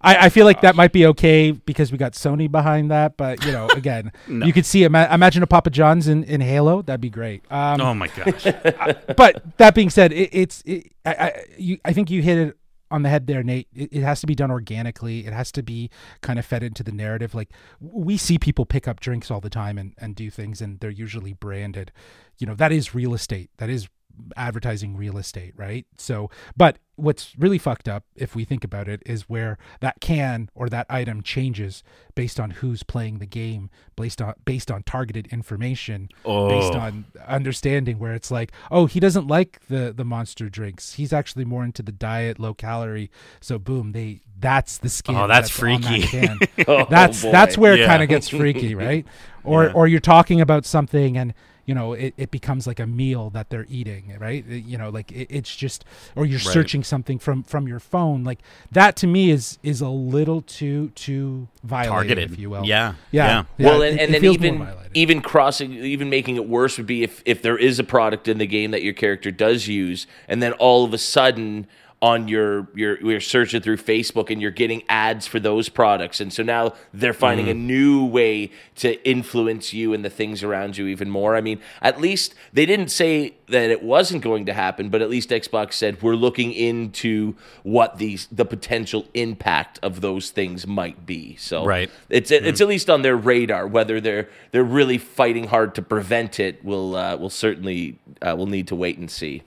I, 0.00 0.26
I 0.26 0.28
feel 0.28 0.44
like 0.44 0.60
that 0.60 0.76
might 0.76 0.92
be 0.92 1.06
okay 1.06 1.50
because 1.50 1.90
we 1.90 1.98
got 1.98 2.12
Sony 2.12 2.50
behind 2.50 2.90
that, 2.90 3.16
but 3.16 3.44
you 3.44 3.52
know, 3.52 3.68
again, 3.76 4.12
you 4.28 4.52
could 4.52 4.66
see 4.66 4.84
ima- 4.84 5.08
imagine 5.12 5.42
a 5.42 5.46
Papa 5.46 5.70
John's 5.70 6.08
in, 6.08 6.24
in 6.24 6.40
Halo. 6.40 6.82
That'd 6.82 7.00
be 7.00 7.10
great. 7.10 7.42
Um, 7.50 7.80
oh 7.80 7.94
my 7.94 8.08
gosh 8.08 8.44
but 9.16 9.42
that 9.58 9.74
being 9.74 9.90
said, 9.90 10.12
it, 10.12 10.30
it's 10.32 10.62
it, 10.64 10.92
I, 11.04 11.10
I, 11.14 11.44
you, 11.56 11.78
I 11.84 11.92
think 11.92 12.10
you 12.10 12.22
hit 12.22 12.38
it 12.38 12.56
on 12.90 13.02
the 13.02 13.08
head 13.08 13.26
there, 13.26 13.42
Nate. 13.42 13.68
It, 13.74 13.92
it 13.92 14.02
has 14.02 14.20
to 14.20 14.26
be 14.26 14.34
done 14.34 14.50
organically. 14.50 15.26
It 15.26 15.32
has 15.32 15.52
to 15.52 15.62
be 15.62 15.90
kind 16.20 16.38
of 16.38 16.46
fed 16.46 16.62
into 16.62 16.82
the 16.82 16.92
narrative. 16.92 17.34
Like 17.34 17.50
we 17.80 18.16
see 18.16 18.38
people 18.38 18.66
pick 18.66 18.86
up 18.86 19.00
drinks 19.00 19.30
all 19.30 19.40
the 19.40 19.50
time 19.50 19.78
and, 19.78 19.94
and 19.98 20.14
do 20.14 20.30
things, 20.30 20.60
and 20.60 20.80
they're 20.80 20.90
usually 20.90 21.32
branded. 21.32 21.92
You 22.38 22.46
know, 22.46 22.54
that 22.54 22.72
is 22.72 22.94
real 22.94 23.14
estate. 23.14 23.50
That 23.58 23.68
is 23.68 23.88
advertising 24.36 24.96
real 24.96 25.18
estate, 25.18 25.52
right? 25.56 25.86
So, 25.96 26.30
but 26.56 26.78
what's 26.96 27.38
really 27.38 27.58
fucked 27.58 27.88
up, 27.88 28.04
if 28.16 28.34
we 28.34 28.44
think 28.44 28.64
about 28.64 28.88
it, 28.88 29.02
is 29.06 29.28
where 29.28 29.56
that 29.80 30.00
can 30.00 30.50
or 30.54 30.68
that 30.68 30.86
item 30.90 31.22
changes 31.22 31.82
based 32.14 32.40
on 32.40 32.50
who's 32.50 32.82
playing 32.82 33.18
the 33.18 33.26
game, 33.26 33.70
based 33.96 34.20
on 34.20 34.34
based 34.44 34.70
on 34.70 34.82
targeted 34.82 35.26
information, 35.28 36.08
oh. 36.24 36.48
based 36.48 36.74
on 36.74 37.04
understanding. 37.26 37.98
Where 37.98 38.14
it's 38.14 38.30
like, 38.30 38.52
oh, 38.70 38.86
he 38.86 39.00
doesn't 39.00 39.26
like 39.26 39.60
the 39.68 39.92
the 39.96 40.04
monster 40.04 40.48
drinks. 40.48 40.94
He's 40.94 41.12
actually 41.12 41.44
more 41.44 41.64
into 41.64 41.82
the 41.82 41.92
diet, 41.92 42.38
low 42.38 42.54
calorie. 42.54 43.10
So, 43.40 43.58
boom, 43.58 43.92
they 43.92 44.20
that's 44.38 44.78
the 44.78 44.88
skin. 44.88 45.16
Oh, 45.16 45.26
that's 45.26 45.50
on 45.62 45.80
that 45.80 45.88
freaky. 45.88 46.06
can. 46.06 46.38
Oh, 46.68 46.86
that's 46.90 47.22
boy. 47.22 47.32
that's 47.32 47.56
where 47.56 47.74
it 47.74 47.80
Yeah. 47.80 47.86
kind 47.86 48.02
of 48.02 48.08
gets 48.08 48.28
freaky, 48.28 48.74
right? 48.74 49.06
Or 49.44 49.64
Yeah. 49.66 49.72
or 49.72 49.88
you're 49.88 50.00
talking 50.00 50.40
about 50.42 50.66
something 50.66 51.16
and 51.16 51.32
you 51.68 51.74
know 51.74 51.92
it, 51.92 52.14
it 52.16 52.30
becomes 52.30 52.66
like 52.66 52.80
a 52.80 52.86
meal 52.86 53.28
that 53.30 53.50
they're 53.50 53.66
eating 53.68 54.16
right? 54.18 54.44
You 54.46 54.78
know 54.78 54.88
like 54.88 55.12
it, 55.12 55.26
it's 55.30 55.54
just 55.54 55.84
or 56.16 56.24
you're 56.24 56.38
searching 56.40 56.82
something 56.82 57.18
from 57.18 57.42
from 57.42 57.68
your 57.68 57.78
phone. 57.78 58.24
Like 58.24 58.38
that 58.72 58.96
to 58.96 59.06
me 59.06 59.30
is 59.30 59.58
is 59.62 59.82
a 59.82 59.88
little 59.88 60.40
too 60.40 60.88
too 60.94 61.46
violated 61.62 61.92
Targeted. 61.92 62.32
if 62.32 62.38
you 62.38 62.48
will. 62.50 62.64
Yeah. 62.64 62.94
yeah, 63.10 63.44
Yeah. 63.58 63.66
well, 63.68 63.82
it- 63.82 63.90
and, 63.90 64.00
it 64.00 64.04
and 64.06 64.14
then 64.14 64.24
even 64.24 64.66
even 64.94 65.20
crossing, 65.20 65.74
even 65.74 66.08
making 66.08 66.36
it 66.36 66.48
worse 66.48 66.78
would 66.78 66.86
be 66.86 67.02
if 67.02 67.22
if 67.26 67.42
there 67.42 67.58
is 67.58 67.78
a 67.78 67.84
product 67.84 68.26
in 68.28 68.38
the 68.38 68.46
game 68.46 68.70
that 68.70 68.82
your 68.82 68.94
character 68.94 69.30
does 69.30 69.68
use, 69.68 70.06
and 70.26 70.42
then 70.42 70.52
all 70.54 70.84
of 70.86 70.94
a 70.94 70.98
sudden 70.98 71.66
on 72.00 72.28
your 72.28 72.68
your 72.74 73.00
you're 73.00 73.20
searching 73.20 73.60
through 73.60 73.76
Facebook 73.76 74.30
and 74.30 74.40
you're 74.40 74.52
getting 74.52 74.82
ads 74.88 75.26
for 75.26 75.40
those 75.40 75.68
products, 75.68 76.20
and 76.20 76.32
so 76.32 76.42
now 76.44 76.74
they're 76.94 77.12
finding 77.12 77.48
a 77.48 77.54
new 77.54 78.04
way 78.04 78.50
to 78.76 79.02
influence 79.08 79.72
you 79.72 79.92
and 79.92 80.04
the 80.04 80.10
things 80.10 80.44
around 80.44 80.76
you 80.76 80.86
even 80.86 81.10
more. 81.10 81.34
I 81.34 81.40
mean, 81.40 81.60
at 81.82 82.00
least 82.00 82.34
they 82.52 82.66
didn't 82.66 82.88
say 82.88 83.34
that 83.48 83.70
it 83.70 83.82
wasn't 83.82 84.22
going 84.22 84.46
to 84.46 84.52
happen, 84.52 84.90
but 84.90 85.02
at 85.02 85.10
least 85.10 85.30
Xbox 85.30 85.72
said 85.72 86.00
we're 86.00 86.14
looking 86.14 86.52
into 86.52 87.34
what 87.64 87.98
these 87.98 88.28
the 88.30 88.44
potential 88.44 89.06
impact 89.14 89.80
of 89.82 90.00
those 90.00 90.30
things 90.30 90.66
might 90.66 91.04
be. 91.04 91.34
So 91.36 91.64
Right. 91.64 91.90
it's 92.08 92.30
it's 92.30 92.60
at 92.60 92.68
least 92.68 92.88
on 92.88 93.02
their 93.02 93.16
radar. 93.16 93.66
Whether 93.66 94.00
they're 94.00 94.28
they're 94.52 94.62
really 94.62 94.98
fighting 94.98 95.48
hard 95.48 95.74
to 95.74 95.82
prevent 95.82 96.38
it, 96.38 96.64
we'll 96.64 96.94
uh, 96.94 97.16
we'll 97.16 97.28
certainly 97.30 97.98
uh, 98.22 98.34
we'll 98.36 98.46
need 98.46 98.68
to 98.68 98.76
wait 98.76 98.98
and 98.98 99.10
see. 99.10 99.42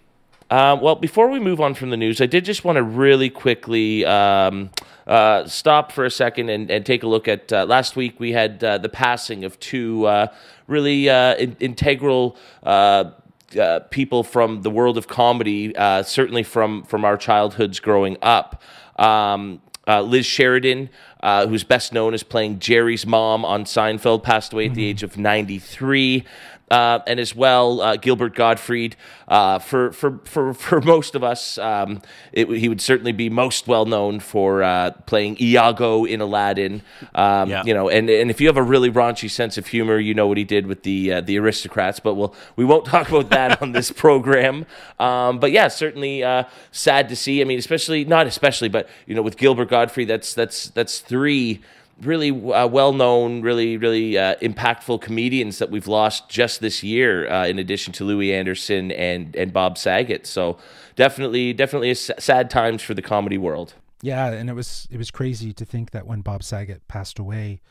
Um, 0.51 0.81
well, 0.81 0.95
before 0.95 1.29
we 1.29 1.39
move 1.39 1.61
on 1.61 1.73
from 1.73 1.91
the 1.91 1.97
news, 1.97 2.19
I 2.19 2.25
did 2.25 2.43
just 2.43 2.65
want 2.65 2.75
to 2.75 2.83
really 2.83 3.29
quickly 3.29 4.05
um, 4.05 4.69
uh, 5.07 5.47
stop 5.47 5.93
for 5.93 6.03
a 6.03 6.11
second 6.11 6.49
and, 6.49 6.69
and 6.69 6.85
take 6.85 7.03
a 7.03 7.07
look 7.07 7.29
at 7.29 7.53
uh, 7.53 7.65
last 7.65 7.95
week. 7.95 8.19
We 8.19 8.33
had 8.33 8.61
uh, 8.61 8.77
the 8.77 8.89
passing 8.89 9.45
of 9.45 9.57
two 9.61 10.05
uh, 10.07 10.27
really 10.67 11.09
uh, 11.09 11.35
in- 11.35 11.55
integral. 11.61 12.35
Uh, 12.63 13.11
uh, 13.59 13.79
people 13.89 14.23
from 14.23 14.61
the 14.61 14.69
world 14.69 14.97
of 14.97 15.09
comedy, 15.09 15.75
uh, 15.75 16.03
certainly 16.03 16.43
from 16.43 16.83
from 16.83 17.03
our 17.03 17.17
childhoods 17.17 17.81
growing 17.81 18.17
up. 18.21 18.61
Um, 18.97 19.61
uh, 19.87 20.01
Liz 20.01 20.25
Sheridan, 20.25 20.89
uh, 21.21 21.47
who's 21.47 21.63
best 21.63 21.91
known 21.91 22.13
as 22.13 22.23
playing 22.23 22.59
Jerry's 22.59 23.05
mom 23.05 23.43
on 23.43 23.65
Seinfeld, 23.65 24.23
passed 24.23 24.53
away 24.53 24.67
at 24.67 24.73
the 24.73 24.85
age 24.85 25.03
of 25.03 25.17
93. 25.17 26.23
Uh, 26.71 26.99
and 27.05 27.19
as 27.19 27.35
well, 27.35 27.81
uh, 27.81 27.97
Gilbert 27.97 28.33
Gottfried. 28.33 28.95
Uh, 29.27 29.59
for 29.59 29.91
for 29.91 30.19
for 30.23 30.53
for 30.53 30.81
most 30.81 31.15
of 31.15 31.23
us, 31.23 31.57
um, 31.57 32.01
it, 32.31 32.49
he 32.49 32.67
would 32.69 32.81
certainly 32.81 33.11
be 33.11 33.29
most 33.29 33.67
well 33.67 33.85
known 33.85 34.19
for 34.19 34.63
uh, 34.63 34.91
playing 35.05 35.37
Iago 35.39 36.05
in 36.05 36.21
Aladdin. 36.21 36.81
Um, 37.13 37.49
Yeah. 37.49 37.63
You 37.65 37.73
know, 37.73 37.89
and 37.89 38.09
and 38.09 38.29
if 38.29 38.39
you 38.39 38.47
have 38.47 38.57
a 38.57 38.63
really 38.63 38.89
raunchy 38.89 39.29
sense 39.29 39.57
of 39.57 39.67
humor, 39.67 39.99
you 39.99 40.13
know 40.13 40.27
what 40.27 40.37
he 40.37 40.43
did 40.43 40.65
with 40.67 40.83
the 40.83 41.13
uh, 41.13 41.21
the 41.21 41.37
aristocrats. 41.37 41.99
But 41.99 42.15
we'll 42.15 42.33
we 42.55 42.65
won't 42.65 42.85
talk 42.95 43.09
about 43.09 43.29
that 43.29 43.61
on 43.61 43.73
this 43.73 43.91
program. 43.91 44.65
Um, 44.99 45.39
but 45.39 45.51
yeah, 45.51 45.67
certainly 45.67 46.23
uh, 46.23 46.45
sad 46.71 47.09
to 47.09 47.15
see. 47.15 47.41
I 47.41 47.43
mean, 47.43 47.59
especially 47.59 48.05
not 48.05 48.27
especially, 48.27 48.69
but 48.69 48.87
you 49.05 49.15
know, 49.15 49.21
with 49.21 49.37
Gilbert 49.37 49.69
Gottfried, 49.69 50.07
that's 50.07 50.33
that's 50.33 50.69
that's 50.69 50.99
three 50.99 51.61
really 52.01 52.31
uh, 52.31 52.67
well 52.67 52.93
known, 52.93 53.41
really 53.41 53.77
really 53.77 54.17
uh, 54.17 54.35
impactful 54.35 55.01
comedians 55.01 55.59
that 55.59 55.69
we've 55.69 55.87
lost 55.87 56.29
just 56.29 56.61
this 56.61 56.83
year. 56.83 57.29
Uh, 57.29 57.47
in 57.47 57.59
addition 57.59 57.93
to 57.93 58.03
Louie 58.03 58.33
Anderson 58.33 58.91
and 58.91 59.35
and 59.35 59.53
Bob 59.53 59.77
Saget, 59.77 60.25
so 60.27 60.57
definitely 60.95 61.53
definitely 61.53 61.93
sad 61.93 62.49
times 62.49 62.81
for 62.81 62.93
the 62.93 63.01
comedy 63.01 63.37
world. 63.37 63.73
Yeah, 64.01 64.31
and 64.31 64.49
it 64.49 64.53
was 64.53 64.87
it 64.91 64.97
was 64.97 65.11
crazy 65.11 65.53
to 65.53 65.65
think 65.65 65.91
that 65.91 66.07
when 66.07 66.21
Bob 66.21 66.43
Saget 66.43 66.87
passed 66.87 67.19
away, 67.19 67.61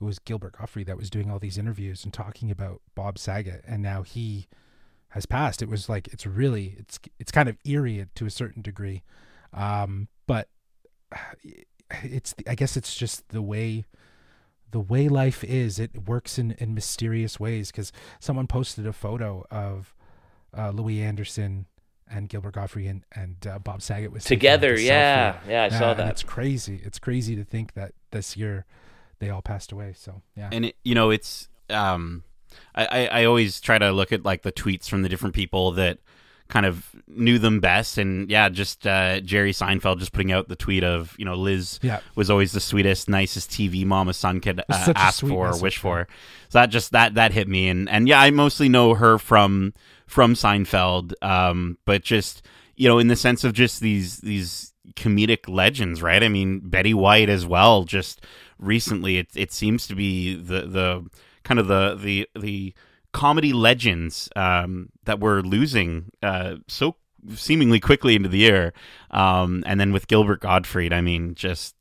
it 0.00 0.04
was 0.04 0.18
Gilbert 0.18 0.58
Gottfried 0.58 0.86
that 0.86 0.96
was 0.96 1.10
doing 1.10 1.30
all 1.30 1.38
these 1.38 1.58
interviews 1.58 2.04
and 2.04 2.12
talking 2.12 2.50
about 2.50 2.82
Bob 2.94 3.18
Saget, 3.18 3.64
and 3.66 3.82
now 3.82 4.02
he 4.02 4.48
has 5.10 5.26
passed. 5.26 5.62
It 5.62 5.68
was 5.68 5.88
like 5.88 6.08
it's 6.08 6.26
really 6.26 6.76
it's 6.78 6.98
it's 7.18 7.32
kind 7.32 7.48
of 7.48 7.56
eerie 7.64 8.06
to 8.14 8.26
a 8.26 8.30
certain 8.30 8.62
degree, 8.62 9.02
um, 9.52 10.08
but 10.26 10.48
it's 12.02 12.34
I 12.46 12.54
guess 12.54 12.76
it's 12.76 12.94
just 12.96 13.28
the 13.28 13.42
way 13.42 13.84
the 14.70 14.80
way 14.80 15.08
life 15.08 15.42
is, 15.44 15.78
it 15.78 16.08
works 16.08 16.38
in, 16.38 16.52
in 16.58 16.74
mysterious 16.74 17.40
ways. 17.40 17.70
Because 17.70 17.92
someone 18.20 18.46
posted 18.46 18.86
a 18.86 18.92
photo 18.92 19.44
of 19.50 19.94
uh, 20.56 20.70
Louie 20.70 21.00
Anderson 21.00 21.66
and 22.10 22.28
Gilbert 22.28 22.54
Gottfried 22.54 22.86
and 22.86 23.04
and 23.12 23.46
uh, 23.46 23.58
Bob 23.58 23.82
Saget 23.82 24.12
was 24.12 24.24
taking, 24.24 24.36
like, 24.36 24.40
Together, 24.40 24.80
yeah. 24.80 25.32
selfie. 25.32 25.48
Yeah, 25.48 25.62
I 25.64 25.68
saw 25.68 25.90
and 25.90 26.00
that. 26.00 26.10
It's 26.10 26.22
crazy. 26.22 26.80
It's 26.84 26.98
crazy 26.98 27.36
to 27.36 27.44
think 27.44 27.74
that 27.74 27.92
this 28.10 28.36
year 28.36 28.66
they 29.18 29.30
all 29.30 29.42
passed 29.42 29.72
away. 29.72 29.94
So 29.96 30.22
yeah, 30.36 30.50
and 30.52 30.66
it, 30.66 30.76
you 30.84 30.94
know 30.94 31.10
it's 31.10 31.48
um 31.70 32.22
I, 32.74 32.86
I 32.86 33.06
i 33.20 33.24
always 33.24 33.60
try 33.60 33.76
to 33.76 33.92
look 33.92 34.10
at 34.10 34.24
like 34.24 34.40
the 34.40 34.52
tweets 34.52 34.88
from 34.88 35.02
the 35.02 35.08
different 35.08 35.34
people 35.34 35.72
that 35.72 35.98
kind 36.48 36.64
of 36.66 36.90
knew 37.06 37.38
them 37.38 37.60
best. 37.60 37.98
And 37.98 38.30
yeah 38.30 38.48
just 38.48 38.86
uh 38.86 39.20
jerry 39.20 39.52
seinfeld 39.52 39.98
just 39.98 40.12
putting 40.12 40.32
out 40.32 40.48
the 40.48 40.56
tweet 40.56 40.82
of 40.82 41.14
you 41.18 41.24
know 41.24 41.34
liz 41.34 41.78
Yeah. 41.82 42.00
was 42.14 42.30
always 42.30 42.52
the 42.52 42.60
sweetest 42.60 43.08
nicest 43.08 43.50
tv 43.50 43.84
mom 43.84 44.08
a 44.08 44.14
son 44.14 44.40
could 44.40 44.60
uh, 44.60 44.92
ask 44.96 45.20
for 45.20 45.48
or 45.50 45.60
wish 45.60 45.76
for. 45.78 46.08
So 46.48 46.58
that 46.60 46.66
just 46.70 46.92
that 46.92 47.14
that 47.14 47.32
hit 47.32 47.48
me. 47.48 47.68
And 47.68 47.88
and 47.88 48.08
yeah 48.08 48.20
i 48.20 48.30
mostly 48.30 48.68
know 48.68 48.94
her 48.94 49.18
from 49.18 49.74
from 50.06 50.34
seinfeld. 50.34 51.12
Um 51.22 51.76
but 51.84 52.02
just 52.02 52.46
you 52.76 52.88
know 52.88 52.98
in 52.98 53.08
the 53.08 53.16
sense 53.16 53.44
of 53.44 53.52
just 53.52 53.80
these 53.80 54.18
these 54.18 54.72
comedic 54.94 55.48
legends 55.48 56.00
right? 56.02 56.22
I 56.22 56.28
mean 56.28 56.60
betty 56.60 56.94
white 56.94 57.28
as 57.28 57.44
well 57.44 57.84
just 57.84 58.24
recently 58.58 59.18
it 59.18 59.28
it 59.34 59.52
seems 59.52 59.86
to 59.88 59.94
be 59.94 60.34
the 60.34 60.62
the 60.62 61.06
kind 61.44 61.60
of 61.60 61.66
the 61.68 61.94
the 62.00 62.28
the 62.40 62.74
comedy 63.12 63.52
legends 63.52 64.28
um, 64.36 64.90
that 65.04 65.20
we're 65.20 65.40
losing 65.40 66.10
uh, 66.22 66.56
so 66.66 66.96
seemingly 67.34 67.80
quickly 67.80 68.14
into 68.14 68.28
the 68.28 68.38
year, 68.38 68.72
um, 69.10 69.62
and 69.66 69.80
then 69.80 69.92
with 69.92 70.08
Gilbert 70.08 70.40
Gottfried, 70.40 70.92
I 70.92 71.00
mean, 71.00 71.34
just 71.34 71.74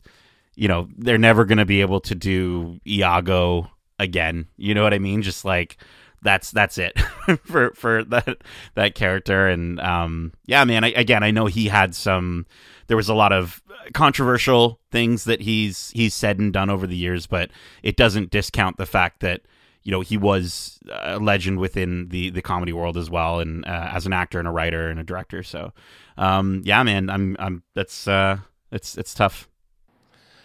you 0.55 0.67
know, 0.67 0.89
they're 0.97 1.19
never 1.19 1.45
going 1.45 1.59
to 1.59 1.65
be 1.65 1.81
able 1.81 2.01
to 2.01 2.15
do 2.15 2.79
Iago 2.87 3.69
again. 3.99 4.47
You 4.57 4.73
know 4.73 4.81
what 4.81 4.93
I 4.93 4.99
mean? 4.99 5.21
Just 5.21 5.45
like 5.45 5.77
that's 6.23 6.51
that's 6.51 6.77
it 6.77 6.99
for 7.43 7.71
for 7.75 8.03
that 8.03 8.37
that 8.73 8.95
character 8.95 9.47
and 9.47 9.79
um 9.79 10.33
yeah 10.47 10.63
man 10.63 10.83
I, 10.83 10.89
again 10.89 11.21
i 11.21 11.29
know 11.29 11.45
he 11.45 11.67
had 11.67 11.93
some 11.93 12.47
there 12.87 12.97
was 12.97 13.07
a 13.07 13.13
lot 13.13 13.31
of 13.31 13.61
controversial 13.93 14.79
things 14.91 15.25
that 15.25 15.41
he's 15.41 15.91
he's 15.93 16.15
said 16.15 16.39
and 16.39 16.51
done 16.51 16.69
over 16.69 16.87
the 16.87 16.97
years 16.97 17.27
but 17.27 17.51
it 17.83 17.95
doesn't 17.95 18.31
discount 18.31 18.77
the 18.77 18.85
fact 18.85 19.19
that 19.19 19.41
you 19.87 19.91
know 19.91 20.01
he 20.01 20.17
was 20.17 20.79
a 20.91 21.17
legend 21.17 21.59
within 21.59 22.09
the 22.09 22.29
the 22.29 22.41
comedy 22.41 22.73
world 22.73 22.97
as 22.97 23.09
well 23.09 23.39
and 23.39 23.65
uh, 23.65 23.89
as 23.93 24.05
an 24.05 24.11
actor 24.11 24.37
and 24.37 24.47
a 24.47 24.51
writer 24.51 24.89
and 24.89 24.99
a 24.99 25.03
director. 25.03 25.41
So 25.43 25.71
um 26.17 26.61
yeah 26.65 26.83
man 26.83 27.09
i'm 27.09 27.37
i'm 27.39 27.63
that's 27.73 28.05
uh 28.05 28.37
it's 28.69 28.97
it's 28.97 29.13
tough. 29.13 29.47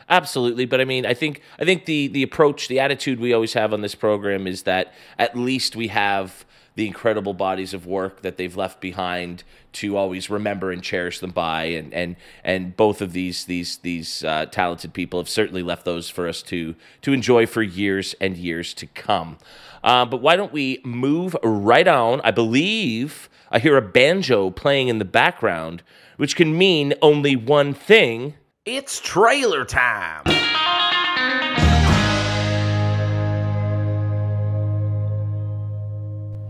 Absolutely, 0.08 0.66
but 0.66 0.80
I 0.80 0.84
mean, 0.84 1.06
I 1.06 1.14
think 1.14 1.40
I 1.58 1.64
think 1.64 1.86
the 1.86 2.06
the 2.06 2.22
approach, 2.22 2.68
the 2.68 2.78
attitude 2.78 3.18
we 3.18 3.32
always 3.32 3.54
have 3.54 3.72
on 3.72 3.80
this 3.80 3.94
program 3.94 4.46
is 4.46 4.62
that 4.62 4.92
at 5.18 5.36
least 5.36 5.74
we 5.74 5.88
have 5.88 6.44
the 6.74 6.86
incredible 6.86 7.34
bodies 7.34 7.74
of 7.74 7.86
work 7.86 8.22
that 8.22 8.36
they've 8.36 8.56
left 8.56 8.80
behind 8.80 9.44
to 9.72 9.96
always 9.96 10.30
remember 10.30 10.70
and 10.70 10.82
cherish 10.82 11.18
them 11.18 11.30
by, 11.30 11.64
and 11.64 11.92
and 11.92 12.16
and 12.44 12.76
both 12.76 13.00
of 13.02 13.12
these 13.12 13.44
these 13.44 13.78
these 13.78 14.24
uh, 14.24 14.46
talented 14.46 14.92
people 14.92 15.20
have 15.20 15.28
certainly 15.28 15.62
left 15.62 15.84
those 15.84 16.08
for 16.08 16.28
us 16.28 16.42
to 16.42 16.74
to 17.02 17.12
enjoy 17.12 17.46
for 17.46 17.62
years 17.62 18.14
and 18.20 18.36
years 18.36 18.74
to 18.74 18.86
come. 18.86 19.38
Uh, 19.84 20.04
but 20.04 20.22
why 20.22 20.36
don't 20.36 20.52
we 20.52 20.80
move 20.84 21.36
right 21.42 21.88
on? 21.88 22.20
I 22.22 22.30
believe 22.30 23.28
I 23.50 23.58
hear 23.58 23.76
a 23.76 23.82
banjo 23.82 24.50
playing 24.50 24.88
in 24.88 24.98
the 24.98 25.04
background, 25.04 25.82
which 26.16 26.36
can 26.36 26.56
mean 26.56 26.94
only 27.02 27.36
one 27.36 27.74
thing. 27.74 28.34
It's 28.64 29.00
trailer 29.00 29.64
time. 29.64 30.41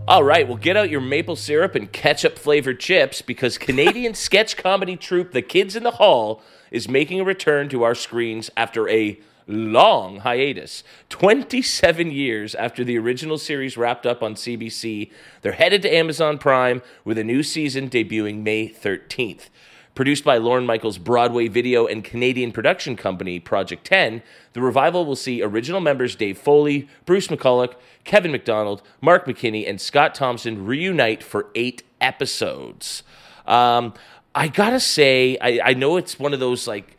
All 0.05 0.25
right, 0.25 0.45
well, 0.45 0.57
get 0.57 0.75
out 0.75 0.89
your 0.89 0.99
maple 0.99 1.37
syrup 1.37 1.75
and 1.75 1.89
ketchup 1.89 2.37
flavored 2.37 2.81
chips 2.81 3.21
because 3.21 3.57
Canadian 3.59 4.13
sketch 4.13 4.57
comedy 4.57 4.97
troupe 4.97 5.31
The 5.31 5.41
Kids 5.41 5.77
in 5.77 5.83
the 5.83 5.91
Hall 5.91 6.41
is 6.71 6.89
making 6.89 7.21
a 7.21 7.23
return 7.23 7.69
to 7.69 7.83
our 7.83 7.95
screens 7.95 8.49
after 8.57 8.89
a 8.89 9.17
long 9.47 10.17
hiatus. 10.19 10.83
27 11.07 12.11
years 12.11 12.53
after 12.53 12.83
the 12.83 12.97
original 12.97 13.37
series 13.37 13.77
wrapped 13.77 14.05
up 14.05 14.21
on 14.21 14.35
CBC, 14.35 15.09
they're 15.41 15.53
headed 15.53 15.81
to 15.83 15.95
Amazon 15.95 16.37
Prime 16.37 16.81
with 17.05 17.17
a 17.17 17.23
new 17.23 17.41
season 17.41 17.89
debuting 17.89 18.43
May 18.43 18.67
13th. 18.67 19.47
Produced 19.95 20.23
by 20.23 20.37
Lorne 20.37 20.65
Michaels' 20.65 20.97
Broadway 20.97 21.47
video 21.47 21.85
and 21.85 22.03
Canadian 22.03 22.51
production 22.51 22.95
company, 22.95 23.39
Project 23.39 23.85
10, 23.85 24.23
the 24.53 24.61
revival 24.61 25.05
will 25.05 25.15
see 25.15 25.43
original 25.43 25.79
members 25.79 26.15
Dave 26.15 26.39
Foley, 26.39 26.87
Bruce 27.05 27.27
McCulloch, 27.27 27.75
Kevin 28.03 28.31
McDonald, 28.31 28.81
Mark 29.01 29.25
McKinney, 29.25 29.69
and 29.69 29.79
Scott 29.79 30.15
Thompson 30.15 30.65
reunite 30.65 31.21
for 31.21 31.47
eight 31.53 31.83
episodes. 32.01 33.03
Um, 33.45 33.93
I 34.33 34.47
gotta 34.47 34.79
say, 34.79 35.37
I, 35.39 35.59
I 35.63 35.73
know 35.75 35.97
it's 35.97 36.17
one 36.17 36.33
of 36.33 36.39
those 36.39 36.67
like 36.67 36.97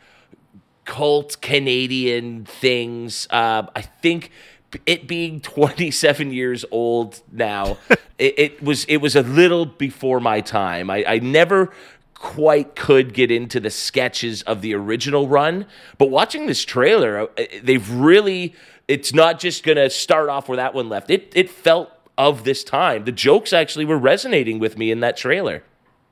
cult 0.85 1.41
Canadian 1.41 2.45
things. 2.45 3.27
Uh, 3.29 3.63
I 3.75 3.81
think 3.81 4.31
it 4.85 5.07
being 5.07 5.41
27 5.41 6.31
years 6.31 6.65
old 6.71 7.21
now, 7.31 7.77
it, 8.17 8.39
it 8.39 8.63
was 8.63 8.85
it 8.85 8.97
was 8.97 9.15
a 9.15 9.21
little 9.21 9.65
before 9.65 10.19
my 10.19 10.41
time. 10.41 10.89
I, 10.89 11.03
I 11.05 11.19
never 11.19 11.71
quite 12.15 12.75
could 12.75 13.13
get 13.13 13.31
into 13.31 13.59
the 13.59 13.69
sketches 13.69 14.41
of 14.43 14.61
the 14.61 14.73
original 14.73 15.27
run, 15.27 15.65
but 15.97 16.09
watching 16.09 16.47
this 16.47 16.63
trailer, 16.63 17.21
uh, 17.21 17.43
they've 17.63 17.89
really. 17.91 18.53
It's 18.87 19.15
not 19.15 19.39
just 19.39 19.63
gonna 19.63 19.89
start 19.89 20.29
off 20.29 20.47
where 20.47 20.57
that 20.57 20.75
one 20.75 20.89
left. 20.89 21.09
It 21.09 21.31
it 21.35 21.49
felt 21.49 21.89
of 22.17 22.43
this 22.43 22.63
time. 22.63 23.05
The 23.05 23.11
jokes 23.11 23.51
actually 23.51 23.85
were 23.85 23.97
resonating 23.97 24.59
with 24.59 24.77
me 24.77 24.91
in 24.91 24.99
that 24.99 25.17
trailer. 25.17 25.63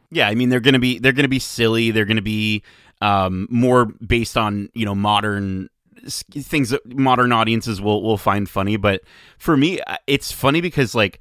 Yeah, 0.09 0.27
I 0.27 0.35
mean 0.35 0.49
they're 0.49 0.59
gonna 0.59 0.79
be 0.79 0.99
they're 0.99 1.13
gonna 1.13 1.27
be 1.27 1.39
silly. 1.39 1.91
They're 1.91 2.05
gonna 2.05 2.21
be 2.21 2.63
um, 3.01 3.47
more 3.49 3.85
based 3.85 4.37
on 4.37 4.69
you 4.73 4.85
know 4.85 4.95
modern 4.95 5.69
things 6.09 6.69
that 6.69 6.85
modern 6.85 7.31
audiences 7.31 7.81
will 7.81 8.01
will 8.01 8.17
find 8.17 8.49
funny. 8.49 8.77
But 8.77 9.01
for 9.37 9.57
me, 9.57 9.81
uh, 9.81 9.97
it's 10.07 10.31
funny 10.31 10.61
because 10.61 10.95
like 10.95 11.19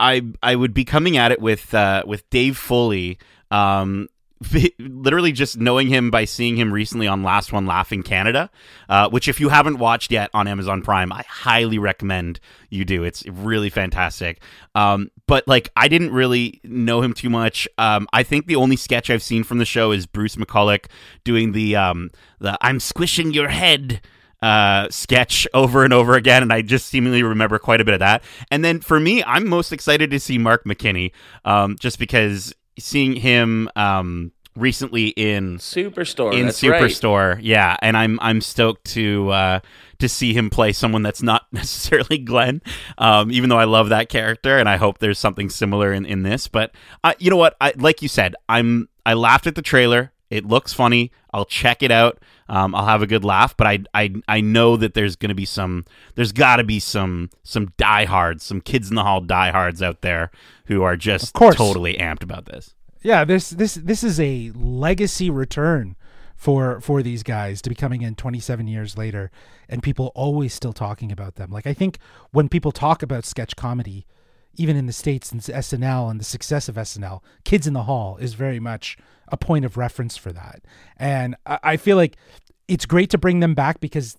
I 0.00 0.22
I 0.42 0.56
would 0.56 0.74
be 0.74 0.84
coming 0.84 1.16
at 1.16 1.32
it 1.32 1.40
with 1.40 1.74
uh, 1.74 2.04
with 2.06 2.28
Dave 2.30 2.56
Foley. 2.56 3.18
Um, 3.50 4.08
literally 4.78 5.32
just 5.32 5.58
knowing 5.58 5.88
him 5.88 6.10
by 6.10 6.24
seeing 6.24 6.56
him 6.56 6.72
recently 6.72 7.06
on 7.06 7.22
Last 7.22 7.52
One 7.52 7.66
Laughing 7.66 8.02
Canada, 8.02 8.50
uh, 8.88 9.08
which 9.08 9.28
if 9.28 9.40
you 9.40 9.48
haven't 9.48 9.78
watched 9.78 10.10
yet 10.10 10.30
on 10.34 10.46
Amazon 10.46 10.82
Prime, 10.82 11.12
I 11.12 11.22
highly 11.28 11.78
recommend 11.78 12.40
you 12.70 12.84
do. 12.84 13.04
It's 13.04 13.26
really 13.26 13.70
fantastic. 13.70 14.40
Um, 14.74 15.10
but 15.26 15.46
like 15.46 15.70
I 15.76 15.88
didn't 15.88 16.12
really 16.12 16.60
know 16.64 17.02
him 17.02 17.14
too 17.14 17.30
much. 17.30 17.68
Um, 17.78 18.08
I 18.12 18.22
think 18.22 18.46
the 18.46 18.56
only 18.56 18.76
sketch 18.76 19.10
I've 19.10 19.22
seen 19.22 19.44
from 19.44 19.58
the 19.58 19.64
show 19.64 19.92
is 19.92 20.06
Bruce 20.06 20.36
McCulloch 20.36 20.86
doing 21.24 21.52
the 21.52 21.76
um, 21.76 22.10
the 22.40 22.58
I'm 22.60 22.80
squishing 22.80 23.32
your 23.32 23.48
head 23.48 24.00
uh, 24.42 24.90
sketch 24.90 25.46
over 25.54 25.84
and 25.84 25.92
over 25.94 26.14
again, 26.14 26.42
and 26.42 26.52
I 26.52 26.60
just 26.60 26.86
seemingly 26.88 27.22
remember 27.22 27.58
quite 27.58 27.80
a 27.80 27.84
bit 27.84 27.94
of 27.94 28.00
that. 28.00 28.22
And 28.50 28.62
then 28.62 28.80
for 28.80 29.00
me, 29.00 29.24
I'm 29.24 29.48
most 29.48 29.72
excited 29.72 30.10
to 30.10 30.20
see 30.20 30.36
Mark 30.36 30.64
McKinney, 30.64 31.12
um, 31.46 31.76
just 31.80 31.98
because 31.98 32.52
seeing 32.78 33.14
him 33.14 33.68
um, 33.76 34.32
recently 34.56 35.08
in 35.08 35.58
Superstore. 35.58 36.34
in 36.34 36.46
that's 36.46 36.62
right. 36.62 36.82
Superstore, 36.82 37.38
yeah, 37.42 37.76
and 37.82 37.96
I'm 37.96 38.18
I'm 38.20 38.40
stoked 38.40 38.84
to 38.92 39.30
uh, 39.30 39.60
to 39.98 40.08
see 40.08 40.32
him 40.34 40.50
play 40.50 40.72
someone 40.72 41.02
that's 41.02 41.22
not 41.22 41.46
necessarily 41.52 42.18
Glenn, 42.18 42.62
um, 42.98 43.30
even 43.30 43.50
though 43.50 43.58
I 43.58 43.64
love 43.64 43.88
that 43.88 44.08
character, 44.08 44.58
and 44.58 44.68
I 44.68 44.76
hope 44.76 44.98
there's 44.98 45.18
something 45.18 45.50
similar 45.50 45.92
in, 45.92 46.06
in 46.06 46.22
this. 46.22 46.48
But 46.48 46.72
uh, 47.02 47.14
you 47.18 47.30
know 47.30 47.36
what? 47.36 47.56
I, 47.60 47.72
like 47.76 48.02
you 48.02 48.08
said, 48.08 48.34
I'm 48.48 48.88
I 49.06 49.14
laughed 49.14 49.46
at 49.46 49.54
the 49.54 49.62
trailer. 49.62 50.12
It 50.34 50.44
looks 50.44 50.72
funny. 50.72 51.12
I'll 51.32 51.44
check 51.44 51.82
it 51.82 51.90
out. 51.90 52.18
Um, 52.48 52.74
I'll 52.74 52.86
have 52.86 53.02
a 53.02 53.06
good 53.06 53.24
laugh. 53.24 53.56
But 53.56 53.66
I 53.66 53.78
I 53.94 54.12
I 54.28 54.40
know 54.40 54.76
that 54.76 54.94
there's 54.94 55.16
gonna 55.16 55.34
be 55.34 55.44
some. 55.44 55.84
There's 56.14 56.32
got 56.32 56.56
to 56.56 56.64
be 56.64 56.80
some 56.80 57.30
some 57.42 57.72
diehards, 57.76 58.42
some 58.42 58.60
kids 58.60 58.88
in 58.90 58.96
the 58.96 59.02
hall 59.04 59.20
diehards 59.20 59.80
out 59.82 60.00
there 60.02 60.30
who 60.66 60.82
are 60.82 60.96
just 60.96 61.26
Of 61.26 61.32
course. 61.34 61.56
totally 61.56 61.94
amped 61.94 62.22
about 62.22 62.46
this. 62.46 62.74
yeah, 63.02 63.24
this 63.24 63.50
this 63.50 63.74
this 63.74 64.02
is 64.02 64.18
a 64.18 64.50
legacy 64.54 65.30
return 65.30 65.94
for 66.36 66.80
for 66.80 67.02
these 67.02 67.22
guys 67.22 67.62
to 67.62 67.68
be 67.70 67.76
coming 67.76 68.02
in 68.02 68.14
27 68.16 68.66
years 68.66 68.98
later 68.98 69.30
and 69.68 69.82
people 69.82 70.10
always 70.14 70.52
still 70.52 70.72
talking 70.72 71.12
about 71.12 71.36
them. 71.36 71.50
Like 71.50 71.66
I 71.66 71.72
think 71.74 71.98
when 72.32 72.48
people 72.48 72.72
talk 72.72 73.02
about 73.02 73.24
sketch 73.24 73.54
comedy, 73.56 74.06
even 74.56 74.76
in 74.76 74.86
the 74.86 74.92
states 74.92 75.32
and 75.32 75.40
SNL 75.40 76.10
and 76.10 76.20
the 76.20 76.24
success 76.24 76.68
of 76.68 76.76
SNL, 76.76 77.20
Kids 77.44 77.66
in 77.66 77.74
the 77.74 77.84
Hall 77.84 78.16
is 78.18 78.34
very 78.34 78.60
much 78.60 78.96
a 79.28 79.36
point 79.36 79.64
of 79.64 79.76
reference 79.76 80.16
for 80.16 80.32
that. 80.32 80.62
And 80.96 81.36
I, 81.46 81.58
I 81.62 81.76
feel 81.76 81.96
like 81.96 82.16
it's 82.68 82.86
great 82.86 83.10
to 83.10 83.18
bring 83.18 83.40
them 83.40 83.54
back 83.54 83.80
because 83.80 84.16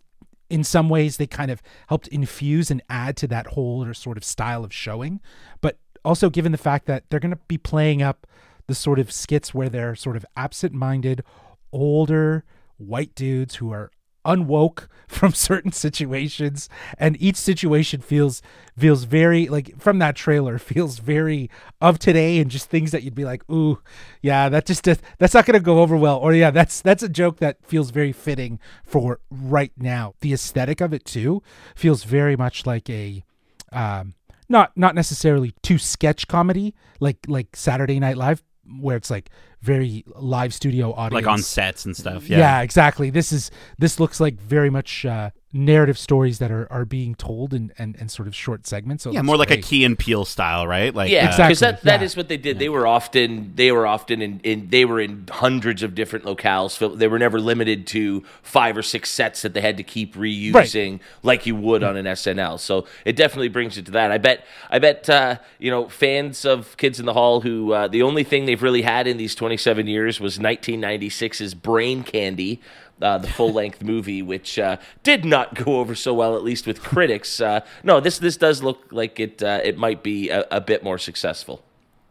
in 0.49 0.63
some 0.63 0.89
ways 0.89 1.17
they 1.17 1.27
kind 1.27 1.51
of 1.51 1.61
helped 1.87 2.07
infuse 2.09 2.69
and 2.69 2.81
add 2.89 3.17
to 3.17 3.27
that 3.27 3.47
whole 3.47 3.91
sort 3.93 4.17
of 4.17 4.23
style 4.23 4.63
of 4.63 4.71
showing 4.71 5.19
but 5.61 5.79
also 6.03 6.29
given 6.29 6.51
the 6.51 6.57
fact 6.57 6.85
that 6.85 7.03
they're 7.09 7.19
going 7.19 7.31
to 7.31 7.39
be 7.47 7.57
playing 7.57 8.01
up 8.01 8.27
the 8.67 8.75
sort 8.75 8.99
of 8.99 9.11
skits 9.11 9.53
where 9.53 9.69
they're 9.69 9.95
sort 9.95 10.15
of 10.15 10.25
absent-minded 10.37 11.23
older 11.71 12.43
white 12.77 13.15
dudes 13.15 13.55
who 13.55 13.71
are 13.71 13.91
unwoke 14.25 14.87
from 15.07 15.33
certain 15.33 15.71
situations 15.71 16.67
and 16.97 17.15
each 17.21 17.35
situation 17.35 18.01
feels 18.01 18.41
feels 18.77 19.03
very 19.03 19.47
like 19.47 19.79
from 19.79 19.99
that 19.99 20.15
trailer 20.15 20.57
feels 20.71 20.97
very 20.97 21.49
of 21.79 21.99
today 21.99 22.39
and 22.39 22.49
just 22.49 22.69
things 22.69 22.91
that 22.91 23.03
you'd 23.03 23.13
be 23.13 23.23
like 23.23 23.47
ooh 23.49 23.79
yeah 24.21 24.49
that 24.49 24.65
just 24.65 24.83
that's 24.83 25.33
not 25.33 25.45
going 25.45 25.53
to 25.53 25.63
go 25.63 25.79
over 25.79 25.95
well. 25.95 26.17
Or 26.17 26.33
yeah 26.33 26.51
that's 26.51 26.81
that's 26.81 27.03
a 27.03 27.09
joke 27.09 27.37
that 27.39 27.57
feels 27.65 27.89
very 27.91 28.11
fitting 28.11 28.59
for 28.83 29.19
right 29.29 29.71
now. 29.77 30.13
The 30.21 30.33
aesthetic 30.33 30.81
of 30.81 30.93
it 30.93 31.05
too 31.05 31.41
feels 31.75 32.03
very 32.03 32.35
much 32.35 32.65
like 32.65 32.89
a 32.89 33.23
um 33.71 34.13
not 34.47 34.71
not 34.75 34.95
necessarily 34.95 35.53
too 35.61 35.77
sketch 35.77 36.27
comedy 36.27 36.73
like 36.99 37.17
like 37.27 37.55
Saturday 37.55 37.99
Night 37.99 38.17
Live 38.17 38.43
where 38.79 38.97
it's 38.97 39.11
like 39.11 39.29
very 39.65 40.03
live 40.15 40.53
studio 40.53 40.93
audience 40.93 41.25
like 41.25 41.31
on 41.31 41.39
sets 41.39 41.85
and 41.85 41.95
stuff. 41.97 42.29
yeah. 42.29 42.37
Yeah. 42.39 42.61
exactly 42.61 43.09
this 43.09 43.31
is 43.31 43.51
this 43.79 43.99
looks 43.99 44.19
like 44.19 44.35
very 44.39 44.69
much 44.69 45.05
uh 45.05 45.29
narrative 45.53 45.97
stories 45.97 46.39
that 46.39 46.51
are 46.51 46.67
are 46.71 46.83
being 46.83 47.15
told 47.15 47.53
in 47.53 47.71
and, 47.77 47.95
and 47.99 48.11
sort 48.11 48.27
of 48.27 48.35
short 48.35 48.67
segments 48.67 49.03
so 49.05 49.11
Yeah, 49.11 49.19
looks 49.19 49.25
more 49.25 49.37
like 49.37 49.51
a. 49.51 49.57
Key 49.65 49.85
and 49.85 49.97
Peele 49.97 50.25
style, 50.25 50.67
right? 50.67 50.93
Like 50.93 51.09
Yeah, 51.09 51.29
uh, 51.29 51.31
because 51.31 51.49
Exactly, 51.61 51.65
that, 51.77 51.83
that 51.83 51.99
yeah. 52.01 52.05
is 52.05 52.17
what 52.17 52.27
they 52.27 52.35
did. 52.37 52.59
They 52.59 52.67
were 52.69 52.85
often 52.85 53.53
they 53.55 53.71
were 53.71 53.87
often 53.87 54.21
in, 54.21 54.41
in 54.43 54.67
they 54.69 54.83
were 54.85 54.99
in 54.99 55.25
hundreds 55.31 55.81
of 55.81 55.95
different 55.95 56.25
locales. 56.25 56.97
They 56.97 57.07
were 57.07 57.17
never 57.17 57.39
limited 57.39 57.87
to 57.87 58.23
five 58.43 58.75
or 58.77 58.83
six 58.83 59.09
sets 59.09 59.41
that 59.43 59.53
they 59.55 59.61
had 59.61 59.77
to 59.77 59.83
keep 59.83 60.13
reusing 60.15 60.99
like 61.23 61.45
you 61.45 61.55
would 61.55 61.83
on 61.83 61.95
an 61.95 62.05
SNL. 62.05 62.59
So 62.59 62.85
it 63.05 63.15
definitely 63.15 63.47
brings 63.49 63.77
it 63.77 63.85
to 63.85 63.91
that. 63.91 64.11
I 64.11 64.17
bet 64.17 64.45
I 64.69 64.79
bet 64.79 65.09
uh, 65.09 65.37
you 65.57 65.71
know 65.71 65.87
fans 65.87 66.43
of 66.43 66.75
Kids 66.77 66.99
in 66.99 67.05
the 67.05 67.13
Hall 67.13 67.41
who 67.41 67.71
uh, 67.71 67.87
the 67.87 68.03
only 68.03 68.25
thing 68.25 68.45
they've 68.45 68.61
really 68.61 68.81
had 68.83 69.07
in 69.07 69.15
these 69.17 69.33
27 69.55 69.87
years 69.87 70.19
was 70.19 70.37
1996's 70.37 71.53
Brain 71.53 72.03
Candy. 72.03 72.59
Uh, 73.01 73.17
the 73.17 73.27
full 73.27 73.51
length 73.51 73.81
movie, 73.83 74.21
which 74.21 74.59
uh, 74.59 74.77
did 75.03 75.23
not 75.25 75.53
go 75.53 75.79
over 75.79 75.95
so 75.95 76.13
well, 76.13 76.35
at 76.35 76.43
least 76.43 76.67
with 76.67 76.81
critics. 76.81 77.41
Uh, 77.41 77.59
no, 77.83 77.99
this 77.99 78.19
this 78.19 78.37
does 78.37 78.63
look 78.63 78.85
like 78.91 79.19
it 79.19 79.43
uh, 79.43 79.59
it 79.63 79.77
might 79.77 80.01
be 80.01 80.29
a, 80.29 80.45
a 80.51 80.61
bit 80.61 80.81
more 80.83 80.97
successful. 80.97 81.61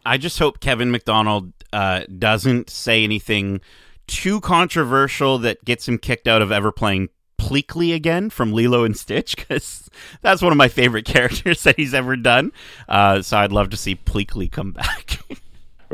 I 0.04 0.18
just 0.18 0.38
hope 0.38 0.60
Kevin 0.60 0.90
McDonald 0.90 1.52
uh, 1.72 2.02
doesn't 2.18 2.68
say 2.68 3.02
anything 3.02 3.60
too 4.06 4.40
controversial 4.40 5.38
that 5.38 5.64
gets 5.64 5.88
him 5.88 5.96
kicked 5.96 6.28
out 6.28 6.42
of 6.42 6.52
ever 6.52 6.70
playing 6.70 7.08
Pleakley 7.38 7.94
again 7.94 8.28
from 8.28 8.52
Lilo 8.52 8.84
and 8.84 8.96
Stitch 8.96 9.36
because 9.36 9.88
that's 10.20 10.42
one 10.42 10.52
of 10.52 10.58
my 10.58 10.68
favorite 10.68 11.04
characters 11.06 11.62
that 11.62 11.76
he's 11.76 11.94
ever 11.94 12.16
done. 12.16 12.52
Uh, 12.88 13.22
so 13.22 13.38
I'd 13.38 13.52
love 13.52 13.70
to 13.70 13.76
see 13.76 13.96
Pleakley 13.96 14.50
come 14.50 14.72
back. 14.72 15.20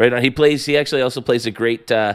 Right 0.00 0.10
now, 0.10 0.20
he 0.20 0.30
plays. 0.30 0.64
He 0.64 0.78
actually 0.78 1.02
also 1.02 1.20
plays 1.20 1.44
a 1.44 1.50
great 1.50 1.92
uh, 1.92 2.14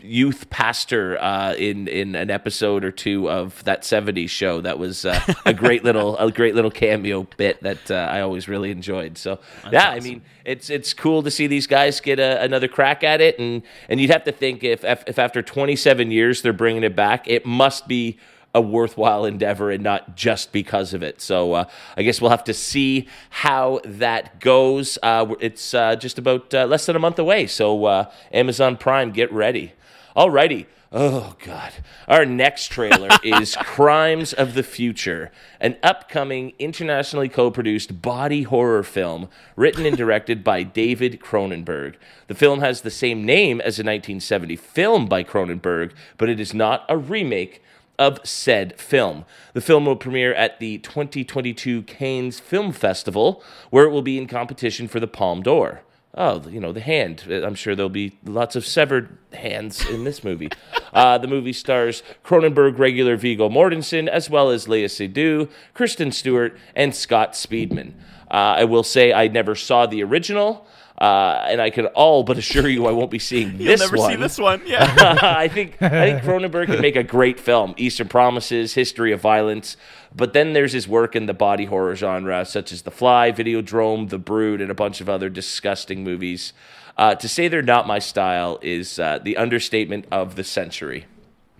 youth 0.00 0.48
pastor 0.50 1.20
uh, 1.20 1.54
in 1.54 1.88
in 1.88 2.14
an 2.14 2.30
episode 2.30 2.84
or 2.84 2.92
two 2.92 3.28
of 3.28 3.64
that 3.64 3.82
'70s 3.82 4.28
show. 4.28 4.60
That 4.60 4.78
was 4.78 5.04
uh, 5.04 5.20
a 5.44 5.52
great 5.52 5.82
little 5.88 6.16
a 6.18 6.30
great 6.30 6.54
little 6.54 6.70
cameo 6.70 7.26
bit 7.36 7.60
that 7.64 7.90
uh, 7.90 7.94
I 7.94 8.20
always 8.20 8.46
really 8.46 8.70
enjoyed. 8.70 9.18
So 9.18 9.40
yeah, 9.72 9.90
I 9.90 9.98
mean, 9.98 10.22
it's 10.44 10.70
it's 10.70 10.94
cool 10.94 11.24
to 11.24 11.30
see 11.32 11.48
these 11.48 11.66
guys 11.66 12.00
get 12.00 12.20
a, 12.20 12.40
another 12.40 12.68
crack 12.68 13.02
at 13.02 13.20
it, 13.20 13.36
and 13.40 13.62
and 13.88 14.00
you'd 14.00 14.10
have 14.10 14.22
to 14.24 14.32
think 14.32 14.62
if 14.62 14.84
if 14.84 15.02
if 15.08 15.18
after 15.18 15.42
27 15.42 16.12
years 16.12 16.40
they're 16.42 16.52
bringing 16.52 16.84
it 16.84 16.94
back, 16.94 17.26
it 17.26 17.44
must 17.44 17.88
be 17.88 18.16
a 18.54 18.60
worthwhile 18.60 19.24
endeavor 19.24 19.70
and 19.70 19.82
not 19.82 20.16
just 20.16 20.52
because 20.52 20.94
of 20.94 21.02
it. 21.02 21.20
So 21.20 21.52
uh, 21.54 21.64
I 21.96 22.02
guess 22.02 22.20
we'll 22.20 22.30
have 22.30 22.44
to 22.44 22.54
see 22.54 23.08
how 23.30 23.80
that 23.84 24.40
goes. 24.40 24.96
Uh, 25.02 25.34
it's 25.40 25.74
uh, 25.74 25.96
just 25.96 26.18
about 26.18 26.54
uh, 26.54 26.64
less 26.66 26.86
than 26.86 26.96
a 26.96 27.00
month 27.00 27.18
away. 27.18 27.46
So 27.46 27.84
uh, 27.84 28.10
Amazon 28.32 28.76
Prime, 28.76 29.10
get 29.10 29.32
ready. 29.32 29.72
Alrighty. 30.16 30.66
Oh, 30.96 31.34
God. 31.44 31.72
Our 32.06 32.24
next 32.24 32.68
trailer 32.68 33.08
is 33.24 33.56
Crimes 33.56 34.32
of 34.32 34.54
the 34.54 34.62
Future, 34.62 35.32
an 35.60 35.76
upcoming 35.82 36.52
internationally 36.60 37.28
co 37.28 37.50
produced 37.50 38.00
body 38.00 38.44
horror 38.44 38.84
film 38.84 39.28
written 39.56 39.86
and 39.86 39.96
directed 39.96 40.44
by 40.44 40.62
David 40.62 41.18
Cronenberg. 41.18 41.96
The 42.28 42.36
film 42.36 42.60
has 42.60 42.82
the 42.82 42.92
same 42.92 43.24
name 43.24 43.60
as 43.60 43.80
a 43.80 43.82
1970 43.82 44.54
film 44.54 45.06
by 45.06 45.24
Cronenberg, 45.24 45.90
but 46.16 46.28
it 46.28 46.38
is 46.38 46.54
not 46.54 46.84
a 46.88 46.96
remake 46.96 47.60
of 47.98 48.20
said 48.24 48.78
film. 48.80 49.24
The 49.52 49.60
film 49.60 49.86
will 49.86 49.96
premiere 49.96 50.34
at 50.34 50.60
the 50.60 50.78
2022 50.78 51.82
Cannes 51.82 52.40
Film 52.40 52.72
Festival, 52.72 53.42
where 53.70 53.84
it 53.84 53.90
will 53.90 54.02
be 54.02 54.18
in 54.18 54.26
competition 54.26 54.88
for 54.88 55.00
the 55.00 55.06
Palme 55.06 55.42
d'Or. 55.42 55.82
Oh, 56.16 56.46
you 56.48 56.60
know, 56.60 56.72
the 56.72 56.80
hand. 56.80 57.24
I'm 57.28 57.56
sure 57.56 57.74
there'll 57.74 57.88
be 57.88 58.16
lots 58.24 58.54
of 58.54 58.64
severed 58.64 59.18
hands 59.32 59.84
in 59.88 60.04
this 60.04 60.22
movie. 60.22 60.48
uh, 60.92 61.18
the 61.18 61.26
movie 61.26 61.52
stars 61.52 62.04
Cronenberg 62.24 62.78
regular 62.78 63.16
Viggo 63.16 63.48
Mortensen, 63.48 64.06
as 64.06 64.30
well 64.30 64.50
as 64.50 64.66
Léa 64.66 64.84
Seydoux, 64.84 65.50
Kristen 65.74 66.12
Stewart, 66.12 66.56
and 66.76 66.94
Scott 66.94 67.32
Speedman. 67.32 67.94
Uh, 68.30 68.58
I 68.58 68.64
will 68.64 68.84
say 68.84 69.12
I 69.12 69.26
never 69.26 69.56
saw 69.56 69.86
the 69.86 70.04
original, 70.04 70.66
uh, 70.98 71.44
and 71.48 71.60
I 71.60 71.70
can 71.70 71.86
all 71.86 72.22
but 72.22 72.38
assure 72.38 72.68
you 72.68 72.86
I 72.86 72.92
won't 72.92 73.10
be 73.10 73.18
seeing 73.18 73.48
this 73.58 73.58
one. 73.58 73.66
You'll 73.66 73.78
never 73.78 73.96
one. 73.96 74.10
see 74.10 74.16
this 74.16 74.38
one. 74.38 74.62
Yeah. 74.66 75.18
I 75.22 75.48
think 75.48 75.80
I 75.82 76.20
think 76.20 76.22
Cronenberg 76.22 76.66
can 76.66 76.80
make 76.80 76.96
a 76.96 77.02
great 77.02 77.40
film. 77.40 77.74
Eastern 77.76 78.08
Promises, 78.08 78.74
History 78.74 79.12
of 79.12 79.20
Violence, 79.20 79.76
but 80.14 80.32
then 80.32 80.52
there's 80.52 80.72
his 80.72 80.86
work 80.86 81.16
in 81.16 81.26
the 81.26 81.34
body 81.34 81.64
horror 81.64 81.96
genre, 81.96 82.44
such 82.44 82.72
as 82.72 82.82
The 82.82 82.90
Fly, 82.90 83.32
Videodrome, 83.32 84.08
The 84.08 84.18
Brood, 84.18 84.60
and 84.60 84.70
a 84.70 84.74
bunch 84.74 85.00
of 85.00 85.08
other 85.08 85.28
disgusting 85.28 86.04
movies. 86.04 86.52
Uh, 86.96 87.14
to 87.16 87.28
say 87.28 87.48
they're 87.48 87.60
not 87.60 87.88
my 87.88 87.98
style 87.98 88.60
is 88.62 89.00
uh, 89.00 89.18
the 89.18 89.36
understatement 89.36 90.06
of 90.12 90.36
the 90.36 90.44
century. 90.44 91.06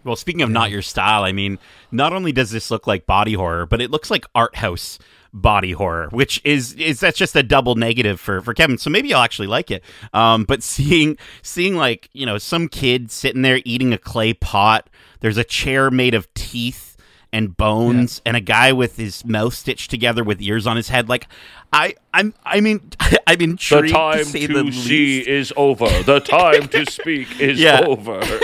Well, 0.04 0.16
speaking 0.16 0.42
of 0.42 0.50
not 0.50 0.70
your 0.70 0.82
style, 0.82 1.24
I 1.24 1.32
mean, 1.32 1.58
not 1.90 2.12
only 2.12 2.30
does 2.30 2.50
this 2.50 2.70
look 2.70 2.86
like 2.86 3.06
body 3.06 3.32
horror, 3.32 3.66
but 3.66 3.80
it 3.80 3.90
looks 3.90 4.10
like 4.10 4.26
art 4.34 4.56
house 4.56 4.98
body 5.34 5.72
horror, 5.72 6.08
which 6.12 6.40
is 6.44 6.72
is 6.74 7.00
that's 7.00 7.18
just 7.18 7.36
a 7.36 7.42
double 7.42 7.74
negative 7.74 8.20
for 8.20 8.40
for 8.40 8.54
Kevin. 8.54 8.78
So 8.78 8.88
maybe 8.88 9.12
I'll 9.12 9.22
actually 9.22 9.48
like 9.48 9.70
it. 9.70 9.82
Um, 10.14 10.44
but 10.44 10.62
seeing 10.62 11.18
seeing 11.42 11.76
like 11.76 12.08
you 12.12 12.24
know 12.24 12.38
some 12.38 12.68
kid 12.68 13.10
sitting 13.10 13.42
there 13.42 13.60
eating 13.64 13.92
a 13.92 13.98
clay 13.98 14.32
pot, 14.32 14.88
there's 15.20 15.36
a 15.36 15.44
chair 15.44 15.90
made 15.90 16.14
of 16.14 16.32
teeth 16.34 16.96
and 17.32 17.56
bones, 17.56 18.22
and 18.24 18.36
a 18.36 18.40
guy 18.40 18.72
with 18.72 18.96
his 18.96 19.24
mouth 19.24 19.52
stitched 19.52 19.90
together 19.90 20.22
with 20.22 20.40
ears 20.40 20.66
on 20.66 20.76
his 20.76 20.88
head, 20.88 21.08
like. 21.08 21.26
I, 21.74 21.94
I'm, 22.14 22.32
I 22.44 22.60
mean, 22.60 22.90
I'm 23.26 23.40
intrigued 23.40 23.88
The 23.88 23.92
time 23.92 24.18
to 24.18 24.24
say 24.24 24.46
the 24.46 24.62
least. 24.64 24.88
is 25.28 25.52
over. 25.56 25.86
The 26.04 26.20
time 26.24 26.68
to 26.68 26.90
speak 26.90 27.40
is 27.40 27.58
Yeah. 27.60 27.80
over. 27.86 28.20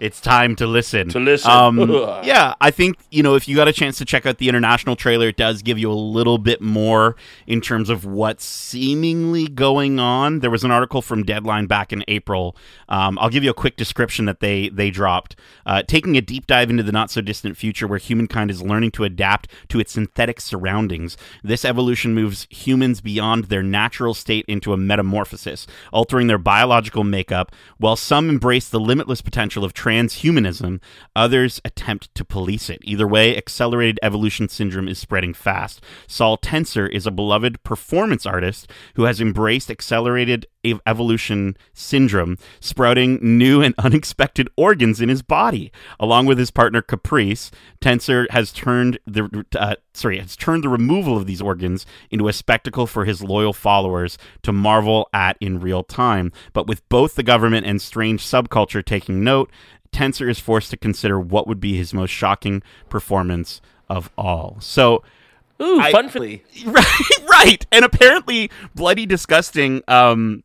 It's 0.00 0.20
time 0.20 0.54
to 0.56 0.66
listen. 0.68 1.08
To 1.08 1.18
listen. 1.18 1.50
Um, 1.50 1.90
yeah, 2.22 2.54
I 2.60 2.70
think 2.70 2.96
you 3.10 3.20
know 3.24 3.34
if 3.34 3.48
you 3.48 3.56
got 3.56 3.66
a 3.66 3.72
chance 3.72 3.98
to 3.98 4.04
check 4.04 4.26
out 4.26 4.38
the 4.38 4.48
international 4.48 4.94
trailer, 4.94 5.26
it 5.26 5.36
does 5.36 5.60
give 5.60 5.76
you 5.76 5.90
a 5.90 5.92
little 5.92 6.38
bit 6.38 6.60
more 6.62 7.16
in 7.48 7.60
terms 7.60 7.90
of 7.90 8.04
what's 8.04 8.44
seemingly 8.44 9.48
going 9.48 9.98
on. 9.98 10.38
There 10.38 10.52
was 10.52 10.62
an 10.62 10.70
article 10.70 11.02
from 11.02 11.24
Deadline 11.24 11.66
back 11.66 11.92
in 11.92 12.04
April. 12.06 12.56
Um, 12.88 13.18
I'll 13.18 13.28
give 13.28 13.42
you 13.42 13.50
a 13.50 13.54
quick 13.54 13.76
description 13.76 14.24
that 14.26 14.38
they 14.38 14.68
they 14.68 14.90
dropped, 14.90 15.34
uh, 15.66 15.82
taking 15.82 16.16
a 16.16 16.20
deep 16.20 16.46
dive 16.46 16.70
into 16.70 16.84
the 16.84 16.92
not 16.92 17.10
so 17.10 17.20
distant 17.20 17.56
future 17.56 17.88
where 17.88 17.98
humankind 17.98 18.52
is 18.52 18.62
learning 18.62 18.92
to 18.92 19.02
adapt 19.04 19.48
to 19.70 19.80
its 19.80 19.92
synthetic 19.92 20.40
surroundings. 20.40 21.16
This 21.42 21.64
evolution 21.64 22.14
moves 22.14 22.46
humans 22.50 23.00
beyond 23.00 23.44
their 23.44 23.62
natural 23.62 24.14
state 24.14 24.44
into 24.48 24.72
a 24.72 24.76
metamorphosis, 24.76 25.66
altering 25.92 26.26
their 26.26 26.38
biological 26.38 27.04
makeup. 27.04 27.52
While 27.78 27.96
some 27.96 28.28
embrace 28.28 28.68
the 28.68 28.80
limitless 28.80 29.20
potential 29.20 29.64
of 29.64 29.74
transhumanism, 29.74 30.80
others 31.14 31.60
attempt 31.64 32.14
to 32.14 32.24
police 32.24 32.70
it. 32.70 32.80
Either 32.84 33.06
way, 33.06 33.36
accelerated 33.36 33.98
evolution 34.02 34.48
syndrome 34.48 34.88
is 34.88 34.98
spreading 34.98 35.34
fast. 35.34 35.82
Saul 36.06 36.36
Tenser 36.36 36.86
is 36.86 37.06
a 37.06 37.10
beloved 37.10 37.62
performance 37.62 38.26
artist 38.26 38.70
who 38.94 39.04
has 39.04 39.20
embraced 39.20 39.70
accelerated 39.70 40.46
evolution 40.86 41.56
syndrome, 41.72 42.36
sprouting 42.60 43.18
new 43.22 43.62
and 43.62 43.74
unexpected 43.78 44.48
organs 44.56 45.00
in 45.00 45.08
his 45.08 45.22
body. 45.22 45.72
Along 46.00 46.26
with 46.26 46.38
his 46.38 46.50
partner 46.50 46.82
Caprice, 46.82 47.50
Tenser 47.80 48.26
has 48.30 48.52
turned 48.52 48.98
the 49.06 49.44
uh, 49.56 49.76
sorry 49.94 50.18
has 50.18 50.36
turned 50.36 50.64
the 50.64 50.68
removal 50.68 51.16
of 51.16 51.26
these 51.26 51.42
organs 51.42 51.86
into 52.10 52.28
a 52.28 52.32
spectacle 52.32 52.86
for 52.86 53.04
his 53.04 53.22
loyal 53.22 53.52
followers 53.52 54.18
to 54.42 54.52
marvel 54.52 55.08
at 55.12 55.36
in 55.40 55.60
real 55.60 55.82
time. 55.82 56.32
But 56.52 56.66
with 56.66 56.86
both 56.88 57.14
the 57.14 57.22
government 57.22 57.66
and 57.66 57.80
strange 57.80 58.22
subculture 58.24 58.84
taking 58.84 59.22
note, 59.24 59.50
Tenser 59.92 60.28
is 60.28 60.38
forced 60.38 60.70
to 60.70 60.76
consider 60.76 61.18
what 61.18 61.46
would 61.46 61.60
be 61.60 61.76
his 61.76 61.94
most 61.94 62.10
shocking 62.10 62.62
performance 62.88 63.60
of 63.88 64.10
all. 64.18 64.56
So. 64.60 65.02
Ooh, 65.60 65.80
I- 65.80 65.90
fun 65.90 66.08
for 66.08 66.20
me. 66.20 66.44
right, 66.66 67.10
right. 67.28 67.66
And 67.72 67.84
apparently, 67.84 68.48
bloody 68.76 69.06
disgusting. 69.06 69.82
Um, 69.88 70.44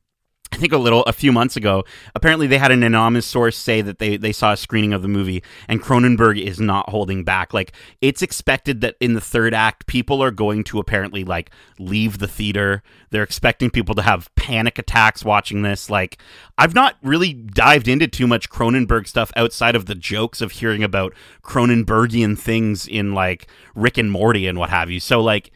I 0.53 0.55
think 0.55 0.71
a 0.71 0.77
little 0.77 1.01
a 1.05 1.13
few 1.13 1.31
months 1.31 1.55
ago. 1.55 1.83
Apparently, 2.13 2.45
they 2.45 2.59
had 2.59 2.71
an 2.71 2.83
anonymous 2.83 3.25
source 3.25 3.57
say 3.57 3.81
that 3.81 3.97
they 3.97 4.17
they 4.17 4.31
saw 4.31 4.51
a 4.51 4.57
screening 4.57 4.93
of 4.93 5.01
the 5.01 5.07
movie, 5.07 5.41
and 5.67 5.81
Cronenberg 5.81 6.39
is 6.39 6.59
not 6.59 6.91
holding 6.91 7.23
back. 7.23 7.55
Like 7.55 7.71
it's 8.01 8.21
expected 8.21 8.81
that 8.81 8.95
in 8.99 9.15
the 9.15 9.21
third 9.21 9.55
act, 9.55 9.87
people 9.87 10.23
are 10.23 10.29
going 10.29 10.63
to 10.65 10.77
apparently 10.77 11.23
like 11.23 11.49
leave 11.79 12.19
the 12.19 12.27
theater. 12.27 12.83
They're 13.09 13.23
expecting 13.23 13.71
people 13.71 13.95
to 13.95 14.03
have 14.03 14.29
panic 14.35 14.77
attacks 14.77 15.25
watching 15.25 15.63
this. 15.63 15.89
Like 15.89 16.19
I've 16.55 16.75
not 16.75 16.97
really 17.01 17.33
dived 17.33 17.87
into 17.87 18.07
too 18.07 18.27
much 18.27 18.51
Cronenberg 18.51 19.07
stuff 19.07 19.31
outside 19.35 19.75
of 19.75 19.87
the 19.87 19.95
jokes 19.95 20.39
of 20.39 20.51
hearing 20.51 20.83
about 20.83 21.15
Cronenbergian 21.41 22.37
things 22.37 22.87
in 22.87 23.15
like 23.15 23.47
Rick 23.73 23.97
and 23.97 24.11
Morty 24.11 24.45
and 24.45 24.59
what 24.59 24.69
have 24.69 24.91
you. 24.91 24.99
So 24.99 25.19
like. 25.19 25.51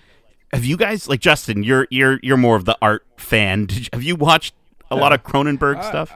Have 0.53 0.63
you 0.63 0.77
guys 0.77 1.09
like 1.09 1.19
Justin? 1.19 1.61
You're 1.61 1.87
you're 1.91 2.21
you're 2.23 2.37
more 2.37 2.55
of 2.55 2.63
the 2.63 2.77
art 2.81 3.05
fan. 3.17 3.65
Did 3.65 3.89
have 3.91 4.01
you 4.01 4.15
watched 4.15 4.53
a 4.91 4.95
lot 4.95 5.13
of 5.13 5.23
Cronenberg 5.23 5.83
stuff? 5.83 6.13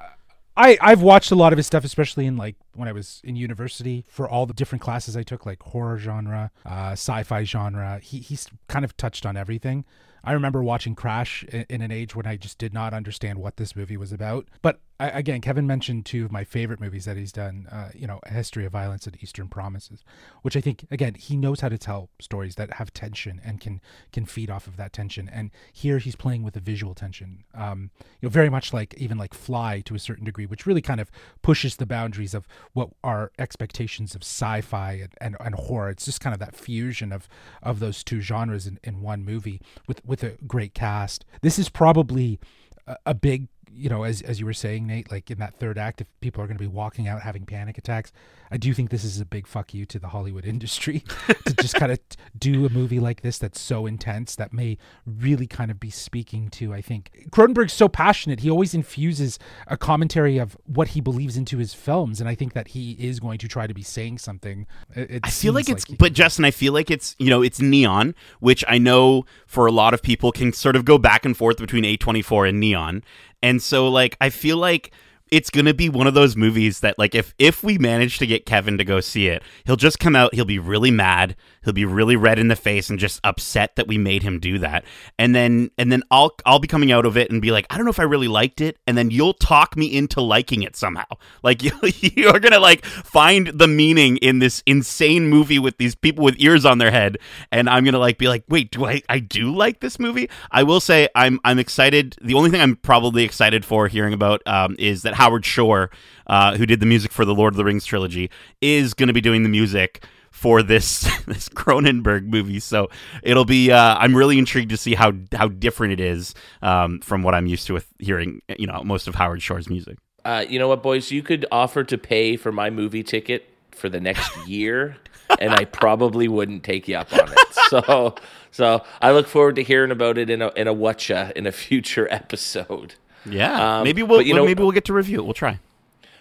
I 0.57 0.77
I've 0.81 1.01
watched 1.01 1.31
a 1.31 1.35
lot 1.35 1.53
of 1.53 1.57
his 1.57 1.65
stuff, 1.65 1.85
especially 1.85 2.25
in 2.25 2.37
like 2.37 2.55
when 2.73 2.87
I 2.87 2.91
was 2.91 3.21
in 3.23 3.35
university 3.35 4.05
for 4.07 4.27
all 4.27 4.45
the 4.45 4.53
different 4.53 4.81
classes 4.81 5.15
I 5.15 5.23
took, 5.23 5.45
like 5.45 5.61
horror 5.63 5.97
genre, 5.97 6.51
uh, 6.65 6.91
sci-fi 6.91 7.43
genre. 7.43 7.99
He 8.01 8.19
he's 8.19 8.47
kind 8.67 8.83
of 8.83 8.95
touched 8.97 9.25
on 9.25 9.37
everything. 9.37 9.85
I 10.23 10.33
remember 10.33 10.61
watching 10.61 10.93
Crash 10.93 11.43
in, 11.45 11.65
in 11.69 11.81
an 11.81 11.91
age 11.91 12.15
when 12.15 12.27
I 12.27 12.35
just 12.35 12.57
did 12.57 12.73
not 12.73 12.93
understand 12.93 13.39
what 13.39 13.57
this 13.57 13.75
movie 13.75 13.97
was 13.97 14.11
about. 14.11 14.47
But 14.61 14.79
I, 15.01 15.07
again, 15.07 15.41
Kevin 15.41 15.65
mentioned 15.65 16.05
two 16.05 16.23
of 16.23 16.31
my 16.31 16.43
favorite 16.43 16.79
movies 16.79 17.05
that 17.05 17.17
he's 17.17 17.31
done. 17.31 17.67
Uh, 17.71 17.89
you 17.95 18.05
know, 18.05 18.19
A 18.21 18.29
History 18.29 18.65
of 18.65 18.71
Violence 18.71 19.07
and 19.07 19.17
Eastern 19.23 19.47
Promises, 19.47 20.03
which 20.43 20.55
I 20.55 20.61
think 20.61 20.85
again 20.91 21.15
he 21.15 21.35
knows 21.35 21.61
how 21.61 21.69
to 21.69 21.77
tell 21.79 22.09
stories 22.19 22.53
that 22.55 22.73
have 22.73 22.93
tension 22.93 23.41
and 23.43 23.59
can 23.59 23.81
can 24.11 24.25
feed 24.25 24.51
off 24.51 24.67
of 24.67 24.77
that 24.77 24.93
tension. 24.93 25.27
And 25.27 25.49
here 25.73 25.97
he's 25.97 26.15
playing 26.15 26.43
with 26.43 26.53
the 26.53 26.59
visual 26.59 26.93
tension. 26.93 27.45
Um, 27.55 27.89
you 28.19 28.27
know, 28.27 28.29
very 28.29 28.49
much 28.49 28.73
like 28.73 28.93
even 28.95 29.17
like 29.17 29.33
Fly 29.33 29.81
to 29.85 29.95
a 29.95 29.99
certain 29.99 30.23
degree, 30.23 30.45
which 30.45 30.67
really 30.67 30.83
kind 30.83 31.01
of 31.01 31.09
pushes 31.41 31.77
the 31.77 31.87
boundaries 31.87 32.35
of 32.35 32.47
what 32.73 32.89
our 33.03 33.31
expectations 33.39 34.13
of 34.13 34.21
sci-fi 34.21 34.93
and, 34.93 35.13
and, 35.19 35.35
and 35.39 35.55
horror. 35.55 35.89
It's 35.89 36.05
just 36.05 36.21
kind 36.21 36.35
of 36.35 36.39
that 36.41 36.55
fusion 36.55 37.11
of 37.11 37.27
of 37.63 37.79
those 37.79 38.03
two 38.03 38.21
genres 38.21 38.67
in, 38.67 38.79
in 38.83 39.01
one 39.01 39.25
movie 39.25 39.61
with 39.87 40.05
with 40.05 40.21
a 40.21 40.37
great 40.45 40.75
cast. 40.75 41.25
This 41.41 41.57
is 41.57 41.69
probably 41.69 42.39
a, 42.85 42.97
a 43.07 43.13
big 43.15 43.47
you 43.73 43.89
know, 43.89 44.03
as 44.03 44.21
as 44.21 44.39
you 44.39 44.45
were 44.45 44.53
saying, 44.53 44.87
Nate, 44.87 45.11
like 45.11 45.31
in 45.31 45.39
that 45.39 45.55
third 45.59 45.77
act, 45.77 46.01
if 46.01 46.07
people 46.21 46.43
are 46.43 46.47
going 46.47 46.57
to 46.57 46.61
be 46.63 46.67
walking 46.67 47.07
out 47.07 47.21
having 47.21 47.45
panic 47.45 47.77
attacks, 47.77 48.11
I 48.51 48.57
do 48.57 48.73
think 48.73 48.89
this 48.89 49.03
is 49.03 49.19
a 49.21 49.25
big 49.25 49.47
fuck 49.47 49.73
you 49.73 49.85
to 49.85 49.99
the 49.99 50.09
Hollywood 50.09 50.45
industry 50.53 51.03
to 51.45 51.53
just 51.55 51.75
kind 51.75 51.91
of 51.91 51.99
do 52.37 52.65
a 52.65 52.69
movie 52.69 52.99
like 52.99 53.21
this 53.21 53.37
that's 53.37 53.59
so 53.59 53.85
intense 53.85 54.35
that 54.35 54.51
may 54.53 54.77
really 55.05 55.47
kind 55.47 55.71
of 55.71 55.79
be 55.79 55.89
speaking 55.89 56.49
to. 56.49 56.73
I 56.73 56.81
think 56.81 57.27
Cronenberg's 57.31 57.73
so 57.73 57.87
passionate; 57.87 58.41
he 58.41 58.49
always 58.49 58.73
infuses 58.73 59.39
a 59.67 59.77
commentary 59.77 60.37
of 60.37 60.57
what 60.65 60.89
he 60.89 61.01
believes 61.01 61.37
into 61.37 61.57
his 61.57 61.73
films, 61.73 62.19
and 62.19 62.29
I 62.29 62.35
think 62.35 62.53
that 62.53 62.69
he 62.69 62.91
is 62.93 63.19
going 63.19 63.37
to 63.39 63.47
try 63.47 63.67
to 63.67 63.73
be 63.73 63.83
saying 63.83 64.17
something. 64.17 64.67
It, 64.95 65.21
I 65.23 65.29
feel 65.29 65.53
like 65.53 65.69
it's, 65.69 65.85
he- 65.85 65.95
but 65.95 66.13
Justin, 66.13 66.45
I 66.45 66.51
feel 66.51 66.73
like 66.73 66.91
it's, 66.91 67.15
you 67.19 67.29
know, 67.29 67.41
it's 67.41 67.59
neon, 67.61 68.15
which 68.39 68.63
I 68.67 68.77
know 68.77 69.25
for 69.47 69.65
a 69.65 69.71
lot 69.71 69.93
of 69.93 70.01
people 70.01 70.31
can 70.31 70.51
sort 70.53 70.75
of 70.75 70.85
go 70.85 70.97
back 70.97 71.25
and 71.25 71.35
forth 71.35 71.57
between 71.57 71.83
A24 71.83 72.49
and 72.49 72.59
neon. 72.59 73.03
And 73.43 73.61
so, 73.61 73.87
like, 73.87 74.17
I 74.21 74.29
feel 74.29 74.57
like 74.57 74.91
it's 75.31 75.49
gonna 75.49 75.73
be 75.73 75.87
one 75.87 76.07
of 76.07 76.13
those 76.13 76.35
movies 76.35 76.81
that, 76.81 76.99
like, 76.99 77.15
if 77.15 77.33
if 77.39 77.63
we 77.63 77.77
manage 77.77 78.17
to 78.19 78.27
get 78.27 78.45
Kevin 78.45 78.77
to 78.77 78.83
go 78.83 78.99
see 78.99 79.27
it, 79.27 79.41
he'll 79.63 79.77
just 79.77 79.99
come 79.99 80.15
out, 80.15 80.33
he'll 80.35 80.45
be 80.45 80.59
really 80.59 80.91
mad, 80.91 81.35
he'll 81.63 81.73
be 81.73 81.85
really 81.85 82.15
red 82.15 82.39
in 82.39 82.47
the 82.47 82.55
face 82.55 82.89
and 82.89 82.99
just 82.99 83.19
upset 83.23 83.75
that 83.75 83.87
we 83.87 83.97
made 83.97 84.23
him 84.23 84.39
do 84.39 84.57
that. 84.59 84.83
And 85.17 85.35
then 85.35 85.71
and 85.77 85.91
then 85.91 86.03
I'll 86.11 86.35
I'll 86.45 86.59
be 86.59 86.67
coming 86.67 86.91
out 86.91 87.05
of 87.05 87.17
it 87.17 87.31
and 87.31 87.41
be 87.41 87.51
like, 87.51 87.65
I 87.69 87.77
don't 87.77 87.85
know 87.85 87.91
if 87.91 87.99
I 87.99 88.03
really 88.03 88.27
liked 88.27 88.61
it, 88.61 88.77
and 88.87 88.97
then 88.97 89.11
you'll 89.11 89.33
talk 89.33 89.77
me 89.77 89.95
into 89.95 90.21
liking 90.21 90.63
it 90.63 90.75
somehow. 90.75 91.05
Like 91.43 91.63
you 91.63 91.71
you're 92.01 92.39
gonna 92.39 92.59
like 92.59 92.85
find 92.85 93.47
the 93.47 93.67
meaning 93.67 94.17
in 94.17 94.39
this 94.39 94.61
insane 94.65 95.27
movie 95.27 95.57
with 95.57 95.77
these 95.77 95.95
people 95.95 96.23
with 96.23 96.35
ears 96.37 96.65
on 96.65 96.77
their 96.77 96.91
head, 96.91 97.17
and 97.51 97.69
I'm 97.69 97.83
gonna 97.83 97.99
like 97.99 98.17
be 98.17 98.27
like, 98.27 98.43
wait, 98.47 98.71
do 98.71 98.85
I 98.85 99.01
I 99.09 99.19
do 99.19 99.53
like 99.55 99.79
this 99.79 99.97
movie? 99.97 100.29
I 100.51 100.63
will 100.63 100.79
say 100.79 101.09
I'm 101.15 101.39
I'm 101.43 101.57
excited. 101.57 102.15
The 102.21 102.35
only 102.35 102.51
thing 102.51 102.61
I'm 102.61 102.75
probably 102.75 103.23
excited 103.23 103.65
for 103.65 103.87
hearing 103.87 104.13
about 104.13 104.41
um, 104.45 104.75
is 104.77 105.01
that 105.01 105.15
Howard 105.15 105.45
Shore, 105.45 105.89
uh, 106.27 106.55
who 106.57 106.65
did 106.65 106.79
the 106.79 106.85
music 106.85 107.11
for 107.11 107.25
the 107.25 107.33
Lord 107.33 107.53
of 107.53 107.57
the 107.57 107.65
Rings 107.65 107.85
trilogy, 107.85 108.29
is 108.61 108.93
gonna 108.93 109.13
be 109.13 109.21
doing 109.21 109.41
the 109.43 109.49
music 109.49 110.05
for 110.41 110.63
this 110.63 111.01
this 111.25 111.47
Cronenberg 111.49 112.25
movie. 112.25 112.59
So 112.59 112.89
it'll 113.21 113.45
be. 113.45 113.71
Uh, 113.71 113.95
I'm 113.99 114.15
really 114.15 114.39
intrigued 114.39 114.71
to 114.71 114.77
see 114.77 114.95
how 114.95 115.13
how 115.31 115.47
different 115.47 115.93
it 115.93 115.99
is 115.99 116.33
um, 116.63 116.99
from 117.01 117.21
what 117.21 117.35
I'm 117.35 117.45
used 117.45 117.67
to 117.67 117.73
with 117.73 117.87
hearing. 117.99 118.41
You 118.57 118.65
know, 118.65 118.81
most 118.83 119.07
of 119.07 119.13
Howard 119.15 119.41
Shore's 119.43 119.69
music. 119.69 119.97
Uh, 120.25 120.43
you 120.47 120.57
know 120.59 120.67
what, 120.67 120.81
boys? 120.83 121.11
You 121.11 121.21
could 121.23 121.45
offer 121.51 121.83
to 121.83 121.97
pay 121.97 122.37
for 122.37 122.51
my 122.51 122.69
movie 122.71 123.03
ticket 123.03 123.47
for 123.71 123.87
the 123.87 123.99
next 123.99 124.29
year, 124.47 124.97
and 125.39 125.53
I 125.53 125.65
probably 125.65 126.27
wouldn't 126.27 126.63
take 126.63 126.87
you 126.87 126.97
up 126.97 127.13
on 127.13 127.31
it. 127.31 127.37
So, 127.71 128.15
so 128.51 128.83
I 129.01 129.11
look 129.13 129.27
forward 129.27 129.55
to 129.55 129.63
hearing 129.63 129.91
about 129.91 130.17
it 130.17 130.29
in 130.29 130.41
a 130.41 130.49
in 130.57 130.67
a 130.67 130.73
whatcha 130.73 131.31
in 131.37 131.47
a 131.47 131.53
future 131.53 132.05
episode. 132.11 132.95
Yeah, 133.25 133.77
Um, 133.77 133.83
maybe 133.85 134.03
we'll 134.03 134.19
but 134.19 134.25
you 134.25 134.33
know- 134.33 134.45
maybe 134.45 134.61
we'll 134.61 134.73
get 134.73 134.83
to 134.85 134.93
review 134.93 135.19
it. 135.19 135.23
We'll 135.23 135.33
try. 135.33 135.59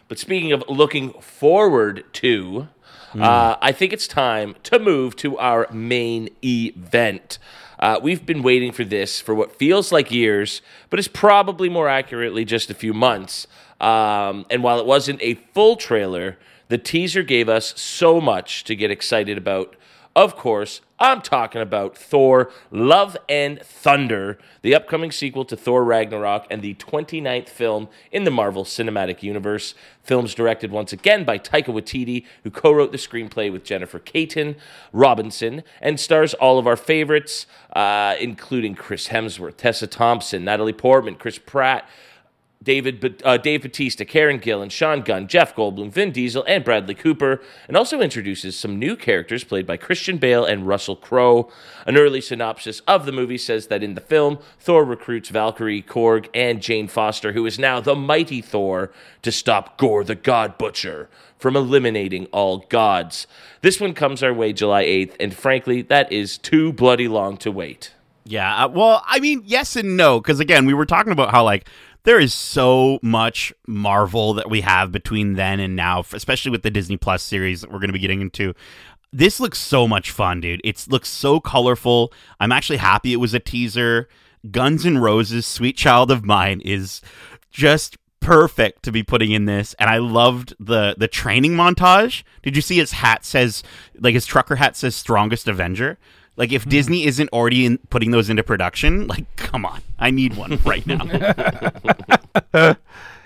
But 0.06 0.18
speaking 0.20 0.52
of 0.52 0.62
looking 0.68 1.12
forward 1.14 2.04
to, 2.14 2.68
uh, 3.18 3.56
I 3.60 3.72
think 3.72 3.92
it's 3.92 4.06
time 4.06 4.54
to 4.64 4.78
move 4.78 5.16
to 5.16 5.38
our 5.38 5.66
main 5.72 6.28
event. 6.44 7.38
Uh, 7.78 7.98
we've 8.02 8.26
been 8.26 8.42
waiting 8.42 8.72
for 8.72 8.84
this 8.84 9.20
for 9.20 9.34
what 9.34 9.56
feels 9.56 9.90
like 9.90 10.10
years, 10.10 10.60
but 10.90 10.98
is 10.98 11.08
probably 11.08 11.68
more 11.68 11.88
accurately 11.88 12.44
just 12.44 12.70
a 12.70 12.74
few 12.74 12.92
months. 12.92 13.46
Um, 13.80 14.44
and 14.50 14.62
while 14.62 14.78
it 14.78 14.86
wasn't 14.86 15.20
a 15.22 15.34
full 15.54 15.76
trailer, 15.76 16.38
the 16.68 16.78
teaser 16.78 17.22
gave 17.22 17.48
us 17.48 17.78
so 17.80 18.20
much 18.20 18.64
to 18.64 18.76
get 18.76 18.90
excited 18.90 19.38
about. 19.38 19.76
Of 20.14 20.36
course, 20.36 20.82
I'm 21.02 21.22
talking 21.22 21.62
about 21.62 21.96
Thor 21.96 22.50
Love 22.70 23.16
and 23.26 23.58
Thunder, 23.62 24.38
the 24.60 24.74
upcoming 24.74 25.10
sequel 25.10 25.46
to 25.46 25.56
Thor 25.56 25.82
Ragnarok 25.82 26.46
and 26.50 26.60
the 26.60 26.74
29th 26.74 27.48
film 27.48 27.88
in 28.12 28.24
the 28.24 28.30
Marvel 28.30 28.64
Cinematic 28.64 29.22
Universe. 29.22 29.74
Films 30.02 30.34
directed 30.34 30.70
once 30.70 30.92
again 30.92 31.24
by 31.24 31.38
Taika 31.38 31.68
Waititi, 31.68 32.26
who 32.44 32.50
co 32.50 32.70
wrote 32.70 32.92
the 32.92 32.98
screenplay 32.98 33.50
with 33.50 33.64
Jennifer 33.64 33.98
Kaytin 33.98 34.56
Robinson, 34.92 35.62
and 35.80 35.98
stars 35.98 36.34
all 36.34 36.58
of 36.58 36.66
our 36.66 36.76
favorites, 36.76 37.46
uh, 37.74 38.16
including 38.20 38.74
Chris 38.74 39.08
Hemsworth, 39.08 39.56
Tessa 39.56 39.86
Thompson, 39.86 40.44
Natalie 40.44 40.74
Portman, 40.74 41.14
Chris 41.14 41.38
Pratt. 41.38 41.88
David, 42.62 43.22
uh, 43.24 43.38
Dave 43.38 43.62
Bautista, 43.62 44.04
Karen 44.04 44.38
Gillan, 44.38 44.70
Sean 44.70 45.00
Gunn, 45.00 45.28
Jeff 45.28 45.56
Goldblum, 45.56 45.90
Vin 45.90 46.12
Diesel, 46.12 46.44
and 46.46 46.62
Bradley 46.62 46.94
Cooper, 46.94 47.40
and 47.66 47.74
also 47.74 48.02
introduces 48.02 48.54
some 48.54 48.78
new 48.78 48.96
characters 48.96 49.44
played 49.44 49.66
by 49.66 49.78
Christian 49.78 50.18
Bale 50.18 50.44
and 50.44 50.66
Russell 50.66 50.96
Crowe. 50.96 51.50
An 51.86 51.96
early 51.96 52.20
synopsis 52.20 52.80
of 52.80 53.06
the 53.06 53.12
movie 53.12 53.38
says 53.38 53.68
that 53.68 53.82
in 53.82 53.94
the 53.94 54.00
film, 54.02 54.38
Thor 54.58 54.84
recruits 54.84 55.30
Valkyrie, 55.30 55.80
Korg, 55.80 56.28
and 56.34 56.60
Jane 56.60 56.86
Foster, 56.86 57.32
who 57.32 57.46
is 57.46 57.58
now 57.58 57.80
the 57.80 57.96
mighty 57.96 58.42
Thor, 58.42 58.92
to 59.22 59.32
stop 59.32 59.78
Gorr 59.78 60.04
the 60.04 60.14
God 60.14 60.58
Butcher 60.58 61.08
from 61.38 61.56
eliminating 61.56 62.26
all 62.26 62.66
gods. 62.68 63.26
This 63.62 63.80
one 63.80 63.94
comes 63.94 64.22
our 64.22 64.34
way 64.34 64.52
July 64.52 64.84
8th, 64.84 65.16
and 65.18 65.34
frankly, 65.34 65.80
that 65.80 66.12
is 66.12 66.36
too 66.36 66.74
bloody 66.74 67.08
long 67.08 67.38
to 67.38 67.50
wait. 67.50 67.94
Yeah. 68.24 68.64
Uh, 68.64 68.68
well, 68.68 69.02
I 69.06 69.18
mean, 69.18 69.42
yes 69.44 69.76
and 69.76 69.96
no, 69.96 70.20
because 70.20 70.40
again, 70.40 70.66
we 70.66 70.74
were 70.74 70.86
talking 70.86 71.12
about 71.12 71.30
how 71.30 71.42
like 71.42 71.66
there 72.04 72.18
is 72.18 72.32
so 72.32 72.98
much 73.02 73.52
Marvel 73.66 74.34
that 74.34 74.50
we 74.50 74.62
have 74.62 74.92
between 74.92 75.34
then 75.34 75.60
and 75.60 75.76
now, 75.76 76.04
especially 76.12 76.50
with 76.50 76.62
the 76.62 76.70
Disney 76.70 76.96
Plus 76.96 77.22
series 77.22 77.60
that 77.60 77.70
we're 77.70 77.78
going 77.78 77.88
to 77.88 77.94
be 77.94 77.98
getting 77.98 78.20
into. 78.20 78.54
This 79.12 79.40
looks 79.40 79.58
so 79.58 79.88
much 79.88 80.10
fun, 80.10 80.40
dude. 80.40 80.60
It 80.62 80.86
looks 80.88 81.08
so 81.08 81.40
colorful. 81.40 82.12
I'm 82.38 82.52
actually 82.52 82.78
happy 82.78 83.12
it 83.12 83.16
was 83.16 83.34
a 83.34 83.40
teaser. 83.40 84.08
Guns 84.50 84.86
N' 84.86 84.98
Roses, 84.98 85.46
"Sweet 85.46 85.76
Child 85.76 86.10
of 86.10 86.24
Mine" 86.24 86.60
is 86.64 87.02
just 87.50 87.96
perfect 88.20 88.82
to 88.82 88.92
be 88.92 89.02
putting 89.02 89.30
in 89.32 89.46
this 89.46 89.74
and 89.78 89.88
i 89.88 89.96
loved 89.96 90.54
the 90.60 90.94
the 90.98 91.08
training 91.08 91.52
montage 91.52 92.22
did 92.42 92.54
you 92.54 92.60
see 92.60 92.76
his 92.76 92.92
hat 92.92 93.24
says 93.24 93.62
like 93.98 94.12
his 94.12 94.26
trucker 94.26 94.56
hat 94.56 94.76
says 94.76 94.94
strongest 94.94 95.48
avenger 95.48 95.96
like 96.36 96.52
if 96.52 96.64
disney 96.68 97.04
isn't 97.04 97.28
already 97.30 97.66
in, 97.66 97.78
putting 97.90 98.10
those 98.10 98.30
into 98.30 98.42
production 98.42 99.06
like 99.06 99.24
come 99.36 99.64
on 99.64 99.80
i 99.98 100.10
need 100.10 100.36
one 100.36 100.58
right 100.64 100.86
now 100.86 101.04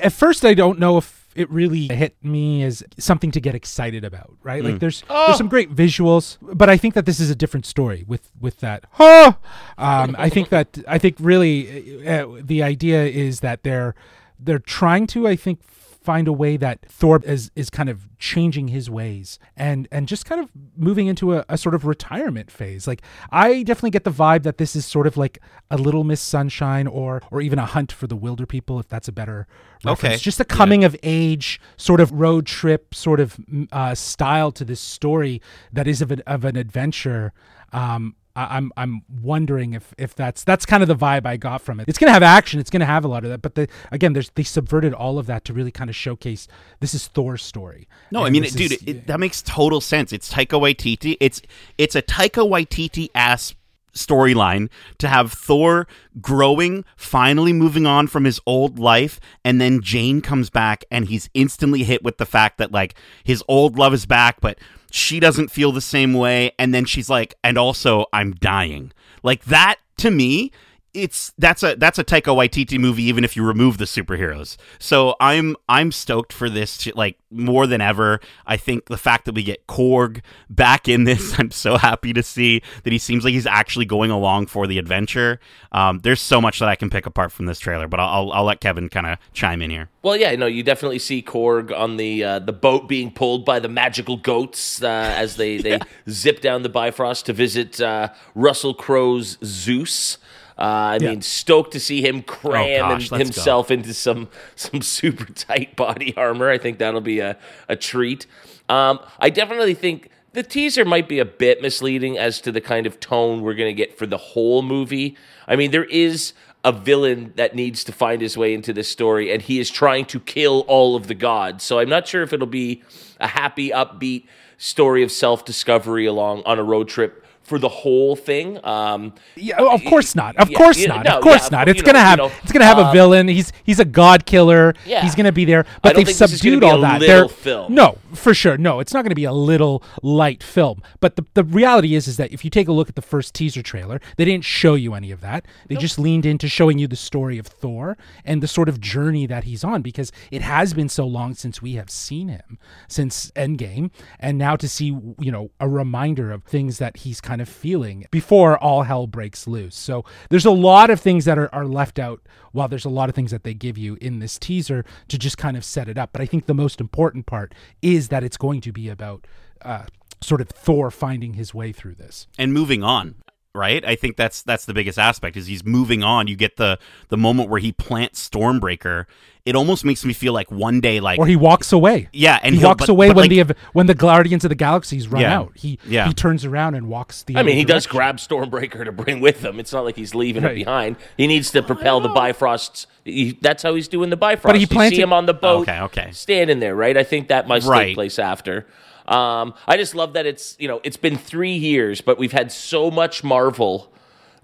at 0.04 0.12
first 0.12 0.44
I 0.44 0.54
don't 0.54 0.78
know 0.78 0.98
if 0.98 1.24
it 1.34 1.50
really 1.50 1.88
hit 1.88 2.16
me 2.22 2.62
as 2.62 2.84
something 2.96 3.32
to 3.32 3.40
get 3.40 3.54
excited 3.56 4.04
about, 4.04 4.36
right? 4.42 4.62
Like 4.62 4.78
there's 4.78 5.02
there's 5.08 5.36
some 5.36 5.48
great 5.48 5.74
visuals, 5.74 6.38
but 6.40 6.70
I 6.70 6.76
think 6.76 6.94
that 6.94 7.06
this 7.06 7.18
is 7.18 7.30
a 7.30 7.34
different 7.34 7.66
story 7.66 8.04
with 8.06 8.30
with 8.40 8.60
that. 8.60 8.84
Huh! 8.92 9.32
Um, 9.76 10.14
I 10.18 10.28
think 10.28 10.50
that 10.50 10.78
I 10.86 10.98
think 10.98 11.16
really 11.18 12.06
uh, 12.06 12.26
the 12.40 12.62
idea 12.62 13.04
is 13.04 13.40
that 13.40 13.64
they're 13.64 13.94
they're 14.38 14.60
trying 14.60 15.06
to 15.08 15.26
I 15.26 15.34
think 15.36 15.60
find 16.04 16.28
a 16.28 16.32
way 16.32 16.58
that 16.58 16.84
Thor 16.86 17.20
is 17.24 17.50
is 17.56 17.70
kind 17.70 17.88
of 17.88 18.06
changing 18.18 18.68
his 18.68 18.90
ways 18.90 19.38
and 19.56 19.88
and 19.90 20.06
just 20.06 20.26
kind 20.26 20.40
of 20.40 20.50
moving 20.76 21.06
into 21.06 21.32
a, 21.32 21.44
a 21.48 21.56
sort 21.56 21.74
of 21.74 21.86
retirement 21.86 22.50
phase. 22.50 22.86
Like 22.86 23.00
I 23.30 23.62
definitely 23.62 23.90
get 23.90 24.04
the 24.04 24.10
vibe 24.10 24.42
that 24.42 24.58
this 24.58 24.76
is 24.76 24.84
sort 24.84 25.06
of 25.06 25.16
like 25.16 25.38
a 25.70 25.78
Little 25.78 26.04
Miss 26.04 26.20
Sunshine 26.20 26.86
or 26.86 27.22
or 27.30 27.40
even 27.40 27.58
a 27.58 27.64
Hunt 27.64 27.90
for 27.90 28.06
the 28.06 28.16
Wilderpeople, 28.16 28.78
if 28.78 28.88
that's 28.88 29.08
a 29.08 29.12
better 29.12 29.46
reference. 29.82 30.04
Okay. 30.04 30.16
Just 30.18 30.40
a 30.40 30.44
coming 30.44 30.84
of 30.84 30.94
age 31.02 31.58
sort 31.78 32.00
of 32.00 32.12
road 32.12 32.44
trip 32.44 32.94
sort 32.94 33.18
of 33.18 33.38
uh, 33.72 33.94
style 33.94 34.52
to 34.52 34.64
this 34.64 34.80
story 34.80 35.40
that 35.72 35.88
is 35.88 36.02
of 36.02 36.12
an, 36.12 36.22
of 36.26 36.44
an 36.44 36.56
adventure. 36.56 37.32
Um, 37.72 38.14
I- 38.36 38.56
I'm 38.56 38.72
I'm 38.76 39.02
wondering 39.22 39.74
if 39.74 39.94
if 39.98 40.14
that's 40.14 40.42
that's 40.44 40.66
kind 40.66 40.82
of 40.82 40.88
the 40.88 40.96
vibe 40.96 41.24
I 41.26 41.36
got 41.36 41.60
from 41.62 41.80
it. 41.80 41.88
It's 41.88 41.98
gonna 41.98 42.12
have 42.12 42.22
action. 42.22 42.58
It's 42.60 42.70
gonna 42.70 42.84
have 42.84 43.04
a 43.04 43.08
lot 43.08 43.24
of 43.24 43.30
that. 43.30 43.42
But 43.42 43.54
the 43.54 43.68
again, 43.92 44.12
there's 44.12 44.30
they 44.34 44.42
subverted 44.42 44.92
all 44.92 45.18
of 45.18 45.26
that 45.26 45.44
to 45.46 45.52
really 45.52 45.70
kind 45.70 45.88
of 45.90 45.96
showcase 45.96 46.48
this 46.80 46.94
is 46.94 47.06
Thor's 47.06 47.42
story. 47.42 47.88
No, 48.10 48.24
I 48.24 48.30
mean, 48.30 48.42
dude, 48.42 48.72
is- 48.72 48.82
it, 48.86 49.06
that 49.06 49.20
makes 49.20 49.42
total 49.42 49.80
sense. 49.80 50.12
It's 50.12 50.32
Taika 50.32 50.60
Waititi. 50.60 51.16
It's 51.20 51.40
it's 51.78 51.94
a 51.94 52.02
Taika 52.02 52.48
Waititi 52.48 53.08
ass 53.14 53.54
storyline 53.94 54.68
to 54.98 55.06
have 55.06 55.32
Thor 55.32 55.86
growing, 56.20 56.84
finally 56.96 57.52
moving 57.52 57.86
on 57.86 58.08
from 58.08 58.24
his 58.24 58.40
old 58.44 58.76
life, 58.78 59.20
and 59.44 59.60
then 59.60 59.80
Jane 59.80 60.20
comes 60.20 60.50
back 60.50 60.84
and 60.90 61.06
he's 61.06 61.30
instantly 61.34 61.84
hit 61.84 62.02
with 62.02 62.18
the 62.18 62.26
fact 62.26 62.58
that 62.58 62.72
like 62.72 62.94
his 63.22 63.44
old 63.46 63.78
love 63.78 63.94
is 63.94 64.04
back, 64.04 64.40
but 64.40 64.58
she 64.94 65.18
doesn't 65.18 65.50
feel 65.50 65.72
the 65.72 65.80
same 65.80 66.14
way, 66.14 66.52
and 66.56 66.72
then 66.72 66.84
she's 66.84 67.10
like, 67.10 67.34
and 67.42 67.58
also 67.58 68.06
I'm 68.12 68.32
dying. 68.34 68.92
Like 69.24 69.44
that 69.46 69.80
to 69.96 70.10
me 70.12 70.52
it's 70.94 71.32
that's 71.38 71.62
a 71.62 71.74
that's 71.74 71.98
a 71.98 72.04
Taika 72.04 72.34
Waititi 72.34 72.78
movie 72.78 73.02
even 73.04 73.24
if 73.24 73.36
you 73.36 73.44
remove 73.44 73.78
the 73.78 73.84
superheroes. 73.84 74.56
So 74.78 75.16
I'm 75.20 75.56
I'm 75.68 75.92
stoked 75.92 76.32
for 76.32 76.48
this 76.48 76.88
like 76.94 77.18
more 77.30 77.66
than 77.66 77.80
ever. 77.80 78.20
I 78.46 78.56
think 78.56 78.86
the 78.86 78.96
fact 78.96 79.24
that 79.24 79.34
we 79.34 79.42
get 79.42 79.66
Korg 79.66 80.22
back 80.48 80.88
in 80.88 81.04
this, 81.04 81.34
I'm 81.38 81.50
so 81.50 81.76
happy 81.76 82.12
to 82.12 82.22
see 82.22 82.62
that 82.84 82.92
he 82.92 82.98
seems 82.98 83.24
like 83.24 83.34
he's 83.34 83.46
actually 83.46 83.86
going 83.86 84.10
along 84.10 84.46
for 84.46 84.66
the 84.66 84.78
adventure. 84.78 85.40
Um, 85.72 86.00
there's 86.02 86.20
so 86.20 86.40
much 86.40 86.60
that 86.60 86.68
I 86.68 86.76
can 86.76 86.90
pick 86.90 87.06
apart 87.06 87.32
from 87.32 87.46
this 87.46 87.58
trailer, 87.58 87.88
but 87.88 88.00
I'll 88.00 88.14
I'll, 88.14 88.32
I'll 88.32 88.44
let 88.44 88.60
Kevin 88.60 88.88
kind 88.88 89.06
of 89.06 89.18
chime 89.32 89.60
in 89.60 89.70
here. 89.70 89.90
Well, 90.02 90.16
yeah, 90.16 90.34
no, 90.36 90.46
you 90.46 90.62
definitely 90.62 90.98
see 90.98 91.22
Korg 91.22 91.76
on 91.76 91.96
the 91.96 92.22
uh, 92.22 92.38
the 92.38 92.52
boat 92.52 92.88
being 92.88 93.10
pulled 93.10 93.44
by 93.44 93.58
the 93.58 93.68
magical 93.68 94.16
goats 94.16 94.82
uh, 94.82 94.86
as 95.16 95.36
they, 95.36 95.58
they 95.58 95.80
zip 96.08 96.40
down 96.40 96.62
the 96.62 96.68
Bifrost 96.68 97.26
to 97.26 97.32
visit 97.32 97.80
uh, 97.80 98.10
Russell 98.34 98.74
Crowe's 98.74 99.38
Zeus. 99.42 100.18
Uh, 100.58 100.62
I 100.62 100.98
Yeah. 101.00 101.10
mean, 101.10 101.22
stoked 101.22 101.72
to 101.72 101.80
see 101.80 102.00
him 102.00 102.22
cram 102.22 102.80
gosh, 102.80 102.90
him- 102.90 102.98
let's 102.98 103.10
go. 103.10 103.16
himself 103.18 103.70
into 103.70 103.92
some 103.94 104.28
some 104.54 104.80
super 104.98 105.24
tight 105.32 105.74
body 105.76 106.14
armor. 106.16 106.50
I 106.50 106.58
think 106.58 106.78
that'll 106.78 107.00
be 107.00 107.20
a, 107.20 107.36
a 107.68 107.76
treat. 107.76 108.26
Um, 108.68 109.00
I 109.18 109.30
definitely 109.30 109.74
think 109.74 110.10
the 110.32 110.42
teaser 110.42 110.84
might 110.84 111.08
be 111.08 111.18
a 111.18 111.24
bit 111.24 111.60
misleading 111.62 112.18
as 112.18 112.40
to 112.42 112.50
the 112.52 112.60
kind 112.60 112.86
of 112.86 112.98
tone 113.00 113.42
we're 113.42 113.54
going 113.54 113.68
to 113.70 113.74
get 113.76 113.96
for 113.98 114.06
the 114.06 114.16
whole 114.16 114.62
movie. 114.62 115.16
I 115.46 115.54
mean, 115.56 115.70
there 115.70 115.84
is 115.84 116.32
a 116.64 116.72
villain 116.72 117.32
that 117.36 117.54
needs 117.54 117.84
to 117.84 117.92
find 117.92 118.22
his 118.22 118.36
way 118.38 118.54
into 118.54 118.72
this 118.72 118.88
story, 118.88 119.30
and 119.32 119.42
he 119.42 119.60
is 119.60 119.70
trying 119.70 120.06
to 120.06 120.18
kill 120.20 120.60
all 120.66 120.96
of 120.96 121.08
the 121.08 121.14
gods. 121.14 121.62
So 121.62 121.78
I'm 121.78 121.90
not 121.90 122.08
sure 122.08 122.22
if 122.22 122.32
it'll 122.32 122.46
be 122.46 122.82
a 123.20 123.26
happy, 123.26 123.68
upbeat 123.70 124.24
story 124.56 125.02
of 125.02 125.12
self 125.12 125.44
discovery 125.44 126.06
along 126.06 126.42
on 126.46 126.58
a 126.58 126.64
road 126.64 126.88
trip 126.88 127.23
for 127.44 127.58
the 127.58 127.68
whole 127.68 128.16
thing. 128.16 128.58
Um, 128.64 129.14
Yeah, 129.36 129.56
oh, 129.58 129.74
of 129.74 129.84
course 129.84 130.14
not. 130.14 130.34
Of 130.36 130.50
yeah, 130.50 130.56
course 130.58 130.78
you- 130.78 130.88
not. 130.88 131.04
no, 131.04 131.16
of 131.18 131.22
course 131.22 131.50
yeah, 131.52 131.58
not. 131.58 131.68
It's 131.68 131.82
gonna 131.82 131.98
have 132.00 132.18
you 132.18 132.24
know, 132.28 132.32
it's 132.42 132.52
gonna 132.52 132.64
have 132.64 132.78
a 132.78 132.86
um, 132.86 132.92
villain. 132.92 133.28
He's 133.28 133.52
he's 133.64 133.78
a 133.80 133.84
god 133.84 134.24
killer. 134.26 134.74
Yeah. 134.86 135.02
He's 135.02 135.14
gonna 135.14 135.30
be 135.32 135.44
there. 135.44 135.60
I 135.60 135.64
But 135.82 135.88
don't 135.90 135.96
they've 135.96 136.06
think 136.06 136.18
this 136.18 136.32
is 136.32 136.40
gonna 136.42 136.54
subdued 136.56 136.62
a 136.64 136.66
all 136.66 136.80
that. 136.80 137.00
little 137.00 137.28
They're- 137.28 137.36
film. 137.36 137.74
No, 137.74 137.98
for 138.14 138.34
sure. 138.34 138.56
No, 138.56 138.80
it's 138.80 138.94
not 138.94 139.04
gonna 139.04 139.14
be 139.14 139.24
a 139.24 139.32
little 139.32 139.82
light 140.02 140.42
film. 140.42 140.82
But 141.00 141.16
the, 141.16 141.24
the 141.34 141.44
reality 141.44 141.94
is 141.94 142.08
is 142.08 142.16
that 142.16 142.32
if 142.32 142.44
you 142.44 142.50
take 142.50 142.66
a 142.68 142.72
look 142.72 142.88
at 142.88 142.94
the 142.96 143.02
first 143.02 143.34
teaser 143.34 143.62
trailer, 143.62 144.00
they 144.16 144.24
didn't 144.24 144.44
show 144.44 144.74
you 144.74 144.94
any 144.94 145.10
of 145.10 145.20
that. 145.20 145.44
They 145.68 145.76
just 145.76 145.98
leaned 145.98 146.24
into 146.26 146.48
showing 146.48 146.78
you 146.78 146.86
the 146.88 146.96
story 146.96 147.36
of 147.38 147.46
Thor 147.46 147.96
and 148.24 148.42
the 148.42 148.48
sort 148.48 148.68
of 148.68 148.80
journey 148.80 149.26
that 149.26 149.44
he's 149.44 149.62
on 149.64 149.82
because 149.82 150.10
it 150.30 150.40
has 150.42 150.72
been 150.72 150.88
so 150.88 151.06
long 151.06 151.34
since 151.34 151.60
we 151.60 151.74
have 151.74 151.90
seen 151.90 152.28
him 152.28 152.58
since 152.88 153.30
Endgame, 153.32 153.90
and 154.18 154.38
now 154.38 154.56
to 154.56 154.66
see 154.68 154.86
you 155.18 155.30
know 155.30 155.50
a 155.60 155.68
reminder 155.68 156.32
of 156.32 156.42
things 156.44 156.78
that 156.78 156.98
he's 156.98 157.20
kind 157.20 157.33
of 157.40 157.48
feeling 157.48 158.06
before 158.10 158.58
all 158.58 158.82
hell 158.82 159.06
breaks 159.06 159.46
loose. 159.46 159.76
So 159.76 160.04
there's 160.30 160.46
a 160.46 160.50
lot 160.50 160.90
of 160.90 161.00
things 161.00 161.24
that 161.24 161.38
are, 161.38 161.52
are 161.54 161.66
left 161.66 161.98
out 161.98 162.20
while 162.52 162.68
there's 162.68 162.84
a 162.84 162.90
lot 162.90 163.08
of 163.08 163.14
things 163.14 163.30
that 163.30 163.44
they 163.44 163.54
give 163.54 163.76
you 163.76 163.96
in 164.00 164.18
this 164.18 164.38
teaser 164.38 164.84
to 165.08 165.18
just 165.18 165.38
kind 165.38 165.56
of 165.56 165.64
set 165.64 165.88
it 165.88 165.98
up. 165.98 166.10
But 166.12 166.22
I 166.22 166.26
think 166.26 166.46
the 166.46 166.54
most 166.54 166.80
important 166.80 167.26
part 167.26 167.54
is 167.82 168.08
that 168.08 168.24
it's 168.24 168.36
going 168.36 168.60
to 168.62 168.72
be 168.72 168.88
about 168.88 169.26
uh, 169.62 169.86
sort 170.20 170.40
of 170.40 170.48
Thor 170.48 170.90
finding 170.90 171.34
his 171.34 171.54
way 171.54 171.72
through 171.72 171.94
this. 171.94 172.26
and 172.38 172.52
moving 172.52 172.82
on 172.82 173.16
right 173.54 173.84
i 173.84 173.94
think 173.94 174.16
that's 174.16 174.42
that's 174.42 174.64
the 174.64 174.74
biggest 174.74 174.98
aspect 174.98 175.36
is 175.36 175.46
he's 175.46 175.64
moving 175.64 176.02
on 176.02 176.26
you 176.26 176.34
get 176.36 176.56
the 176.56 176.78
the 177.08 177.16
moment 177.16 177.48
where 177.48 177.60
he 177.60 177.70
plants 177.72 178.28
stormbreaker 178.28 179.06
it 179.46 179.54
almost 179.54 179.84
makes 179.84 180.04
me 180.06 180.14
feel 180.14 180.32
like 180.32 180.50
one 180.50 180.80
day 180.80 181.00
like 181.00 181.18
Or 181.18 181.26
he 181.26 181.36
walks 181.36 181.70
away. 181.70 182.08
Yeah, 182.14 182.38
and 182.42 182.54
he 182.54 182.64
walks 182.64 182.84
but- 182.84 182.88
away 182.88 183.08
but 183.08 183.16
when 183.16 183.28
like- 183.30 183.46
the 183.48 183.56
when 183.74 183.86
the 183.86 183.94
Guardians 183.94 184.42
of 184.42 184.48
the 184.48 184.54
Galaxies 184.54 185.06
run 185.06 185.20
Yeah. 185.20 185.38
out. 185.38 185.52
He 185.54 185.78
Yeah. 185.86 186.06
he 186.08 186.14
turns 186.14 186.46
around 186.46 186.76
and 186.76 186.88
walks 186.88 187.22
the. 187.24 187.36
I 187.36 187.42
mean, 187.42 187.50
other 187.52 187.58
he 187.58 187.64
does 187.66 187.86
grab 187.86 188.16
Stormbreaker 188.16 188.86
to 188.86 188.90
bring 188.90 189.20
with 189.20 189.44
him. 189.44 189.60
It's 189.60 189.70
not 189.70 189.84
like 189.84 189.96
he's 189.96 190.14
leaving 190.14 190.44
it 190.44 190.54
behind. 190.54 190.96
He 191.18 191.26
needs 191.26 191.50
to 191.50 191.62
propel 191.62 192.00
the 192.00 192.08
Bifrosts. 192.08 192.86
He, 193.04 193.36
that's 193.38 193.62
how 193.62 193.74
he's 193.74 193.86
doing 193.86 194.08
the 194.08 194.16
Bifrost. 194.16 194.44
But 194.44 194.54
he 194.56 194.62
you 194.62 194.88
see 194.90 194.98
him 195.02 195.12
on 195.12 195.26
the 195.26 195.34
boat, 195.34 195.68
Okay, 195.68 195.80
okay. 195.80 196.08
standing 196.12 196.60
there, 196.60 196.74
right? 196.74 196.96
I 196.96 197.04
think 197.04 197.28
that 197.28 197.46
must 197.46 197.66
Right. 197.66 197.88
take 197.88 197.96
place 197.96 198.18
after. 198.18 198.64
Um, 199.06 199.54
I 199.66 199.76
just 199.76 199.94
love 199.94 200.14
that 200.14 200.26
it's 200.26 200.56
you 200.58 200.68
know 200.68 200.80
it's 200.84 200.96
been 200.96 201.16
three 201.18 201.54
years, 201.54 202.00
but 202.00 202.18
we've 202.18 202.32
had 202.32 202.50
so 202.50 202.90
much 202.90 203.22
Marvel 203.22 203.92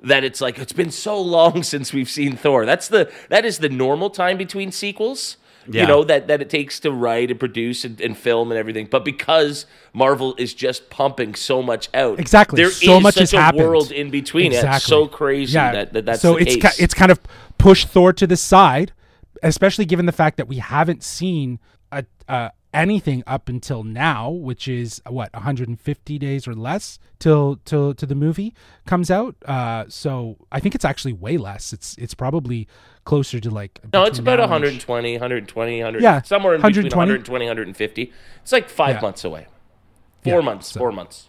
that 0.02 0.24
it's 0.24 0.40
like 0.40 0.58
it's 0.58 0.72
been 0.72 0.90
so 0.90 1.20
long 1.20 1.62
since 1.72 1.92
we've 1.92 2.10
seen 2.10 2.36
Thor. 2.36 2.66
That's 2.66 2.88
the 2.88 3.10
that 3.28 3.44
is 3.44 3.58
the 3.58 3.68
normal 3.68 4.10
time 4.10 4.36
between 4.36 4.72
sequels. 4.72 5.36
Yeah. 5.68 5.82
You 5.82 5.88
know 5.88 6.04
that 6.04 6.26
that 6.28 6.40
it 6.40 6.48
takes 6.50 6.80
to 6.80 6.90
write 6.90 7.30
and 7.30 7.38
produce 7.38 7.84
and, 7.84 8.00
and 8.00 8.16
film 8.16 8.50
and 8.50 8.58
everything. 8.58 8.86
But 8.90 9.04
because 9.04 9.66
Marvel 9.92 10.34
is 10.38 10.54
just 10.54 10.88
pumping 10.90 11.34
so 11.34 11.62
much 11.62 11.88
out, 11.94 12.18
Exactly. 12.18 12.56
there 12.62 12.70
so 12.70 12.96
is 12.96 13.02
much 13.02 13.14
such 13.14 13.20
has 13.20 13.32
a 13.34 13.40
happened. 13.40 13.62
world 13.64 13.92
in 13.92 14.10
between. 14.10 14.52
Exactly. 14.52 14.76
It's 14.76 14.84
so 14.86 15.06
crazy 15.06 15.52
Yeah. 15.54 15.72
that, 15.72 15.92
that 15.92 16.06
that's 16.06 16.22
so 16.22 16.34
the 16.34 16.40
it's 16.48 16.56
ki- 16.56 16.82
it's 16.82 16.94
kind 16.94 17.10
of 17.12 17.20
pushed 17.58 17.88
Thor 17.88 18.12
to 18.14 18.26
the 18.26 18.38
side, 18.38 18.92
especially 19.42 19.84
given 19.84 20.06
the 20.06 20.12
fact 20.12 20.38
that 20.38 20.48
we 20.48 20.56
haven't 20.56 21.02
seen 21.02 21.58
a, 21.92 22.04
uh, 22.26 22.48
anything 22.72 23.22
up 23.26 23.48
until 23.48 23.82
now, 23.82 24.30
which 24.30 24.68
is 24.68 25.02
what 25.08 25.32
150 25.32 26.18
days 26.18 26.46
or 26.46 26.54
less 26.54 26.98
till 27.18 27.58
till 27.64 27.94
to 27.94 28.06
the 28.06 28.14
movie 28.14 28.54
comes 28.86 29.10
out. 29.10 29.34
Uh, 29.44 29.84
so 29.88 30.36
I 30.52 30.60
think 30.60 30.74
it's 30.74 30.84
actually 30.84 31.12
way 31.12 31.36
less. 31.36 31.72
It's 31.72 31.96
it's 31.98 32.14
probably 32.14 32.68
closer 33.04 33.40
to 33.40 33.50
like 33.50 33.80
no, 33.92 34.04
it's 34.04 34.18
about 34.18 34.38
120, 34.38 35.12
120, 35.14 35.78
100, 35.82 36.02
Yeah, 36.02 36.22
somewhere 36.22 36.54
in 36.54 36.60
between 36.60 36.84
120. 36.86 37.12
120, 37.12 37.44
150. 37.46 38.12
It's 38.42 38.52
like 38.52 38.68
five 38.68 38.96
Yeah. 38.96 39.00
months 39.02 39.24
away. 39.24 39.46
Four 40.22 40.34
Yeah, 40.34 40.40
months, 40.40 40.68
so- 40.72 40.78
four 40.80 40.92
months. 40.92 41.26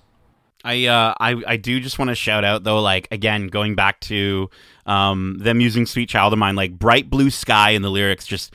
I 0.63 0.85
uh 0.85 1.15
I 1.19 1.41
I 1.47 1.57
do 1.57 1.79
just 1.79 1.97
want 1.97 2.09
to 2.09 2.15
shout 2.15 2.43
out 2.43 2.63
though 2.63 2.81
like 2.81 3.07
again 3.09 3.47
going 3.47 3.73
back 3.73 3.99
to 4.01 4.47
um 4.85 5.37
them 5.39 5.59
using 5.59 5.87
Sweet 5.87 6.07
Child 6.07 6.33
of 6.33 6.39
Mine 6.39 6.55
like 6.55 6.77
bright 6.77 7.09
blue 7.09 7.31
sky 7.31 7.71
in 7.71 7.81
the 7.81 7.89
lyrics 7.89 8.27
just 8.27 8.53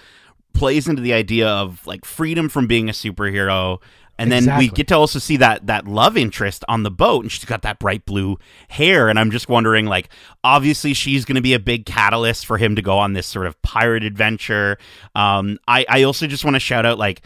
plays 0.57 0.89
into 0.89 1.03
the 1.03 1.13
idea 1.13 1.49
of 1.49 1.87
like 1.87 2.05
freedom 2.05 2.49
from 2.49 2.67
being 2.67 2.89
a 2.89 2.93
superhero 2.93 3.81
and 4.19 4.33
then 4.33 4.59
we 4.59 4.69
get 4.69 4.89
to 4.89 4.97
also 4.97 5.19
see 5.19 5.37
that 5.37 5.67
that 5.67 5.87
love 5.87 6.17
interest 6.17 6.65
on 6.69 6.83
the 6.83 6.91
boat 6.91 7.23
and 7.23 7.31
she's 7.31 7.45
got 7.45 7.63
that 7.63 7.79
bright 7.79 8.05
blue 8.07 8.39
hair 8.69 9.09
and 9.09 9.19
I'm 9.19 9.31
just 9.31 9.49
wondering 9.49 9.87
like 9.87 10.09
obviously 10.43 10.95
she's 10.95 11.25
going 11.25 11.37
to 11.37 11.43
be 11.43 11.55
a 11.55 11.59
big 11.59 11.87
catalyst 11.87 12.47
for 12.47 12.59
him 12.59 12.77
to 12.77 12.83
go 12.83 12.99
on 12.99 13.13
this 13.13 13.27
sort 13.27 13.47
of 13.47 13.61
pirate 13.63 14.05
adventure 14.05 14.79
um 15.15 15.59
I 15.69 15.85
I 15.89 16.03
also 16.05 16.27
just 16.27 16.45
want 16.45 16.55
to 16.55 16.61
shout 16.61 16.87
out 16.87 16.99
like 16.99 17.23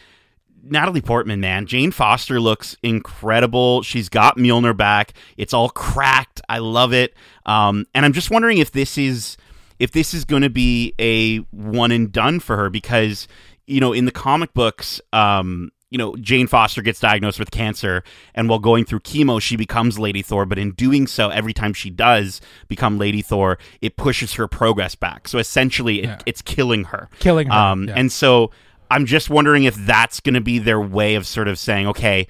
Natalie 0.63 1.01
Portman, 1.01 1.41
man. 1.41 1.65
Jane 1.65 1.91
Foster 1.91 2.39
looks 2.39 2.77
incredible. 2.83 3.83
She's 3.83 4.11
got 4.11 4.37
Mjolnir 4.37 4.77
back. 4.77 5.15
It's 5.39 5.55
all 5.55 5.71
cracked. 5.71 6.43
I 6.51 6.59
love 6.59 6.93
it. 6.93 7.15
Um, 7.47 7.87
and 7.95 8.05
I'm 8.05 8.13
just 8.13 8.31
wondering 8.31 8.59
if 8.59 8.71
this 8.71 8.99
is 8.99 9.39
if 9.81 9.91
this 9.91 10.15
is 10.15 10.25
going 10.25 10.43
to 10.43 10.51
be 10.51 10.95
a 11.01 11.39
one 11.51 11.91
and 11.91 12.13
done 12.13 12.39
for 12.39 12.57
her 12.57 12.71
because 12.71 13.27
you 13.67 13.81
know 13.81 13.93
in 13.93 14.05
the 14.05 14.13
comic 14.13 14.55
books, 14.55 15.01
um, 15.13 15.73
you 15.91 15.99
know 15.99 16.15
Jane 16.17 16.47
Foster 16.47 16.83
gets 16.83 17.01
diagnosed 17.01 17.39
with 17.41 17.51
cancer, 17.51 18.05
and 18.35 18.49
while 18.49 18.59
going 18.61 18.85
through 18.85 19.01
chemo, 19.01 19.41
she 19.41 19.57
becomes 19.57 19.99
Lady 19.99 20.23
Thor. 20.23 20.47
But 20.47 20.59
in 20.59 20.71
doing 20.73 21.07
so, 21.09 21.31
every 21.31 21.53
time 21.53 21.73
she 21.73 21.91
does 21.91 22.41
become 22.69 22.99
Lady 22.99 23.23
Thor, 23.23 23.59
it 23.81 23.97
pushes 23.97 24.35
her 24.35 24.47
progress 24.47 24.95
back. 24.95 25.27
So 25.27 25.39
essentially, 25.39 26.03
it, 26.03 26.05
Yeah. 26.05 26.19
it's 26.27 26.43
killing 26.43 26.85
her. 26.85 27.09
Killing 27.19 27.49
her, 27.49 27.53
Um, 27.53 27.89
yeah. 27.89 27.95
and 27.97 28.13
so 28.13 28.51
I'm 28.91 29.07
just 29.07 29.31
wondering 29.31 29.65
if 29.65 29.75
that's 29.75 30.21
going 30.21 30.35
to 30.35 30.41
be 30.41 30.59
their 30.59 30.81
way 30.81 31.15
of 31.15 31.27
sort 31.27 31.49
of 31.49 31.59
saying, 31.59 31.87
okay, 31.89 32.27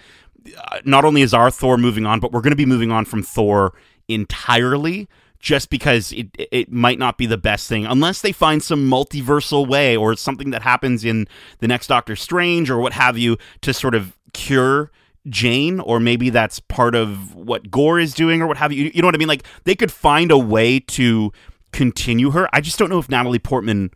uh, 0.57 0.79
not 0.85 1.05
only 1.05 1.23
is 1.23 1.35
our 1.35 1.51
Thor 1.51 1.77
moving 1.79 2.07
on, 2.07 2.21
but 2.21 2.33
we're 2.33 2.43
going 2.43 2.51
to 2.53 2.57
be 2.57 2.67
moving 2.67 2.91
on 2.93 3.05
from 3.07 3.23
Thor 3.23 3.73
entirely 4.09 5.09
just 5.41 5.71
because 5.71 6.13
it 6.13 6.29
it 6.39 6.71
might 6.71 6.99
not 6.99 7.19
be 7.19 7.27
the 7.27 7.39
best 7.39 7.69
thing 7.69 7.87
unless 7.87 8.21
they 8.21 8.31
find 8.31 8.63
some 8.63 8.89
multiversal 8.89 9.67
way 9.67 9.97
or 9.97 10.15
something 10.15 10.51
that 10.51 10.63
happens 10.63 11.05
in 11.05 11.27
the 11.59 11.67
next 11.69 11.87
Doctor 11.87 12.15
Strange 12.15 12.71
or 12.71 12.79
what 12.79 12.93
have 12.93 13.19
you 13.19 13.37
to 13.63 13.73
sort 13.73 13.95
of 13.95 14.17
cure 14.33 14.91
Jane, 15.29 15.81
or 15.81 16.01
maybe 16.01 16.31
that's 16.31 16.61
part 16.61 16.95
of 16.95 17.35
what 17.35 17.71
Gorr 17.71 17.99
is 18.01 18.15
doing, 18.15 18.41
or 18.41 18.47
what 18.47 18.57
have 18.57 18.73
you. 18.73 18.91
You 18.95 19.03
know 19.03 19.09
what 19.09 19.15
I 19.15 19.19
mean? 19.19 19.29
Like 19.29 19.45
they 19.65 19.75
could 19.75 19.93
find 19.93 20.31
a 20.31 20.39
way 20.39 20.81
to 20.81 21.33
continue 21.73 22.31
her. 22.31 22.49
I 22.53 22.61
just 22.61 22.79
don't 22.79 22.89
know 22.89 22.99
if 22.99 23.09
Natalie 23.09 23.39
Portman 23.39 23.91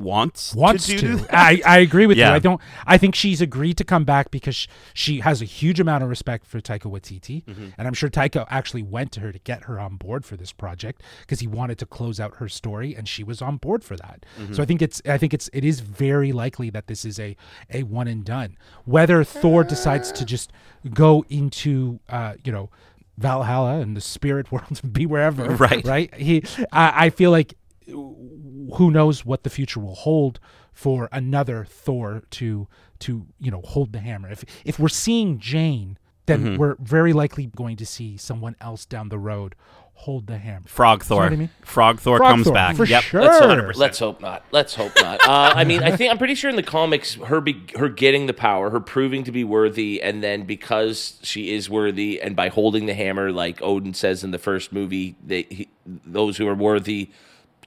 wants 0.00 0.54
wants 0.54 0.86
to. 0.86 0.98
to. 0.98 1.26
I, 1.36 1.60
I 1.66 1.78
agree 1.78 2.06
with 2.06 2.16
Yeah. 2.18 2.30
you. 2.30 2.34
I 2.36 2.38
don't. 2.38 2.60
I 2.86 2.98
think 2.98 3.14
she's 3.14 3.40
agreed 3.40 3.76
to 3.78 3.84
come 3.84 4.04
back 4.04 4.30
because 4.30 4.56
sh- 4.56 4.66
she 4.94 5.20
has 5.20 5.40
a 5.40 5.44
huge 5.44 5.78
amount 5.80 6.02
of 6.02 6.08
respect 6.08 6.46
for 6.46 6.60
Taika 6.60 6.90
Waititi, 6.90 7.44
Mm-hmm. 7.44 7.68
and 7.78 7.86
I'm 7.88 7.94
sure 7.94 8.08
Taika 8.10 8.46
actually 8.50 8.82
went 8.82 9.12
to 9.12 9.20
her 9.20 9.32
to 9.32 9.38
get 9.40 9.64
her 9.64 9.78
on 9.78 9.96
board 9.96 10.24
for 10.24 10.36
this 10.36 10.52
project 10.52 11.02
because 11.20 11.40
he 11.40 11.46
wanted 11.46 11.78
to 11.78 11.86
close 11.86 12.18
out 12.20 12.36
her 12.36 12.48
story, 12.48 12.94
and 12.94 13.08
she 13.08 13.22
was 13.24 13.40
on 13.42 13.56
board 13.56 13.84
for 13.84 13.96
that. 13.96 14.24
Mm-hmm. 14.40 14.54
So 14.54 14.62
I 14.62 14.66
think 14.66 14.82
it's. 14.82 15.00
I 15.06 15.18
think 15.18 15.32
it's. 15.34 15.48
It 15.52 15.64
is 15.64 15.80
very 15.80 16.32
likely 16.32 16.70
that 16.70 16.86
this 16.86 17.04
is 17.04 17.18
a 17.20 17.36
a 17.72 17.82
one 17.84 18.08
and 18.08 18.24
done. 18.24 18.56
Whether 18.84 19.22
Thor 19.24 19.64
decides 19.64 20.10
to 20.12 20.24
just 20.24 20.52
go 20.94 21.24
into, 21.28 22.00
uh, 22.08 22.34
you 22.44 22.52
know. 22.52 22.70
Valhalla 23.18 23.80
and 23.80 23.94
the 23.94 24.00
spirit 24.00 24.50
world 24.52 24.80
and 24.82 24.92
be 24.94 25.04
wherever, 25.04 25.44
Right. 25.56 25.84
Right. 25.84 26.14
He, 26.14 26.42
I, 26.72 27.06
I 27.06 27.10
feel 27.10 27.30
like 27.30 27.52
who 27.90 28.90
knows 28.90 29.24
what 29.24 29.42
the 29.42 29.50
future 29.50 29.80
will 29.80 29.94
hold 29.94 30.40
for 30.72 31.08
another 31.12 31.64
Thor 31.64 32.22
to 32.30 32.68
to 33.00 33.26
you 33.38 33.50
know 33.50 33.62
hold 33.62 33.92
the 33.92 34.00
hammer. 34.00 34.30
If 34.30 34.44
if 34.64 34.78
we're 34.78 34.88
seeing 34.88 35.38
Jane, 35.38 35.98
then 36.26 36.44
Mm-hmm. 36.44 36.56
we're 36.56 36.76
very 36.80 37.12
likely 37.12 37.46
going 37.46 37.76
to 37.76 37.86
see 37.86 38.16
someone 38.16 38.56
else 38.60 38.86
down 38.86 39.08
the 39.08 39.18
road 39.18 39.54
hold 40.00 40.26
the 40.26 40.38
hammer. 40.38 40.66
Frog 40.66 41.04
Thor. 41.04 41.24
what 41.24 41.32
I 41.32 41.36
mean? 41.36 41.50
Frog 41.60 42.00
Thor 42.00 42.16
Frog 42.16 42.30
comes 42.30 42.44
Thor, 42.44 42.54
back. 42.54 42.76
for 42.76 42.86
yep. 42.86 43.02
sure. 43.02 43.20
That's 43.20 43.44
100%. 43.44 43.76
Let's 43.76 43.98
hope 43.98 44.22
not. 44.22 44.44
Let's 44.50 44.74
hope 44.74 44.92
not. 44.96 45.20
Uh, 45.28 45.52
I 45.54 45.64
mean, 45.64 45.82
I 45.82 45.94
think 45.94 46.10
I'm 46.10 46.16
pretty 46.16 46.34
sure 46.34 46.48
in 46.48 46.56
the 46.56 46.62
comics, 46.62 47.14
her 47.16 47.40
be, 47.42 47.66
her 47.78 47.90
getting 47.90 48.26
the 48.26 48.32
power, 48.32 48.70
her 48.70 48.80
proving 48.80 49.24
to 49.24 49.32
be 49.32 49.44
worthy, 49.44 50.00
and 50.02 50.22
then 50.22 50.44
because 50.44 51.18
she 51.22 51.52
is 51.52 51.68
worthy, 51.68 52.18
and 52.20 52.34
by 52.34 52.48
holding 52.48 52.86
the 52.86 52.94
hammer, 52.94 53.30
like 53.30 53.60
Odin 53.60 53.92
says 53.92 54.24
in 54.24 54.30
the 54.30 54.38
first 54.38 54.72
movie, 54.72 55.16
they 55.22 55.42
he, 55.50 55.68
those 55.84 56.38
who 56.38 56.48
are 56.48 56.54
worthy 56.54 57.10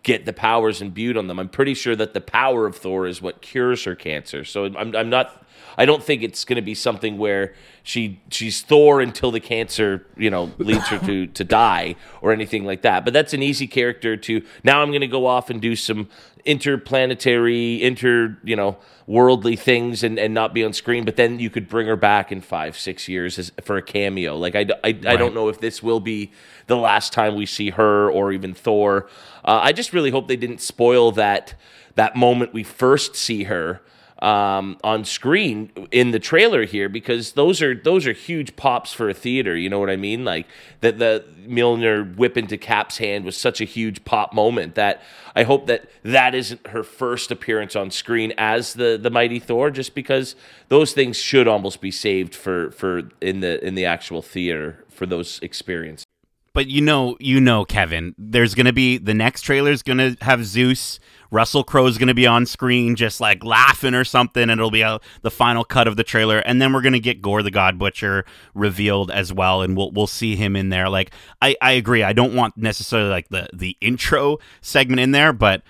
get 0.03 0.25
the 0.25 0.33
powers 0.33 0.81
imbued 0.81 1.17
on 1.17 1.27
them. 1.27 1.39
I'm 1.39 1.49
pretty 1.49 1.73
sure 1.73 1.95
that 1.95 2.13
the 2.13 2.21
power 2.21 2.65
of 2.65 2.75
Thor 2.75 3.07
is 3.07 3.21
what 3.21 3.41
cures 3.41 3.83
her 3.85 3.95
cancer. 3.95 4.43
So 4.43 4.65
I'm 4.65 4.95
I'm 4.95 5.09
not. 5.09 5.42
I 5.77 5.85
don't 5.85 6.03
think 6.03 6.23
it's 6.23 6.45
going 6.45 6.57
to 6.57 6.61
be 6.61 6.75
something 6.75 7.17
where 7.17 7.53
she 7.83 8.21
she's 8.29 8.61
Thor 8.61 9.01
until 9.01 9.31
the 9.31 9.39
cancer 9.39 10.05
you 10.17 10.29
know 10.29 10.51
leads 10.57 10.87
her 10.87 10.99
to 10.99 11.27
to 11.27 11.43
die 11.43 11.95
or 12.21 12.31
anything 12.31 12.63
like 12.65 12.81
that. 12.83 13.03
But 13.03 13.13
that's 13.13 13.33
an 13.33 13.43
easy 13.43 13.67
character 13.67 14.15
to. 14.17 14.43
Now 14.63 14.81
I'm 14.81 14.89
going 14.89 15.01
to 15.01 15.07
go 15.07 15.25
off 15.25 15.49
and 15.49 15.61
do 15.61 15.75
some 15.75 16.09
interplanetary, 16.45 17.81
inter 17.81 18.37
you 18.43 18.55
know 18.55 18.77
worldly 19.05 19.55
things 19.55 20.01
and, 20.01 20.17
and 20.17 20.33
not 20.33 20.53
be 20.53 20.63
on 20.63 20.71
screen. 20.73 21.03
But 21.03 21.17
then 21.17 21.39
you 21.39 21.49
could 21.49 21.67
bring 21.67 21.87
her 21.87 21.95
back 21.95 22.31
in 22.31 22.41
five 22.41 22.77
six 22.77 23.07
years 23.07 23.37
as, 23.37 23.51
for 23.63 23.77
a 23.77 23.81
cameo. 23.81 24.37
Like 24.37 24.55
I, 24.55 24.67
I, 24.83 24.89
I 25.05 25.15
don't 25.15 25.33
know 25.33 25.49
if 25.49 25.59
this 25.59 25.83
will 25.83 25.99
be 25.99 26.31
the 26.67 26.77
last 26.77 27.11
time 27.13 27.35
we 27.35 27.45
see 27.45 27.71
her 27.71 28.09
or 28.09 28.31
even 28.31 28.53
Thor. 28.53 29.07
Uh, 29.43 29.59
I 29.61 29.73
just 29.73 29.93
really 29.93 30.11
hope 30.11 30.27
they 30.27 30.37
didn't 30.37 30.61
spoil 30.61 31.11
that 31.13 31.55
that 31.95 32.15
moment 32.15 32.53
we 32.53 32.63
first 32.63 33.15
see 33.15 33.43
her 33.43 33.81
um, 34.23 34.77
on 34.85 35.03
screen 35.03 35.69
in 35.91 36.11
the 36.11 36.19
trailer 36.19 36.63
here 36.63 36.87
because 36.87 37.33
those 37.33 37.61
are 37.61 37.75
those 37.75 38.07
are 38.07 38.13
huge 38.13 38.55
pops 38.55 38.93
for 38.93 39.09
a 39.09 39.13
theater. 39.13 39.55
You 39.55 39.69
know 39.69 39.79
what 39.79 39.89
I 39.89 39.97
mean? 39.97 40.23
Like 40.23 40.47
that 40.79 40.97
the 40.97 41.25
Mjolnir 41.45 42.15
whip 42.15 42.37
into 42.37 42.57
Cap's 42.57 42.99
hand 42.99 43.25
was 43.25 43.35
such 43.35 43.59
a 43.59 43.65
huge 43.65 44.05
pop 44.05 44.33
moment 44.33 44.75
that 44.75 45.01
I 45.35 45.43
hope 45.43 45.67
that 45.67 45.89
that 46.03 46.33
isn't 46.33 46.65
her 46.67 46.83
first 46.83 47.31
appearance 47.31 47.75
on 47.75 47.91
screen 47.91 48.33
as 48.37 48.75
the 48.75 48.97
the 48.99 49.09
mighty 49.09 49.39
Thor. 49.39 49.69
Just 49.69 49.93
because 49.93 50.37
those 50.69 50.93
things 50.93 51.17
should 51.17 51.47
almost 51.47 51.81
be 51.81 51.91
saved 51.91 52.33
for 52.33 52.71
for 52.71 53.09
in 53.19 53.41
the 53.41 53.61
in 53.63 53.75
the 53.75 53.85
actual 53.85 54.21
theater 54.21 54.85
for 54.87 55.05
those 55.05 55.39
experiences. 55.41 56.05
But 56.53 56.67
you 56.67 56.81
know, 56.81 57.17
you 57.19 57.41
know, 57.41 57.65
Kevin, 57.65 58.13
there's 58.17 58.53
going 58.53 58.67
to 58.67 58.73
be 58.73 58.99
the 58.99 59.15
next 59.15 59.41
trailer 59.41 59.71
is 59.71 59.81
going 59.81 59.97
to 59.97 60.15
have 60.21 60.45
Zeus. 60.45 60.99
Russell 61.31 61.63
Crowe's 61.63 61.97
going 61.97 62.09
to 62.09 62.13
be 62.13 62.27
on 62.27 62.45
screen 62.45 62.95
just 62.95 63.19
like 63.19 63.43
laughing 63.43 63.95
or 63.95 64.03
something, 64.03 64.43
and 64.43 64.51
it'll 64.51 64.69
be 64.69 64.83
a, 64.83 64.99
the 65.23 65.31
final 65.31 65.63
cut 65.63 65.87
of 65.87 65.95
the 65.95 66.03
trailer. 66.03 66.37
And 66.37 66.61
then 66.61 66.71
we're 66.71 66.83
going 66.83 66.93
to 66.93 66.99
get 66.99 67.23
Gorr 67.23 67.41
the 67.41 67.49
God 67.49 67.79
Butcher 67.79 68.23
revealed 68.53 69.09
as 69.09 69.33
well, 69.33 69.63
and 69.63 69.75
we'll 69.75 69.89
we'll 69.91 70.05
see 70.05 70.35
him 70.35 70.55
in 70.55 70.69
there. 70.69 70.89
Like 70.89 71.11
I, 71.41 71.55
I 71.59 71.71
agree. 71.71 72.03
I 72.03 72.13
don't 72.13 72.35
want 72.35 72.55
necessarily 72.55 73.09
like 73.09 73.29
the 73.29 73.47
the 73.51 73.75
intro 73.81 74.37
segment 74.61 74.99
in 74.99 75.09
there, 75.09 75.33
but 75.33 75.63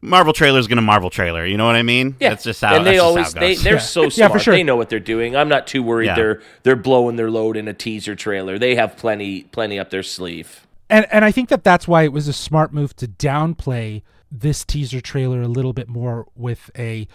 Marvel 0.00 0.32
trailer 0.32 0.58
is 0.60 0.66
going 0.68 0.76
to 0.76 0.82
Marvel 0.82 1.10
trailer. 1.10 1.44
You 1.44 1.56
know 1.56 1.66
what 1.66 1.74
I 1.76 1.82
mean? 1.82 2.14
Yeah. 2.20 2.30
That's 2.30 2.44
just 2.44 2.60
how. 2.60 2.76
and 2.76 2.86
they 2.86 2.92
that's 2.98 3.02
just 3.02 3.04
always 3.04 3.34
they 3.34 3.54
they're 3.56 3.72
Yeah. 3.74 3.78
so 3.80 4.02
Yeah, 4.04 4.08
smart. 4.10 4.32
for 4.32 4.38
sure. 4.38 4.54
They 4.54 4.62
know 4.62 4.76
what 4.76 4.88
they're 4.90 5.00
doing. 5.00 5.34
I'm 5.36 5.48
not 5.48 5.66
too 5.66 5.82
worried 5.82 6.06
Yeah. 6.06 6.14
they're 6.14 6.42
they're 6.62 6.76
blowing 6.76 7.16
their 7.16 7.30
load 7.30 7.56
in 7.56 7.66
a 7.68 7.74
teaser 7.74 8.14
trailer. 8.14 8.58
They 8.58 8.74
have 8.76 8.96
plenty 8.96 9.42
plenty 9.44 9.78
up 9.78 9.90
their 9.90 10.02
sleeve. 10.04 10.66
and 10.88 11.06
and 11.12 11.24
I 11.24 11.32
think 11.32 11.48
that 11.48 11.64
that's 11.64 11.88
why 11.88 12.02
it 12.04 12.12
was 12.12 12.28
a 12.28 12.32
smart 12.32 12.72
move 12.72 12.94
to 12.96 13.08
downplay 13.08 14.02
this 14.30 14.64
teaser 14.64 15.00
trailer 15.00 15.42
a 15.42 15.48
little 15.48 15.72
bit 15.72 15.88
more 15.88 16.26
with 16.36 16.70
a 16.78 17.08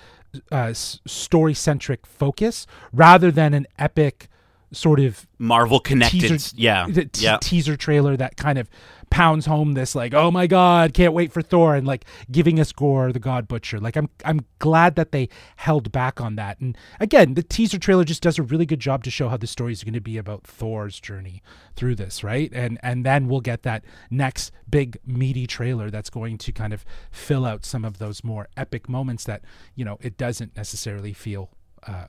uh, 0.51 0.73
story 0.73 1.53
centric 1.53 2.05
focus 2.07 2.65
rather 2.91 3.31
than 3.31 3.53
an 3.53 3.67
epic 3.77 4.27
sort 4.71 4.99
of 4.99 5.27
Marvel 5.38 5.79
connected. 5.79 6.21
teaser 6.21 6.55
yeah, 6.57 6.88
the 6.89 7.05
te- 7.05 7.23
yeah. 7.25 7.38
teaser 7.39 7.77
trailer 7.77 8.17
that 8.17 8.36
kind 8.36 8.57
of 8.57 8.67
pounds 9.14 9.45
home 9.45 9.74
this 9.74 9.93
like 9.93 10.11
oh 10.16 10.32
my 10.32 10.47
god 10.47 10.91
can't 10.91 11.14
wait 11.14 11.32
for 11.32 11.43
Thor 11.43 11.76
and 11.76 11.86
like 11.86 12.03
giving 12.32 12.59
us 12.59 12.72
Gorr 12.72 13.11
the 13.11 13.20
God 13.20 13.47
Butcher. 13.47 13.80
Like 13.80 13.95
I'm 13.95 14.09
I'm 14.26 14.43
glad 14.57 14.95
that 14.95 15.11
they 15.11 15.30
held 15.57 15.91
back 15.91 16.20
on 16.20 16.36
that. 16.38 16.59
And 16.59 16.76
again 16.99 17.36
the 17.36 17.43
teaser 17.43 17.78
trailer 17.78 18.05
just 18.05 18.24
does 18.24 18.39
a 18.39 18.43
really 18.43 18.66
good 18.66 18.80
job 18.80 19.03
to 19.03 19.11
show 19.11 19.30
how 19.30 19.38
the 19.38 19.45
story 19.45 19.72
is 19.72 19.84
going 19.84 19.93
to 19.93 20.01
be 20.01 20.18
about 20.18 20.47
Thor's 20.47 20.99
journey 20.99 21.43
through 21.76 21.93
this 21.93 22.24
right? 22.24 22.51
And 22.53 22.80
and 22.82 23.05
then 23.05 23.28
we'll 23.28 23.41
get 23.41 23.61
that 23.61 23.86
next 24.09 24.51
big 24.68 24.97
meaty 25.05 25.45
trailer 25.45 25.91
that's 25.91 26.09
going 26.09 26.39
to 26.39 26.51
kind 26.51 26.74
of 26.74 26.84
fill 27.11 27.45
out 27.45 27.66
some 27.66 27.86
of 27.86 27.99
those 27.99 28.24
more 28.24 28.47
epic 28.57 28.89
moments 28.89 29.26
that 29.26 29.43
you 29.76 29.86
know 29.86 29.99
it 30.01 30.18
doesn't 30.18 30.57
necessarily 30.57 31.14
feel 31.14 31.51
uh, 31.86 32.07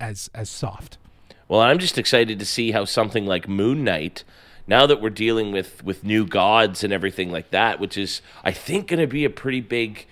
as 0.00 0.30
as 0.34 0.48
soft. 0.48 0.96
Well, 1.48 1.60
I'm 1.60 1.78
just 1.78 1.98
excited 1.98 2.38
to 2.38 2.46
see 2.46 2.72
how 2.72 2.84
something 2.84 3.24
like 3.26 3.48
Moon 3.48 3.84
Knight, 3.84 4.24
now 4.66 4.86
that 4.86 5.00
we're 5.00 5.10
dealing 5.10 5.52
with 5.52 5.84
with 5.84 6.04
new 6.04 6.26
gods 6.26 6.82
and 6.84 6.92
everything 6.92 7.30
like 7.30 7.50
that, 7.50 7.78
which 7.80 7.96
is 7.96 8.20
I 8.44 8.52
think 8.52 8.88
going 8.88 9.00
to 9.00 9.06
be 9.06 9.24
a 9.24 9.30
pretty 9.30 9.60
big 9.60 10.06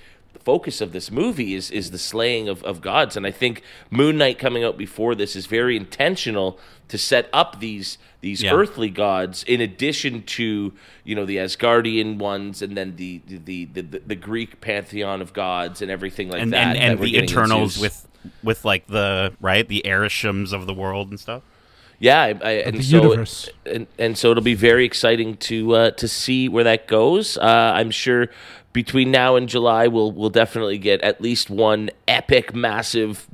focus 0.44 0.80
of 0.82 0.92
this 0.92 1.11
movie 1.11 1.55
is 1.55 1.70
is 1.70 1.90
the 1.90 1.98
slaying 1.98 2.48
of, 2.50 2.62
of 2.64 2.82
gods 2.82 3.16
and 3.16 3.26
I 3.26 3.30
think 3.30 3.62
Moon 3.90 4.18
Knight 4.18 4.38
coming 4.38 4.62
out 4.62 4.76
before 4.76 5.14
this 5.14 5.34
is 5.34 5.46
very 5.46 5.74
intentional 5.74 6.59
to 6.88 6.98
set 6.98 7.30
up 7.32 7.61
these 7.61 7.96
these 8.20 8.42
Yeah. 8.42 8.52
earthly 8.52 8.90
gods 8.90 9.42
in 9.44 9.62
addition 9.62 10.22
to 10.22 10.74
you 11.02 11.14
know 11.14 11.24
the 11.24 11.38
Asgardian 11.38 12.18
ones 12.18 12.61
and 12.61 12.76
then 12.76 12.96
the 12.96 13.22
the 13.26 13.64
the, 13.64 13.80
the, 13.80 13.98
the 14.07 14.14
Greek 14.14 14.61
pantheon 14.61 15.22
of 15.22 15.32
gods 15.32 15.80
and 15.80 15.90
everything 15.90 16.28
like 16.28 16.42
and 16.42 16.52
that 16.52 16.76
and, 16.76 16.76
that 16.76 16.82
and 16.82 17.00
the 17.00 17.16
Eternals 17.16 17.78
with 17.78 18.07
with 18.42 18.66
like 18.66 18.86
the 18.86 19.32
right 19.40 19.66
the 19.66 19.82
Arishems 19.86 20.52
of 20.52 20.66
the 20.66 20.74
world 20.74 21.09
and 21.09 21.18
stuff. 21.18 21.42
Yeah, 22.05 22.20
I, 22.20 22.28
I, 22.28 22.50
and 22.68 22.84
so 22.84 22.96
universe. 23.02 23.48
and, 23.64 23.86
and 23.98 24.18
so 24.18 24.30
it'll 24.30 24.42
be 24.42 24.55
very 24.70 24.84
exciting 24.84 25.36
to 25.48 25.74
uh, 25.74 25.90
to 25.92 26.07
see 26.07 26.48
where 26.48 26.64
that 26.64 26.86
goes. 26.86 27.38
Uh, 27.38 27.72
I'm 27.78 27.90
sure 27.90 28.28
between 28.74 29.11
now 29.11 29.36
and 29.36 29.48
July, 29.48 29.86
we'll 29.86 30.12
we'll 30.12 30.30
definitely 30.42 30.78
get 30.78 31.00
at 31.00 31.20
least 31.20 31.48
one 31.48 31.90
epic, 32.07 32.55
massive, 32.55 33.26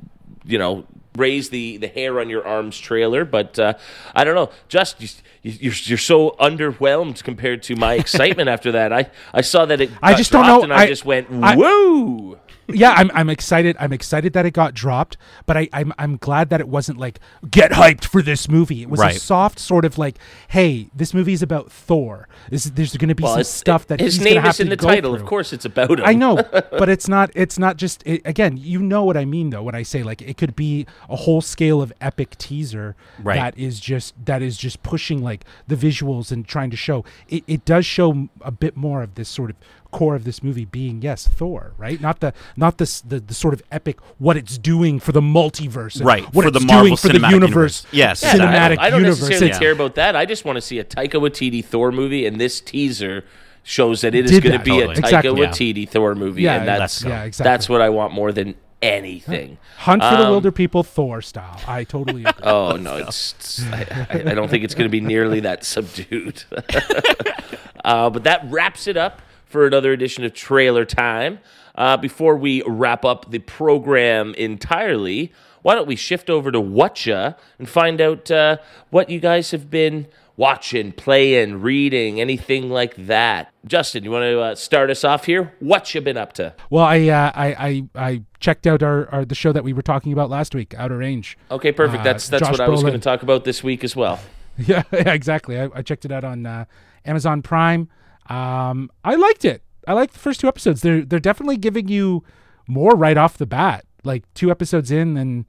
you 0.45 0.57
know, 0.57 0.85
raise 1.17 1.49
the 1.49 1.77
the 1.77 1.87
hair 1.87 2.19
on 2.21 2.29
your 2.29 2.47
arms 2.47 2.79
trailer. 2.79 3.25
But 3.25 3.59
uh, 3.59 3.73
I 4.15 4.23
don't 4.23 4.35
know, 4.35 4.51
just 4.69 5.01
you, 5.01 5.09
you're 5.43 5.73
you're 5.89 5.97
so 5.97 6.35
underwhelmed 6.39 7.23
compared 7.23 7.63
to 7.63 7.75
my 7.75 7.93
excitement 8.03 8.47
after 8.47 8.71
that. 8.73 8.93
I 8.93 9.09
I 9.33 9.41
saw 9.41 9.65
that 9.65 9.81
it. 9.81 9.91
I 10.01 10.13
just 10.13 10.31
don't 10.31 10.45
know- 10.47 10.63
and 10.63 10.71
I, 10.73 10.83
I- 10.83 10.87
just 10.87 11.03
went 11.03 11.27
whoa. 11.29 12.37
Yeah, 12.73 12.91
I'm 12.97 13.11
I'm 13.13 13.29
excited. 13.29 13.75
I'm 13.79 13.93
excited 13.93 14.33
that 14.33 14.45
it 14.45 14.51
got 14.51 14.73
dropped, 14.73 15.17
but 15.45 15.57
I 15.57 15.69
I'm 15.73 15.93
I'm 15.97 16.17
glad 16.17 16.49
that 16.49 16.59
it 16.59 16.67
wasn't 16.67 16.97
like 16.97 17.19
get 17.49 17.71
hyped 17.71 18.05
for 18.05 18.21
this 18.21 18.49
movie. 18.49 18.81
It 18.81 18.89
was 18.89 18.99
a 19.01 19.11
soft 19.13 19.59
sort 19.59 19.85
of 19.85 19.97
like, 19.97 20.17
hey, 20.49 20.89
this 20.95 21.13
movie 21.13 21.33
is 21.33 21.41
about 21.41 21.71
Thor. 21.71 22.27
This, 22.49 22.65
there's 22.65 22.95
going 22.97 23.09
to 23.09 23.15
be 23.15 23.23
Well, 23.23 23.35
some 23.35 23.43
stuff 23.43 23.87
that 23.87 23.99
his 23.99 24.15
he's 24.15 24.23
name 24.25 24.45
is 24.45 24.59
in 24.59 24.69
the 24.69 24.77
title. 24.77 25.13
through. 25.13 25.21
Of 25.21 25.27
course, 25.27 25.53
it's 25.53 25.65
about 25.65 25.99
him. 25.99 26.05
I 26.05 26.13
know, 26.13 26.35
but 26.51 26.89
it's 26.89 27.07
not. 27.07 27.31
It's 27.35 27.57
not 27.59 27.77
just. 27.77 28.03
It, 28.05 28.21
again, 28.25 28.57
you 28.57 28.79
know 28.81 29.03
what 29.03 29.17
I 29.17 29.25
mean, 29.25 29.49
though. 29.51 29.63
When 29.63 29.75
I 29.75 29.83
say 29.83 30.03
like, 30.03 30.21
it 30.21 30.37
could 30.37 30.55
be 30.55 30.85
a 31.09 31.15
whole 31.15 31.41
scale 31.41 31.81
of 31.81 31.93
epic 32.01 32.37
teaser 32.37 32.95
Right. 33.21 33.35
that 33.35 33.57
is 33.57 33.79
just 33.79 34.13
that 34.25 34.41
is 34.41 34.57
just 34.57 34.81
pushing 34.83 35.21
like 35.21 35.45
the 35.67 35.75
visuals 35.75 36.31
and 36.31 36.47
trying 36.47 36.69
to 36.71 36.77
show. 36.77 37.03
It, 37.27 37.43
it 37.47 37.65
does 37.65 37.85
show 37.85 38.29
a 38.41 38.51
bit 38.51 38.75
more 38.75 39.03
of 39.03 39.15
this 39.15 39.29
sort 39.29 39.49
of 39.49 39.55
core 39.91 40.15
of 40.15 40.23
this 40.23 40.41
movie 40.41 40.65
being 40.65 41.01
yes 41.01 41.27
Thor 41.27 41.73
right 41.77 41.99
not 42.01 42.19
the 42.21 42.33
not 42.55 42.77
this 42.77 43.01
the, 43.01 43.19
the 43.19 43.33
sort 43.33 43.53
of 43.53 43.61
epic 43.71 43.99
what 44.17 44.37
it's 44.37 44.57
doing 44.57 44.99
for 44.99 45.11
the 45.11 45.21
multiverse 45.21 45.97
and 45.97 46.05
Right, 46.05 46.23
what 46.33 46.43
for 46.43 46.47
it's 46.49 46.59
the 46.59 46.65
Marvel 46.65 46.85
doing 46.87 46.97
for 46.97 47.07
the 47.09 47.13
Cinematic 47.19 47.31
universe 47.31 47.41
Universe. 47.51 47.85
Yes, 47.91 48.23
Yeah, 48.23 48.29
I 48.31 48.37
don't- 48.69 48.79
I 48.79 48.89
don't, 48.89 48.99
universe 49.01 49.19
necessarily 49.21 49.45
It's- 49.47 49.59
care 49.59 49.71
about 49.71 49.95
that. 49.95 50.15
I 50.15 50.25
just 50.25 50.45
want 50.45 50.55
to 50.57 50.61
see 50.61 50.79
a 50.79 50.83
Taika 50.83 51.19
Waititi 51.21 51.63
Thor 51.63 51.91
movie, 51.91 52.25
and 52.25 52.39
this 52.39 52.61
teaser 52.61 53.23
shows 53.63 54.01
that 54.01 54.15
it 54.15 54.25
is 54.25 54.39
going 54.39 54.57
to 54.57 54.63
be 54.63 54.71
Totally. 54.71 54.83
a 54.93 54.97
Taika 54.97 54.97
Exactly. 54.99 55.41
Yeah. 55.41 55.47
Waititi 55.49 55.89
Thor 55.89 56.15
movie, 56.15 56.41
Yeah, 56.43 56.55
and 56.57 56.65
let's 56.65 56.79
that's 56.79 57.03
go. 57.03 57.09
Yeah, 57.09 57.23
exactly. 57.23 57.51
that's 57.51 57.69
what 57.69 57.81
I 57.81 57.89
want 57.89 58.13
more 58.13 58.31
than 58.31 58.55
anything. 58.81 59.57
Hunt 59.77 60.01
for 60.01 60.09
the 60.09 60.23
Um, 60.23 60.31
Wilder 60.31 60.51
People, 60.51 60.81
Thor 60.83 61.21
style. 61.21 61.59
I 61.67 61.83
totally 61.83 62.21
agree. 62.25 62.41
Oh 62.43 62.77
no, 62.77 62.95
it's, 62.97 63.33
it's 63.39 63.63
I, 63.71 64.07
I- 64.09 64.31
I 64.31 64.33
don't 64.33 64.49
think 64.49 64.63
it's 64.63 64.73
going 64.73 64.85
to 64.87 64.91
be 64.91 65.01
nearly 65.01 65.41
that 65.41 65.63
subdued. 65.75 66.43
uh, 67.85 68.09
but 68.09 68.23
that 68.23 68.41
wraps 68.49 68.87
it 68.87 68.97
up 68.97 69.21
for 69.51 69.67
another 69.67 69.91
edition 69.91 70.23
of 70.23 70.33
Trailer 70.33 70.85
Time. 70.85 71.39
Uh, 71.75 71.97
before 71.97 72.35
we 72.35 72.63
wrap 72.65 73.05
up 73.05 73.31
the 73.31 73.39
program 73.39 74.33
entirely, 74.35 75.31
why 75.61 75.75
don't 75.75 75.87
we 75.87 75.95
shift 75.95 76.29
over 76.29 76.51
to 76.51 76.59
Whatcha 76.59 77.37
and 77.59 77.69
find 77.69 78.01
out 78.01 78.29
uh, 78.29 78.57
what 78.89 79.09
you 79.09 79.19
guys 79.19 79.51
have 79.51 79.69
been 79.69 80.07
watching, 80.35 80.91
playing, 80.91 81.61
reading, 81.61 82.19
anything 82.19 82.69
like 82.69 82.95
that. 82.95 83.53
Justin, 83.65 84.03
you 84.03 84.11
want 84.11 84.23
to 84.23 84.39
uh, 84.39 84.55
start 84.55 84.89
us 84.89 85.03
off 85.03 85.25
here? 85.25 85.53
What 85.59 85.93
you 85.93 86.01
been 86.01 86.17
up 86.17 86.33
to? 86.33 86.55
Well, 86.69 86.85
I, 86.85 87.07
uh, 87.07 87.31
I 87.35 87.47
I 87.47 87.83
I 87.95 88.23
checked 88.39 88.65
out 88.65 88.81
our, 88.81 89.07
our 89.09 89.23
the 89.23 89.35
show 89.35 89.51
that 89.51 89.63
we 89.63 89.71
were 89.71 89.81
talking 89.83 90.13
about 90.13 90.29
last 90.29 90.55
week, 90.55 90.73
Outer 90.77 90.97
Range. 90.97 91.37
Okay, 91.51 91.71
perfect. 91.71 92.01
Uh, 92.01 92.03
that's 92.03 92.27
that's 92.27 92.41
Josh 92.43 92.51
what 92.51 92.61
I 92.61 92.69
was 92.69 92.81
going 92.81 92.93
to 92.93 92.99
talk 92.99 93.21
about 93.23 93.43
this 93.43 93.63
week 93.63 93.83
as 93.83 93.95
well. 93.95 94.19
Yeah, 94.57 94.83
yeah, 94.91 95.13
exactly. 95.13 95.59
I, 95.59 95.69
I 95.73 95.81
checked 95.81 96.03
it 96.03 96.11
out 96.11 96.25
on 96.25 96.45
uh, 96.45 96.65
Amazon 97.05 97.41
Prime. 97.41 97.87
Um, 98.33 98.89
I 99.03 99.15
liked 99.15 99.45
it. 99.45 99.61
I 99.87 99.93
liked 99.93 100.13
the 100.13 100.19
first 100.19 100.39
two 100.39 100.47
episodes. 100.47 100.81
They're 100.81 101.01
they're 101.01 101.19
definitely 101.19 101.57
giving 101.57 101.87
you 101.87 102.23
more 102.67 102.91
right 102.91 103.17
off 103.17 103.37
the 103.37 103.45
bat. 103.45 103.85
Like 104.03 104.23
two 104.33 104.49
episodes 104.51 104.89
in, 104.91 105.17
and 105.17 105.45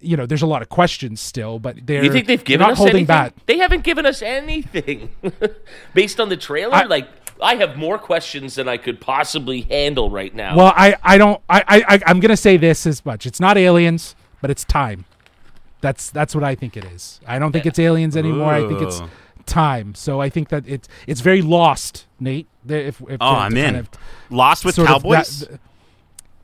you 0.00 0.16
know, 0.16 0.26
there's 0.26 0.42
a 0.42 0.46
lot 0.46 0.62
of 0.62 0.68
questions 0.68 1.20
still, 1.20 1.58
but 1.58 1.76
they're 1.86 2.04
You 2.04 2.12
think 2.12 2.26
they've 2.26 2.44
given 2.44 2.60
not 2.64 2.72
us 2.72 2.78
holding 2.78 2.94
anything? 2.96 3.06
back. 3.06 3.34
They 3.46 3.58
haven't 3.58 3.82
given 3.84 4.06
us 4.06 4.22
anything 4.22 5.10
based 5.94 6.20
on 6.20 6.28
the 6.28 6.36
trailer. 6.36 6.74
I- 6.74 6.84
like 6.84 7.08
I 7.40 7.54
have 7.56 7.76
more 7.76 7.98
questions 7.98 8.56
than 8.56 8.68
I 8.68 8.76
could 8.78 9.00
possibly 9.00 9.60
handle 9.62 10.10
right 10.10 10.34
now. 10.34 10.56
Well, 10.56 10.72
I, 10.76 10.96
I 11.04 11.18
don't 11.18 11.40
I, 11.48 11.60
I 11.68 11.94
I- 11.96 12.00
I'm 12.06 12.20
gonna 12.20 12.36
say 12.36 12.56
this 12.56 12.86
as 12.86 13.04
much. 13.06 13.26
It's 13.26 13.40
not 13.40 13.56
aliens, 13.56 14.14
but 14.40 14.50
it's 14.50 14.64
time. 14.64 15.04
That's 15.80 16.10
that's 16.10 16.34
what 16.34 16.42
I 16.42 16.56
think 16.56 16.76
it 16.76 16.84
is. 16.84 17.20
I 17.26 17.38
don't 17.38 17.52
think 17.52 17.64
it's 17.66 17.78
aliens 17.78 18.16
anymore. 18.16 18.52
I 18.52 18.66
think 18.66 18.82
it's 18.82 19.00
Ooh. 19.00 19.08
Time. 19.48 19.94
So 19.94 20.20
I 20.20 20.28
think 20.28 20.48
that 20.50 20.64
it's 20.68 20.88
it's 21.06 21.20
very 21.20 21.42
lost, 21.42 22.06
Nate. 22.20 22.46
If, 22.68 23.00
if 23.08 23.16
Oh, 23.20 23.34
I'm 23.34 23.56
in. 23.56 23.64
kind 23.64 23.76
of- 23.78 23.88
Lost 24.30 24.64
with 24.64 24.76
Cowboys. 24.76 25.40
that- 25.40 25.60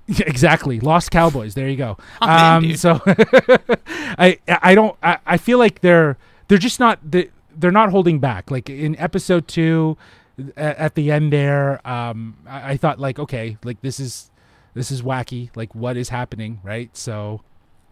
exactly. 0.27 0.81
Lost 0.81 1.11
Cowboys. 1.11 1.55
There 1.55 1.69
you 1.69 1.77
go. 1.77 1.97
I'm 2.21 2.65
in, 2.65 2.71
Um, 2.73 2.77
so 2.77 3.01
I 3.87 4.39
I 4.49 4.75
don't 4.75 4.97
I, 5.03 5.19
I 5.27 5.37
feel 5.37 5.59
like 5.59 5.81
they're 5.81 6.17
they're 6.49 6.59
just 6.59 6.81
not 6.81 6.99
they, 7.09 7.31
they're 7.57 7.71
not 7.71 7.91
holding 7.91 8.19
back. 8.19 8.51
Like 8.51 8.69
in 8.69 8.97
episode 8.99 9.49
two, 9.49 9.97
a- 10.57 10.81
at 10.81 10.95
the 10.95 11.11
end 11.11 11.33
there, 11.33 11.87
um, 11.89 12.37
I, 12.47 12.73
I 12.73 12.77
thought 12.77 12.99
like 12.99 13.19
okay, 13.19 13.57
like 13.65 13.81
this 13.83 13.99
is 14.01 14.31
this 14.75 14.91
is 14.91 15.03
wacky. 15.03 15.51
Like 15.55 15.75
what 15.75 15.97
is 15.97 16.09
happening, 16.11 16.61
right? 16.63 16.95
So 16.97 17.43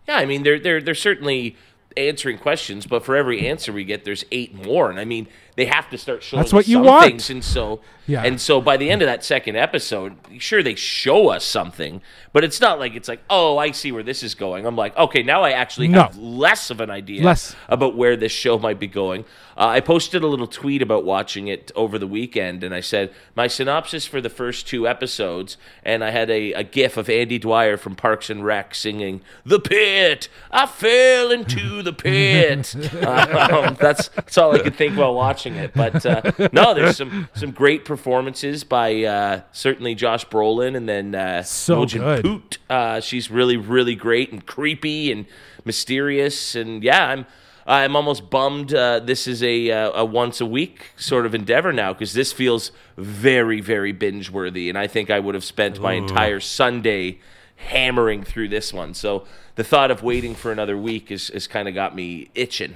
yeah, 0.08 0.16
I 0.16 0.26
mean 0.26 0.42
they're 0.42 0.58
they're 0.58 0.80
they're 0.82 0.94
certainly 0.94 1.56
answering 1.96 2.38
questions, 2.38 2.86
but 2.86 3.04
for 3.04 3.16
every 3.16 3.46
answer 3.48 3.72
we 3.72 3.84
get, 3.84 4.04
there's 4.04 4.24
eight 4.32 4.54
more, 4.54 4.90
and 4.90 4.98
I 4.98 5.04
mean 5.04 5.26
they 5.54 5.66
have 5.66 5.90
to 5.90 5.98
start 5.98 6.22
showing 6.22 6.42
That's 6.42 6.52
what 6.52 6.66
you 6.66 6.78
want. 6.78 7.04
things, 7.06 7.28
and 7.28 7.44
so 7.44 7.80
Yeah. 8.06 8.22
and 8.24 8.40
so 8.40 8.60
by 8.62 8.78
the 8.78 8.90
end 8.90 9.02
of 9.02 9.06
that 9.06 9.22
second 9.22 9.56
episode, 9.56 10.16
sure 10.38 10.62
they 10.62 10.74
show 10.74 11.28
us 11.28 11.44
something, 11.44 12.00
but 12.32 12.42
it's 12.42 12.60
not 12.60 12.78
like 12.78 12.94
it's 12.94 13.08
like 13.08 13.20
oh 13.28 13.58
I 13.58 13.70
see 13.72 13.92
where 13.92 14.02
this 14.02 14.22
is 14.22 14.34
going. 14.34 14.64
I'm 14.66 14.76
like 14.76 14.96
okay 14.96 15.22
now 15.22 15.42
I 15.42 15.50
actually 15.50 15.88
No. 15.88 16.02
have 16.04 16.16
less 16.16 16.70
of 16.70 16.80
an 16.80 16.90
idea 16.90 17.22
Less. 17.22 17.54
about 17.68 17.94
where 17.96 18.16
this 18.16 18.32
show 18.32 18.58
might 18.58 18.78
be 18.80 18.86
going. 18.86 19.24
Uh, 19.54 19.66
I 19.66 19.80
posted 19.80 20.22
a 20.22 20.26
little 20.26 20.46
tweet 20.46 20.80
about 20.80 21.04
watching 21.04 21.48
it 21.48 21.70
over 21.76 21.98
the 21.98 22.06
weekend, 22.06 22.64
and 22.64 22.74
I 22.74 22.80
said 22.80 23.12
my 23.36 23.46
synopsis 23.46 24.06
for 24.06 24.22
the 24.22 24.30
first 24.30 24.66
two 24.66 24.88
episodes, 24.88 25.58
and 25.84 26.02
I 26.02 26.08
had 26.10 26.30
a, 26.30 26.54
a 26.54 26.62
GIF 26.64 26.96
of 26.96 27.10
Andy 27.10 27.38
Dwyer 27.38 27.76
from 27.76 27.94
Parks 27.94 28.30
and 28.30 28.42
Rec 28.42 28.74
singing 28.74 29.20
"The 29.44 29.60
Pit." 29.60 30.30
I 30.50 30.64
fell 30.64 31.30
into 31.30 31.81
the 31.82 31.92
pit. 31.92 32.74
um, 33.04 33.76
that's 33.80 34.08
that's 34.08 34.38
all 34.38 34.54
I 34.54 34.60
could 34.60 34.76
think 34.76 34.96
while 34.96 35.14
watching 35.14 35.54
it. 35.56 35.72
But 35.74 36.04
uh, 36.06 36.22
no, 36.52 36.74
there's 36.74 36.96
some 36.96 37.28
some 37.34 37.50
great 37.50 37.84
performances 37.84 38.64
by 38.64 39.02
uh, 39.02 39.42
certainly 39.52 39.94
Josh 39.94 40.26
Brolin, 40.26 40.76
and 40.76 40.88
then 40.88 41.14
uh, 41.14 41.42
So. 41.42 42.22
Poot. 42.22 42.58
Uh, 42.70 43.00
she's 43.00 43.30
really 43.30 43.56
really 43.56 43.94
great 43.94 44.32
and 44.32 44.44
creepy 44.46 45.12
and 45.12 45.26
mysterious, 45.64 46.54
and 46.54 46.82
yeah, 46.82 47.06
I'm. 47.08 47.26
I'm 47.64 47.94
almost 47.94 48.28
bummed. 48.28 48.74
Uh, 48.74 48.98
this 48.98 49.28
is 49.28 49.40
a 49.40 49.70
uh, 49.70 49.92
a 49.92 50.04
once 50.04 50.40
a 50.40 50.46
week 50.46 50.90
sort 50.96 51.26
of 51.26 51.32
endeavor 51.32 51.72
now 51.72 51.92
because 51.92 52.12
this 52.12 52.32
feels 52.32 52.72
very 52.96 53.60
very 53.60 53.92
binge 53.92 54.30
worthy, 54.30 54.68
and 54.68 54.76
I 54.76 54.88
think 54.88 55.10
I 55.10 55.20
would 55.20 55.36
have 55.36 55.44
spent 55.44 55.80
my 55.80 55.92
entire 55.92 56.40
Sunday 56.40 57.20
hammering 57.62 58.24
through 58.24 58.48
this 58.48 58.72
one. 58.72 58.94
So 58.94 59.26
the 59.54 59.64
thought 59.64 59.90
of 59.90 60.02
waiting 60.02 60.34
for 60.34 60.52
another 60.52 60.76
week 60.76 61.10
is, 61.10 61.30
is 61.30 61.46
kind 61.46 61.68
of 61.68 61.74
got 61.74 61.94
me 61.94 62.28
itching. 62.34 62.74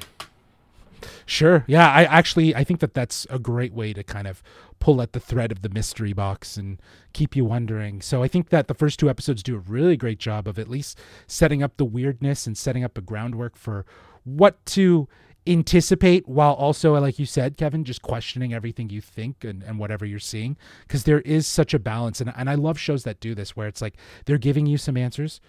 Sure. 1.26 1.64
Yeah, 1.66 1.90
I 1.90 2.04
actually 2.04 2.54
I 2.54 2.64
think 2.64 2.80
that 2.80 2.94
that's 2.94 3.26
a 3.28 3.38
great 3.38 3.72
way 3.72 3.92
to 3.92 4.02
kind 4.02 4.26
of 4.26 4.42
pull 4.78 5.02
at 5.02 5.12
the 5.12 5.20
thread 5.20 5.50
of 5.50 5.62
the 5.62 5.68
mystery 5.68 6.12
box 6.12 6.56
and 6.56 6.80
keep 7.12 7.34
you 7.34 7.44
wondering. 7.44 8.00
So 8.00 8.22
I 8.22 8.28
think 8.28 8.50
that 8.50 8.68
the 8.68 8.74
first 8.74 8.98
two 8.98 9.10
episodes 9.10 9.42
do 9.42 9.56
a 9.56 9.58
really 9.58 9.96
great 9.96 10.18
job 10.18 10.46
of 10.46 10.58
at 10.58 10.68
least 10.68 10.98
setting 11.26 11.62
up 11.62 11.76
the 11.76 11.84
weirdness 11.84 12.46
and 12.46 12.56
setting 12.56 12.84
up 12.84 12.96
a 12.96 13.00
groundwork 13.00 13.56
for 13.56 13.84
what 14.24 14.64
to 14.66 15.08
anticipate 15.46 16.26
while 16.28 16.54
also 16.54 16.98
like 16.98 17.18
you 17.18 17.26
said 17.26 17.56
Kevin 17.56 17.84
just 17.84 18.02
questioning 18.02 18.52
everything 18.52 18.90
you 18.90 19.00
think 19.00 19.44
and, 19.44 19.62
and 19.62 19.78
whatever 19.78 20.04
you're 20.04 20.18
seeing 20.18 20.56
because 20.86 21.04
there 21.04 21.20
is 21.20 21.46
such 21.46 21.72
a 21.74 21.78
balance 21.78 22.20
and, 22.20 22.32
and 22.36 22.50
I 22.50 22.54
love 22.54 22.78
shows 22.78 23.04
that 23.04 23.20
do 23.20 23.34
this 23.34 23.56
where 23.56 23.68
it's 23.68 23.82
like 23.82 23.94
they're 24.24 24.38
giving 24.38 24.66
you 24.66 24.78
some 24.78 24.96
answers 24.96 25.40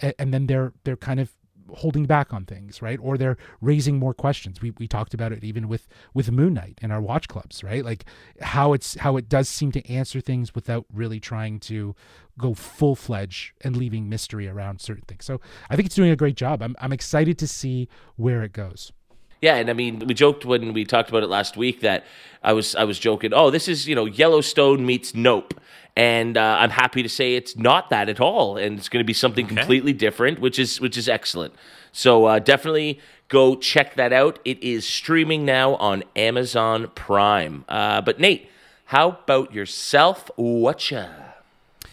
and, 0.00 0.14
and 0.18 0.34
then 0.34 0.46
they're 0.46 0.72
they're 0.84 0.96
kind 0.96 1.20
of 1.20 1.34
holding 1.76 2.04
back 2.04 2.32
on 2.32 2.44
things, 2.44 2.82
right? 2.82 2.98
Or 3.02 3.16
they're 3.16 3.36
raising 3.60 3.98
more 3.98 4.14
questions. 4.14 4.60
We 4.60 4.72
we 4.72 4.86
talked 4.88 5.14
about 5.14 5.32
it 5.32 5.44
even 5.44 5.68
with 5.68 5.86
with 6.14 6.30
Moon 6.30 6.54
Knight 6.54 6.78
in 6.82 6.90
our 6.90 7.00
watch 7.00 7.28
clubs, 7.28 7.62
right? 7.62 7.84
Like 7.84 8.04
how 8.40 8.72
it's 8.72 8.96
how 8.96 9.16
it 9.16 9.28
does 9.28 9.48
seem 9.48 9.72
to 9.72 9.90
answer 9.90 10.20
things 10.20 10.54
without 10.54 10.86
really 10.92 11.20
trying 11.20 11.60
to 11.60 11.94
go 12.38 12.54
full 12.54 12.96
fledged 12.96 13.52
and 13.62 13.76
leaving 13.76 14.08
mystery 14.08 14.48
around 14.48 14.80
certain 14.80 15.04
things. 15.06 15.24
So 15.24 15.40
I 15.68 15.76
think 15.76 15.86
it's 15.86 15.94
doing 15.94 16.10
a 16.10 16.16
great 16.16 16.36
job. 16.36 16.62
I'm 16.62 16.76
I'm 16.80 16.92
excited 16.92 17.38
to 17.38 17.46
see 17.46 17.88
where 18.16 18.42
it 18.42 18.52
goes. 18.52 18.92
Yeah, 19.40 19.56
and 19.56 19.70
I 19.70 19.72
mean, 19.72 20.00
we 20.00 20.14
joked 20.14 20.44
when 20.44 20.72
we 20.72 20.84
talked 20.84 21.08
about 21.08 21.22
it 21.22 21.28
last 21.28 21.56
week 21.56 21.80
that 21.80 22.04
I 22.42 22.52
was 22.52 22.74
I 22.74 22.84
was 22.84 22.98
joking. 22.98 23.32
Oh, 23.34 23.50
this 23.50 23.68
is 23.68 23.88
you 23.88 23.94
know 23.94 24.04
Yellowstone 24.04 24.84
meets 24.84 25.14
Nope, 25.14 25.54
and 25.96 26.36
uh, 26.36 26.58
I'm 26.60 26.70
happy 26.70 27.02
to 27.02 27.08
say 27.08 27.34
it's 27.34 27.56
not 27.56 27.90
that 27.90 28.08
at 28.08 28.20
all, 28.20 28.56
and 28.56 28.78
it's 28.78 28.88
going 28.88 29.02
to 29.02 29.06
be 29.06 29.12
something 29.12 29.46
completely 29.46 29.92
different, 29.92 30.40
which 30.40 30.58
is 30.58 30.80
which 30.80 30.96
is 30.96 31.08
excellent. 31.08 31.54
So 31.92 32.26
uh, 32.26 32.38
definitely 32.38 33.00
go 33.28 33.56
check 33.56 33.94
that 33.94 34.12
out. 34.12 34.38
It 34.44 34.62
is 34.62 34.86
streaming 34.86 35.44
now 35.44 35.74
on 35.76 36.04
Amazon 36.16 36.90
Prime. 36.94 37.64
Uh, 37.68 38.00
but 38.00 38.20
Nate, 38.20 38.48
how 38.86 39.18
about 39.24 39.54
yourself? 39.54 40.30
Whatcha? 40.36 41.34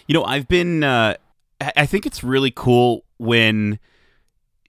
You 0.07 0.13
know, 0.13 0.23
I've 0.23 0.47
been. 0.47 0.83
Uh, 0.83 1.15
I 1.59 1.85
think 1.85 2.05
it's 2.05 2.23
really 2.23 2.51
cool 2.51 3.03
when 3.17 3.79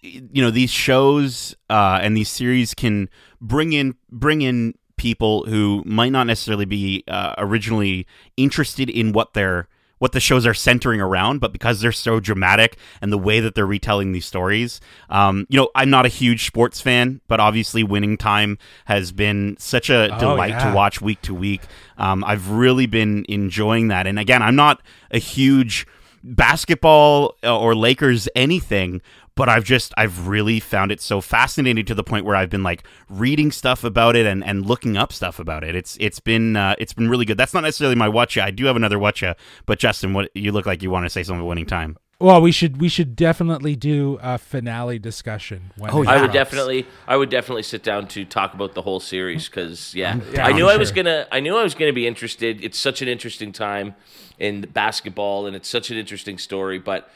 you 0.01 0.43
know 0.43 0.51
these 0.51 0.71
shows 0.71 1.55
uh, 1.71 1.99
and 2.03 2.17
these 2.17 2.29
series 2.29 2.75
can 2.75 3.09
bring 3.41 3.73
in 3.73 3.95
bring 4.11 4.43
in 4.43 4.75
people 4.97 5.45
who 5.47 5.83
might 5.87 6.11
not 6.11 6.27
necessarily 6.27 6.65
be 6.65 7.05
uh, 7.09 7.35
originally 7.39 8.07
interested 8.37 8.91
in 8.91 9.13
what 9.13 9.35
they're 9.35 9.69
what 9.99 10.13
the 10.13 10.21
shows 10.21 10.47
are 10.47 10.55
centering 10.55 11.01
around, 11.01 11.41
but 11.41 11.53
because 11.53 11.81
they're 11.81 11.91
so 11.91 12.21
dramatic 12.21 12.77
and 13.03 13.13
the 13.13 13.19
way 13.19 13.41
that 13.41 13.57
they're 13.57 13.67
retelling 13.67 14.13
these 14.13 14.25
stories, 14.25 14.81
um, 15.11 15.45
you 15.49 15.57
know, 15.59 15.71
I'm 15.75 15.91
not 15.91 16.07
a 16.07 16.09
huge 16.09 16.47
sports 16.47 16.81
fan, 16.81 17.21
but 17.27 17.41
obviously, 17.41 17.83
Winning 17.83 18.17
Time 18.17 18.59
has 18.85 19.11
been 19.11 19.57
such 19.59 19.91
a 19.91 20.09
Oh, 20.15 20.19
delight 20.21 20.51
yeah. 20.51 20.71
to 20.71 20.77
watch 20.77 21.01
week 21.01 21.21
to 21.23 21.35
week. 21.35 21.63
Um, 21.97 22.23
I've 22.23 22.49
really 22.51 22.87
been 22.87 23.25
enjoying 23.29 23.89
that, 23.89 24.07
and 24.07 24.21
again, 24.21 24.41
I'm 24.41 24.55
not 24.55 24.83
a 25.11 25.19
huge 25.19 25.85
basketball 26.23 27.35
uh, 27.43 27.59
or 27.59 27.75
Lakers 27.75 28.29
anything, 28.37 29.01
but 29.39 29.49
I've 29.49 29.63
just 29.63 29.95
I've 29.97 30.27
really 30.27 30.59
found 30.59 30.91
it 30.91 31.01
so 31.01 31.21
fascinating 31.21 31.85
to 31.87 31.95
the 31.95 32.03
point 32.03 32.25
where 32.27 32.35
I've 32.35 32.51
been 32.51 32.65
like 32.65 32.83
reading 33.09 33.53
stuff 33.53 33.85
about 33.85 34.17
it 34.17 34.27
and, 34.27 34.45
and 34.45 34.67
looking 34.67 34.97
up 34.97 35.13
stuff 35.13 35.39
about 35.39 35.63
it. 35.63 35.77
It's 35.77 35.97
it's 36.01 36.19
been 36.19 36.57
uh, 36.57 36.75
it's 36.81 36.93
been 36.93 37.09
really 37.09 37.25
good. 37.25 37.39
That's 37.39 37.55
not 37.55 37.63
necessarily 37.63 37.95
my 37.95 38.09
watcha. 38.09 38.43
I 38.43 38.51
do 38.51 38.67
have 38.67 38.75
another 38.75 38.99
watcha, 38.99 39.37
but 39.65 39.79
Justin, 39.79 40.13
what 40.13 40.29
you 40.35 40.51
look 40.51 40.67
like 40.67 40.83
you 40.83 40.91
want 40.91 41.07
to 41.07 41.11
say 41.11 41.23
something 41.23 41.39
about 41.41 41.49
winning 41.51 41.67
time. 41.67 41.97
Well, 42.21 42.43
we 42.43 42.51
should 42.51 42.81
we 42.81 42.89
should 42.89 43.15
definitely 43.15 43.77
do 43.77 44.19
a 44.21 44.39
finale 44.39 44.99
discussion. 44.99 45.71
When 45.77 45.93
Oh, 45.93 46.03
yeah. 46.03 46.11
I 46.11 46.21
would 46.21 46.33
definitely, 46.33 46.85
I 47.07 47.17
would 47.17 47.31
definitely 47.31 47.63
sit 47.63 47.85
down 47.85 48.09
to 48.09 48.25
talk 48.25 48.55
about 48.55 48.75
the 48.75 48.83
whole 48.83 48.99
series 48.99 49.49
because, 49.49 49.95
yeah, 49.95 50.19
Yeah, 50.33 50.45
I 50.45 50.49
I'm 50.51 50.57
knew 50.57 50.69
I 50.69 50.77
was 50.79 50.91
gonna, 50.91 51.29
I 51.31 51.39
knew 51.39 51.57
I 51.57 51.63
was 51.63 51.77
gonna 51.77 51.93
be 51.93 52.09
interested. 52.09 52.65
It's 52.65 52.77
such 52.77 53.03
an 53.03 53.09
interesting 53.09 53.53
time 53.53 53.95
in 54.37 54.63
basketball, 54.63 55.47
and 55.47 55.55
it's 55.55 55.69
such 55.69 55.93
an 55.93 55.97
interesting 55.97 56.39
story. 56.39 56.81
But 56.81 57.09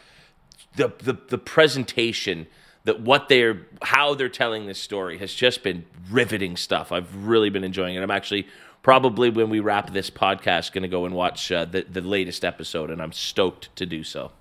the 0.76 0.92
the 0.98 1.18
the 1.28 1.38
presentation, 1.38 2.46
that 2.84 3.00
what 3.00 3.28
they're, 3.28 3.66
how 3.82 4.14
they're 4.14 4.28
telling 4.28 4.66
this 4.66 4.78
story 4.78 5.18
has 5.18 5.32
just 5.32 5.62
been 5.62 5.84
riveting 6.10 6.56
stuff. 6.56 6.92
I've 6.92 7.26
really 7.26 7.50
been 7.50 7.64
enjoying 7.64 7.94
it. 7.94 8.02
I'm 8.02 8.10
actually 8.10 8.46
probably 8.82 9.30
when 9.30 9.48
we 9.48 9.60
wrap 9.60 9.92
this 9.92 10.10
podcast, 10.10 10.72
going 10.72 10.82
to 10.82 10.88
go 10.88 11.04
and 11.04 11.14
watch 11.14 11.50
uh, 11.52 11.64
the 11.64 11.82
the 11.82 12.00
latest 12.00 12.44
episode, 12.44 12.90
and 12.90 13.00
I'm 13.00 13.12
stoked 13.12 13.74
to 13.76 13.86
do 13.86 14.04
so. 14.04 14.32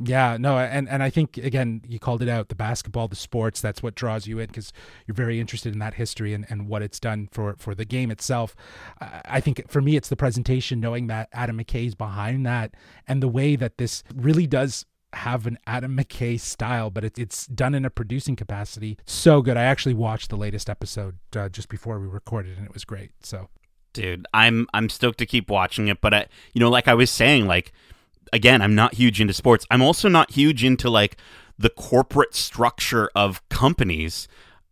Yeah, 0.00 0.36
no, 0.38 0.58
and 0.58 0.88
and 0.88 1.02
I 1.02 1.10
think 1.10 1.36
again 1.38 1.82
you 1.86 1.98
called 1.98 2.22
it 2.22 2.28
out 2.28 2.50
the 2.50 2.54
basketball, 2.54 3.08
the 3.08 3.16
sports. 3.16 3.60
That's 3.60 3.82
what 3.82 3.96
draws 3.96 4.28
you 4.28 4.38
in 4.38 4.46
because 4.46 4.72
you're 5.06 5.14
very 5.14 5.40
interested 5.40 5.72
in 5.72 5.80
that 5.80 5.94
history 5.94 6.34
and, 6.34 6.46
and 6.48 6.68
what 6.68 6.82
it's 6.82 7.00
done 7.00 7.28
for 7.32 7.56
for 7.58 7.74
the 7.74 7.84
game 7.84 8.10
itself. 8.10 8.54
I, 9.00 9.22
I 9.24 9.40
think 9.40 9.68
for 9.68 9.80
me, 9.80 9.96
it's 9.96 10.08
the 10.08 10.16
presentation, 10.16 10.78
knowing 10.78 11.08
that 11.08 11.28
Adam 11.32 11.58
McKay's 11.58 11.96
behind 11.96 12.46
that, 12.46 12.74
and 13.08 13.20
the 13.20 13.28
way 13.28 13.56
that 13.56 13.78
this 13.78 14.04
really 14.14 14.46
does 14.46 14.86
have 15.14 15.46
an 15.46 15.58
Adam 15.66 15.96
McKay 15.96 16.38
style, 16.38 16.90
but 16.90 17.04
it, 17.04 17.18
it's 17.18 17.46
done 17.46 17.74
in 17.74 17.84
a 17.84 17.90
producing 17.90 18.36
capacity. 18.36 18.98
So 19.06 19.42
good. 19.42 19.56
I 19.56 19.64
actually 19.64 19.94
watched 19.94 20.30
the 20.30 20.36
latest 20.36 20.68
episode 20.68 21.18
uh, 21.34 21.48
just 21.48 21.68
before 21.68 21.98
we 21.98 22.06
recorded, 22.06 22.58
and 22.58 22.66
it 22.66 22.74
was 22.74 22.84
great. 22.84 23.10
So, 23.22 23.48
dude, 23.92 24.26
I'm 24.34 24.66
I'm 24.74 24.88
stoked 24.88 25.18
to 25.18 25.26
keep 25.26 25.50
watching 25.50 25.88
it. 25.88 26.00
But 26.00 26.14
I, 26.14 26.26
you 26.52 26.60
know, 26.60 26.70
like 26.70 26.88
I 26.88 26.94
was 26.94 27.10
saying, 27.10 27.46
like 27.46 27.72
again, 28.32 28.62
I'm 28.62 28.74
not 28.74 28.94
huge 28.94 29.20
into 29.20 29.32
sports. 29.32 29.66
I'm 29.70 29.82
also 29.82 30.08
not 30.08 30.32
huge 30.32 30.64
into 30.64 30.90
like 30.90 31.16
the 31.58 31.70
corporate 31.70 32.34
structure 32.34 33.10
of 33.14 33.46
companies. 33.48 34.28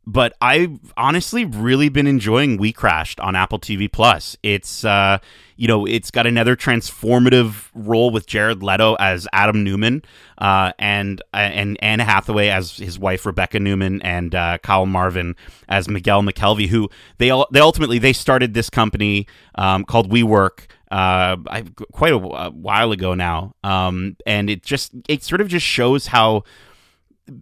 But 0.07 0.37
I've 0.41 0.79
honestly 0.97 1.45
really 1.45 1.89
been 1.89 2.07
enjoying 2.07 2.59
We 2.59 2.73
Crashed 2.73 3.19
on 3.19 3.35
Apple 3.35 3.59
TV 3.59 3.91
Plus. 3.91 4.37
It's 4.43 4.85
uh, 4.85 5.19
you 5.57 5.67
know, 5.67 5.87
it's 5.87 6.11
got 6.11 6.27
another 6.27 6.55
transformative 6.55 7.71
role 7.75 8.11
with 8.11 8.27
Jared 8.27 8.63
Leto 8.63 8.95
as 8.97 9.27
Adam 9.33 9.65
Neumann, 9.65 10.03
uh, 10.39 10.73
and 10.79 11.23
and 11.33 11.79
Anne 11.83 11.99
Hathaway 11.99 12.49
as 12.49 12.77
his 12.77 12.99
wife 12.99 13.25
Rebecca 13.27 13.59
Neumann, 13.59 14.03
and 14.03 14.35
uh, 14.35 14.59
Kyle 14.59 14.87
Marvin 14.87 15.35
as 15.69 15.89
Miguel 15.89 16.23
McKelvey. 16.23 16.69
Who 16.69 16.89
they 17.19 17.31
all 17.31 17.49
they 17.51 17.61
ultimately 17.61 17.99
they 17.99 18.13
started 18.13 18.55
this 18.55 18.71
company 18.71 19.27
um, 19.55 19.85
called 19.85 20.11
WeWork 20.11 20.67
uh, 20.91 21.37
quite 21.93 22.13
a, 22.13 22.17
a, 22.17 22.51
while 22.51 22.93
ago 22.93 23.15
now, 23.15 23.55
um, 23.65 24.17
and 24.27 24.51
it 24.51 24.63
just 24.63 24.93
it 25.09 25.23
sort 25.23 25.41
of 25.41 25.49
just 25.49 25.67
shows 25.67 26.09
how 26.09 26.45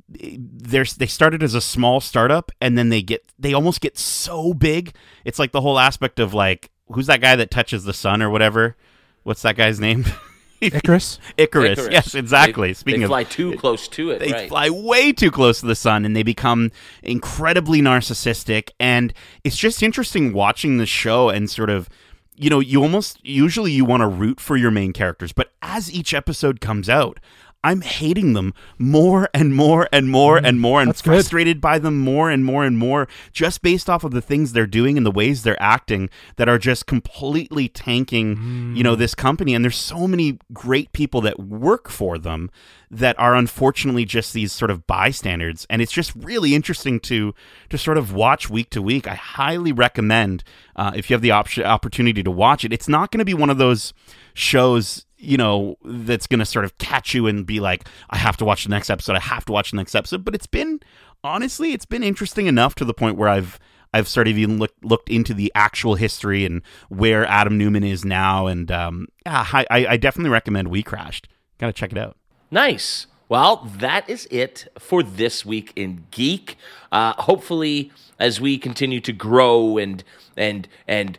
there's 0.09 0.95
they 0.95 1.07
started 1.07 1.43
as 1.43 1.55
a 1.55 1.61
small 1.61 2.01
startup 2.01 2.51
and 2.61 2.78
then 2.78 2.89
they 2.89 3.03
get 3.03 3.24
they 3.39 3.53
almost 3.53 3.80
get 3.80 3.99
so 3.99 4.55
big. 4.55 4.95
It's 5.24 5.39
like 5.39 5.53
the 5.53 5.61
whole 5.61 5.78
aspect 5.78 6.18
of 6.18 6.35
like 6.35 6.70
who's 6.89 7.07
that 7.07 7.20
guy 7.20 7.37
that 7.37 7.51
touches 7.51 7.85
the 7.85 7.93
sun 7.93 8.22
or 8.22 8.30
whatever? 8.30 8.76
What's 9.22 9.43
that 9.43 9.57
guy's 9.57 9.80
name? 9.80 10.05
Icarus? 10.61 11.18
Icarus. 11.37 11.78
Icarus. 11.78 11.93
Yes, 11.93 12.14
exactly. 12.14 12.68
They, 12.68 12.74
Speaking 12.74 13.01
they 13.01 13.05
of 13.05 13.11
fly 13.11 13.24
too 13.24 13.57
close 13.57 13.89
to 13.89 14.11
it. 14.11 14.20
They 14.20 14.32
right. 14.32 14.49
fly 14.49 14.70
way 14.70 15.12
too 15.12 15.30
close 15.30 15.61
to 15.61 15.66
the 15.66 15.74
sun 15.74 16.05
and 16.05 16.16
they 16.16 16.22
become 16.22 16.70
incredibly 17.03 17.82
narcissistic 17.82 18.70
and 18.80 19.12
it's 19.43 19.57
just 19.57 19.82
interesting 19.82 20.32
watching 20.32 20.78
the 20.78 20.87
show 20.87 21.28
and 21.28 21.51
sort 21.51 21.70
of 21.70 21.89
you 22.37 22.51
know, 22.51 22.61
you 22.61 22.82
almost 22.82 23.24
usually 23.24 23.72
you 23.72 23.85
want 23.85 24.01
to 24.01 24.09
root 24.09 24.41
for 24.41 24.57
your 24.57 24.70
main 24.70 24.93
characters, 24.93 25.32
but 25.32 25.53
as 25.62 25.93
each 25.93 26.12
episode 26.12 26.61
comes 26.61 26.89
out, 26.89 27.20
I'm 27.64 27.80
hating 27.80 28.34
them 28.34 28.52
more 28.78 29.30
and 29.32 29.54
more 29.54 29.88
and 29.90 30.10
more 30.10 30.38
mm, 30.38 30.46
and 30.46 30.60
more 30.60 30.82
and 30.82 30.94
frustrated 30.94 31.56
good. 31.56 31.60
by 31.62 31.78
them 31.78 31.98
more 31.98 32.30
and 32.30 32.44
more 32.44 32.62
and 32.62 32.76
more 32.76 33.08
just 33.32 33.62
based 33.62 33.88
off 33.88 34.04
of 34.04 34.10
the 34.10 34.20
things 34.20 34.52
they're 34.52 34.66
doing 34.66 34.98
and 34.98 35.06
the 35.06 35.10
ways 35.10 35.42
they're 35.42 35.60
acting 35.60 36.10
that 36.36 36.46
are 36.46 36.58
just 36.58 36.86
completely 36.86 37.68
tanking, 37.68 38.36
mm. 38.36 38.76
you 38.76 38.82
know, 38.82 38.94
mm. 38.94 38.98
this 38.98 39.14
company 39.14 39.54
and 39.54 39.64
there's 39.64 39.78
so 39.78 40.06
many 40.06 40.38
great 40.52 40.92
people 40.92 41.22
that 41.22 41.40
work 41.40 41.88
for 41.88 42.18
them 42.18 42.50
that 42.90 43.18
are 43.18 43.34
unfortunately 43.34 44.04
just 44.04 44.34
these 44.34 44.52
sort 44.52 44.70
of 44.70 44.86
bystanders 44.86 45.66
and 45.70 45.80
it's 45.80 45.90
just 45.90 46.14
really 46.14 46.54
interesting 46.54 47.00
to 47.00 47.34
to 47.70 47.78
sort 47.78 47.96
of 47.96 48.12
watch 48.12 48.50
week 48.50 48.68
to 48.70 48.82
week. 48.82 49.08
I 49.08 49.14
highly 49.14 49.72
recommend 49.72 50.44
uh, 50.76 50.92
if 50.94 51.08
you 51.08 51.14
have 51.14 51.22
the 51.22 51.30
op- 51.30 51.58
opportunity 51.58 52.22
to 52.22 52.30
watch 52.30 52.62
it. 52.62 52.74
It's 52.74 52.88
not 52.88 53.10
going 53.10 53.20
to 53.20 53.24
be 53.24 53.34
one 53.34 53.48
of 53.48 53.56
those 53.56 53.94
shows 54.35 55.07
you 55.24 55.37
know, 55.37 55.76
that's 55.85 56.26
going 56.26 56.39
to 56.39 56.45
sort 56.45 56.64
of 56.64 56.76
catch 56.78 57.14
you 57.14 57.26
and 57.26 57.47
be 57.47 57.61
like, 57.61 57.89
I 58.11 58.18
have 58.18 58.37
to 58.39 58.45
watch 58.45 58.64
the 58.64 58.70
next 58.70 58.91
episode. 58.91 59.16
I 59.16 59.20
have 59.20 59.45
to 59.47 59.53
watch 59.53 59.70
the 59.70 59.76
next 59.76 59.95
episode. 59.95 60.24
But 60.24 60.35
it's 60.35 60.47
been, 60.47 60.80
honestly, 61.22 61.72
it's 61.72 61.87
been 61.87 62.03
interesting 62.03 62.47
enough 62.47 62.74
to 62.76 62.85
the 62.85 62.95
point 62.95 63.16
where 63.16 63.28
I've, 63.28 63.59
I've 63.93 64.09
started 64.09 64.37
even 64.37 64.59
look, 64.59 64.72
looked 64.82 65.09
into 65.09 65.35
the 65.35 65.51
actual 65.55 65.95
history 65.95 66.45
and 66.45 66.62
where 66.89 67.24
Adam 67.26 67.57
Neumann 67.57 67.85
is 67.85 68.05
now. 68.05 68.47
And 68.47 68.70
um, 68.70 69.09
yeah, 69.24 69.47
I, 69.53 69.66
I 69.70 69.97
definitely 69.97 70.30
recommend 70.30 70.68
We 70.68 70.82
Crashed. 70.82 71.28
Got 71.59 71.68
to 71.68 71.72
check 71.72 71.93
it 71.93 71.99
out. 71.99 72.16
Nice. 72.51 73.07
Well, 73.28 73.68
that 73.78 74.09
is 74.09 74.28
it 74.30 74.68
for 74.78 75.03
this 75.03 75.47
week 75.47 75.72
in 75.74 76.07
Geek. 76.11 76.59
Uh, 76.93 77.14
hopefully, 77.14 77.91
as 78.18 78.41
we 78.41 78.59
continue 78.59 79.01
to 79.01 79.12
grow 79.12 79.78
and 79.78 80.05
and 80.37 80.68
and 80.87 81.18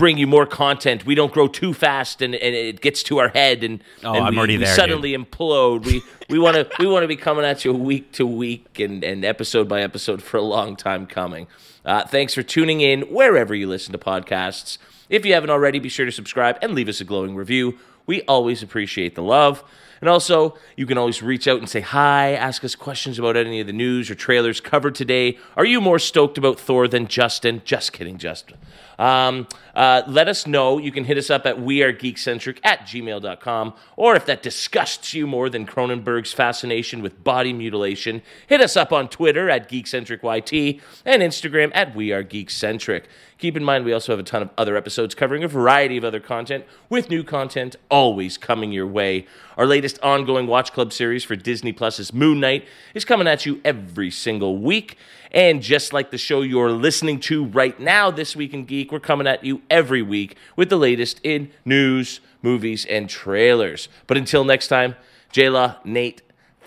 bring 0.00 0.16
you 0.16 0.26
more 0.26 0.46
content. 0.46 1.04
We 1.04 1.14
don't 1.14 1.30
grow 1.30 1.46
too 1.46 1.74
fast 1.74 2.22
and, 2.22 2.34
and 2.34 2.54
it 2.54 2.80
gets 2.80 3.02
to 3.04 3.18
our 3.18 3.28
head 3.28 3.62
and, 3.62 3.84
oh, 4.02 4.14
and 4.14 4.24
I'm 4.24 4.32
we, 4.32 4.38
already 4.38 4.56
we 4.56 4.64
there, 4.64 4.74
suddenly 4.74 5.12
dude. 5.14 5.30
implode. 5.30 5.84
We 5.84 6.02
we 6.30 6.38
want 6.38 6.56
to 6.56 6.68
we 6.78 6.86
want 6.86 7.04
to 7.04 7.08
be 7.08 7.16
coming 7.16 7.44
at 7.44 7.66
you 7.66 7.74
week 7.74 8.10
to 8.12 8.26
week 8.26 8.80
and, 8.80 9.04
and 9.04 9.26
episode 9.26 9.68
by 9.68 9.82
episode 9.82 10.22
for 10.22 10.38
a 10.38 10.42
long 10.42 10.74
time 10.74 11.06
coming. 11.06 11.48
Uh, 11.84 12.06
thanks 12.06 12.32
for 12.32 12.42
tuning 12.42 12.80
in 12.80 13.02
wherever 13.02 13.54
you 13.54 13.68
listen 13.68 13.92
to 13.92 13.98
podcasts. 13.98 14.78
If 15.10 15.26
you 15.26 15.34
haven't 15.34 15.50
already, 15.50 15.78
be 15.78 15.90
sure 15.90 16.06
to 16.06 16.12
subscribe 16.12 16.56
and 16.62 16.72
leave 16.74 16.88
us 16.88 17.02
a 17.02 17.04
glowing 17.04 17.36
review. 17.36 17.78
We 18.06 18.22
always 18.22 18.62
appreciate 18.62 19.14
the 19.14 19.22
love. 19.22 19.62
And 20.00 20.08
also, 20.08 20.56
you 20.76 20.86
can 20.86 20.96
always 20.96 21.22
reach 21.22 21.46
out 21.46 21.58
and 21.58 21.68
say 21.68 21.80
hi, 21.80 22.32
ask 22.32 22.64
us 22.64 22.74
questions 22.74 23.18
about 23.18 23.36
any 23.36 23.60
of 23.60 23.66
the 23.66 23.72
news 23.74 24.10
or 24.10 24.14
trailers 24.14 24.58
covered 24.58 24.94
today. 24.94 25.36
Are 25.58 25.66
you 25.66 25.78
more 25.78 25.98
stoked 25.98 26.38
about 26.38 26.58
Thor 26.58 26.88
than 26.88 27.06
Justin? 27.06 27.60
Just 27.66 27.92
kidding, 27.92 28.16
Justin. 28.16 28.56
Um, 29.00 29.48
uh, 29.74 30.02
let 30.06 30.28
us 30.28 30.46
know. 30.46 30.76
You 30.76 30.92
can 30.92 31.04
hit 31.04 31.16
us 31.16 31.30
up 31.30 31.46
at 31.46 31.56
wearegeekcentric 31.56 32.58
at 32.62 32.80
gmail.com. 32.80 33.74
Or 33.96 34.14
if 34.14 34.26
that 34.26 34.42
disgusts 34.42 35.14
you 35.14 35.26
more 35.26 35.48
than 35.48 35.66
Cronenberg's 35.66 36.34
fascination 36.34 37.00
with 37.00 37.24
body 37.24 37.54
mutilation, 37.54 38.20
hit 38.46 38.60
us 38.60 38.76
up 38.76 38.92
on 38.92 39.08
Twitter 39.08 39.48
at 39.48 39.70
geekcentricyt 39.70 40.82
and 41.06 41.22
Instagram 41.22 41.70
at 41.74 41.94
wearegeekcentric. 41.94 43.04
Keep 43.38 43.56
in 43.56 43.64
mind, 43.64 43.86
we 43.86 43.92
also 43.94 44.12
have 44.12 44.18
a 44.18 44.22
ton 44.22 44.42
of 44.42 44.50
other 44.58 44.76
episodes 44.76 45.14
covering 45.14 45.42
a 45.42 45.48
variety 45.48 45.96
of 45.96 46.04
other 46.04 46.20
content, 46.20 46.66
with 46.90 47.08
new 47.08 47.24
content 47.24 47.74
always 47.90 48.36
coming 48.36 48.70
your 48.70 48.86
way. 48.86 49.26
Our 49.56 49.64
latest 49.64 49.98
ongoing 50.02 50.46
Watch 50.46 50.74
Club 50.74 50.92
series 50.92 51.24
for 51.24 51.36
Disney 51.36 51.72
Plus's 51.72 52.12
Moon 52.12 52.38
Knight 52.38 52.66
is 52.92 53.06
coming 53.06 53.26
at 53.26 53.46
you 53.46 53.62
every 53.64 54.10
single 54.10 54.58
week. 54.58 54.98
And 55.32 55.62
just 55.62 55.92
like 55.92 56.10
the 56.10 56.18
show 56.18 56.42
you're 56.42 56.72
listening 56.72 57.20
to 57.20 57.44
right 57.44 57.78
now, 57.78 58.10
This 58.10 58.34
Week 58.34 58.52
in 58.52 58.64
Geek, 58.64 58.90
we're 58.90 59.00
coming 59.00 59.26
at 59.26 59.44
you 59.44 59.62
every 59.70 60.02
week 60.02 60.36
with 60.56 60.70
the 60.70 60.76
latest 60.76 61.20
in 61.22 61.50
news, 61.64 62.20
movies, 62.42 62.84
and 62.86 63.08
trailers. 63.08 63.88
But 64.06 64.16
until 64.16 64.44
next 64.44 64.68
time, 64.68 64.96
Jayla, 65.32 65.84
Nate, 65.84 66.22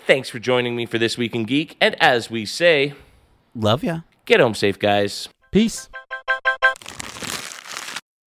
thanks 0.06 0.30
for 0.30 0.38
joining 0.38 0.76
me 0.76 0.86
for 0.86 0.98
This 0.98 1.18
Week 1.18 1.34
in 1.34 1.44
Geek. 1.44 1.76
And 1.80 2.00
as 2.02 2.30
we 2.30 2.46
say, 2.46 2.94
love 3.54 3.84
ya. 3.84 4.00
Get 4.24 4.40
home 4.40 4.54
safe, 4.54 4.78
guys. 4.78 5.28
Peace. 5.50 5.88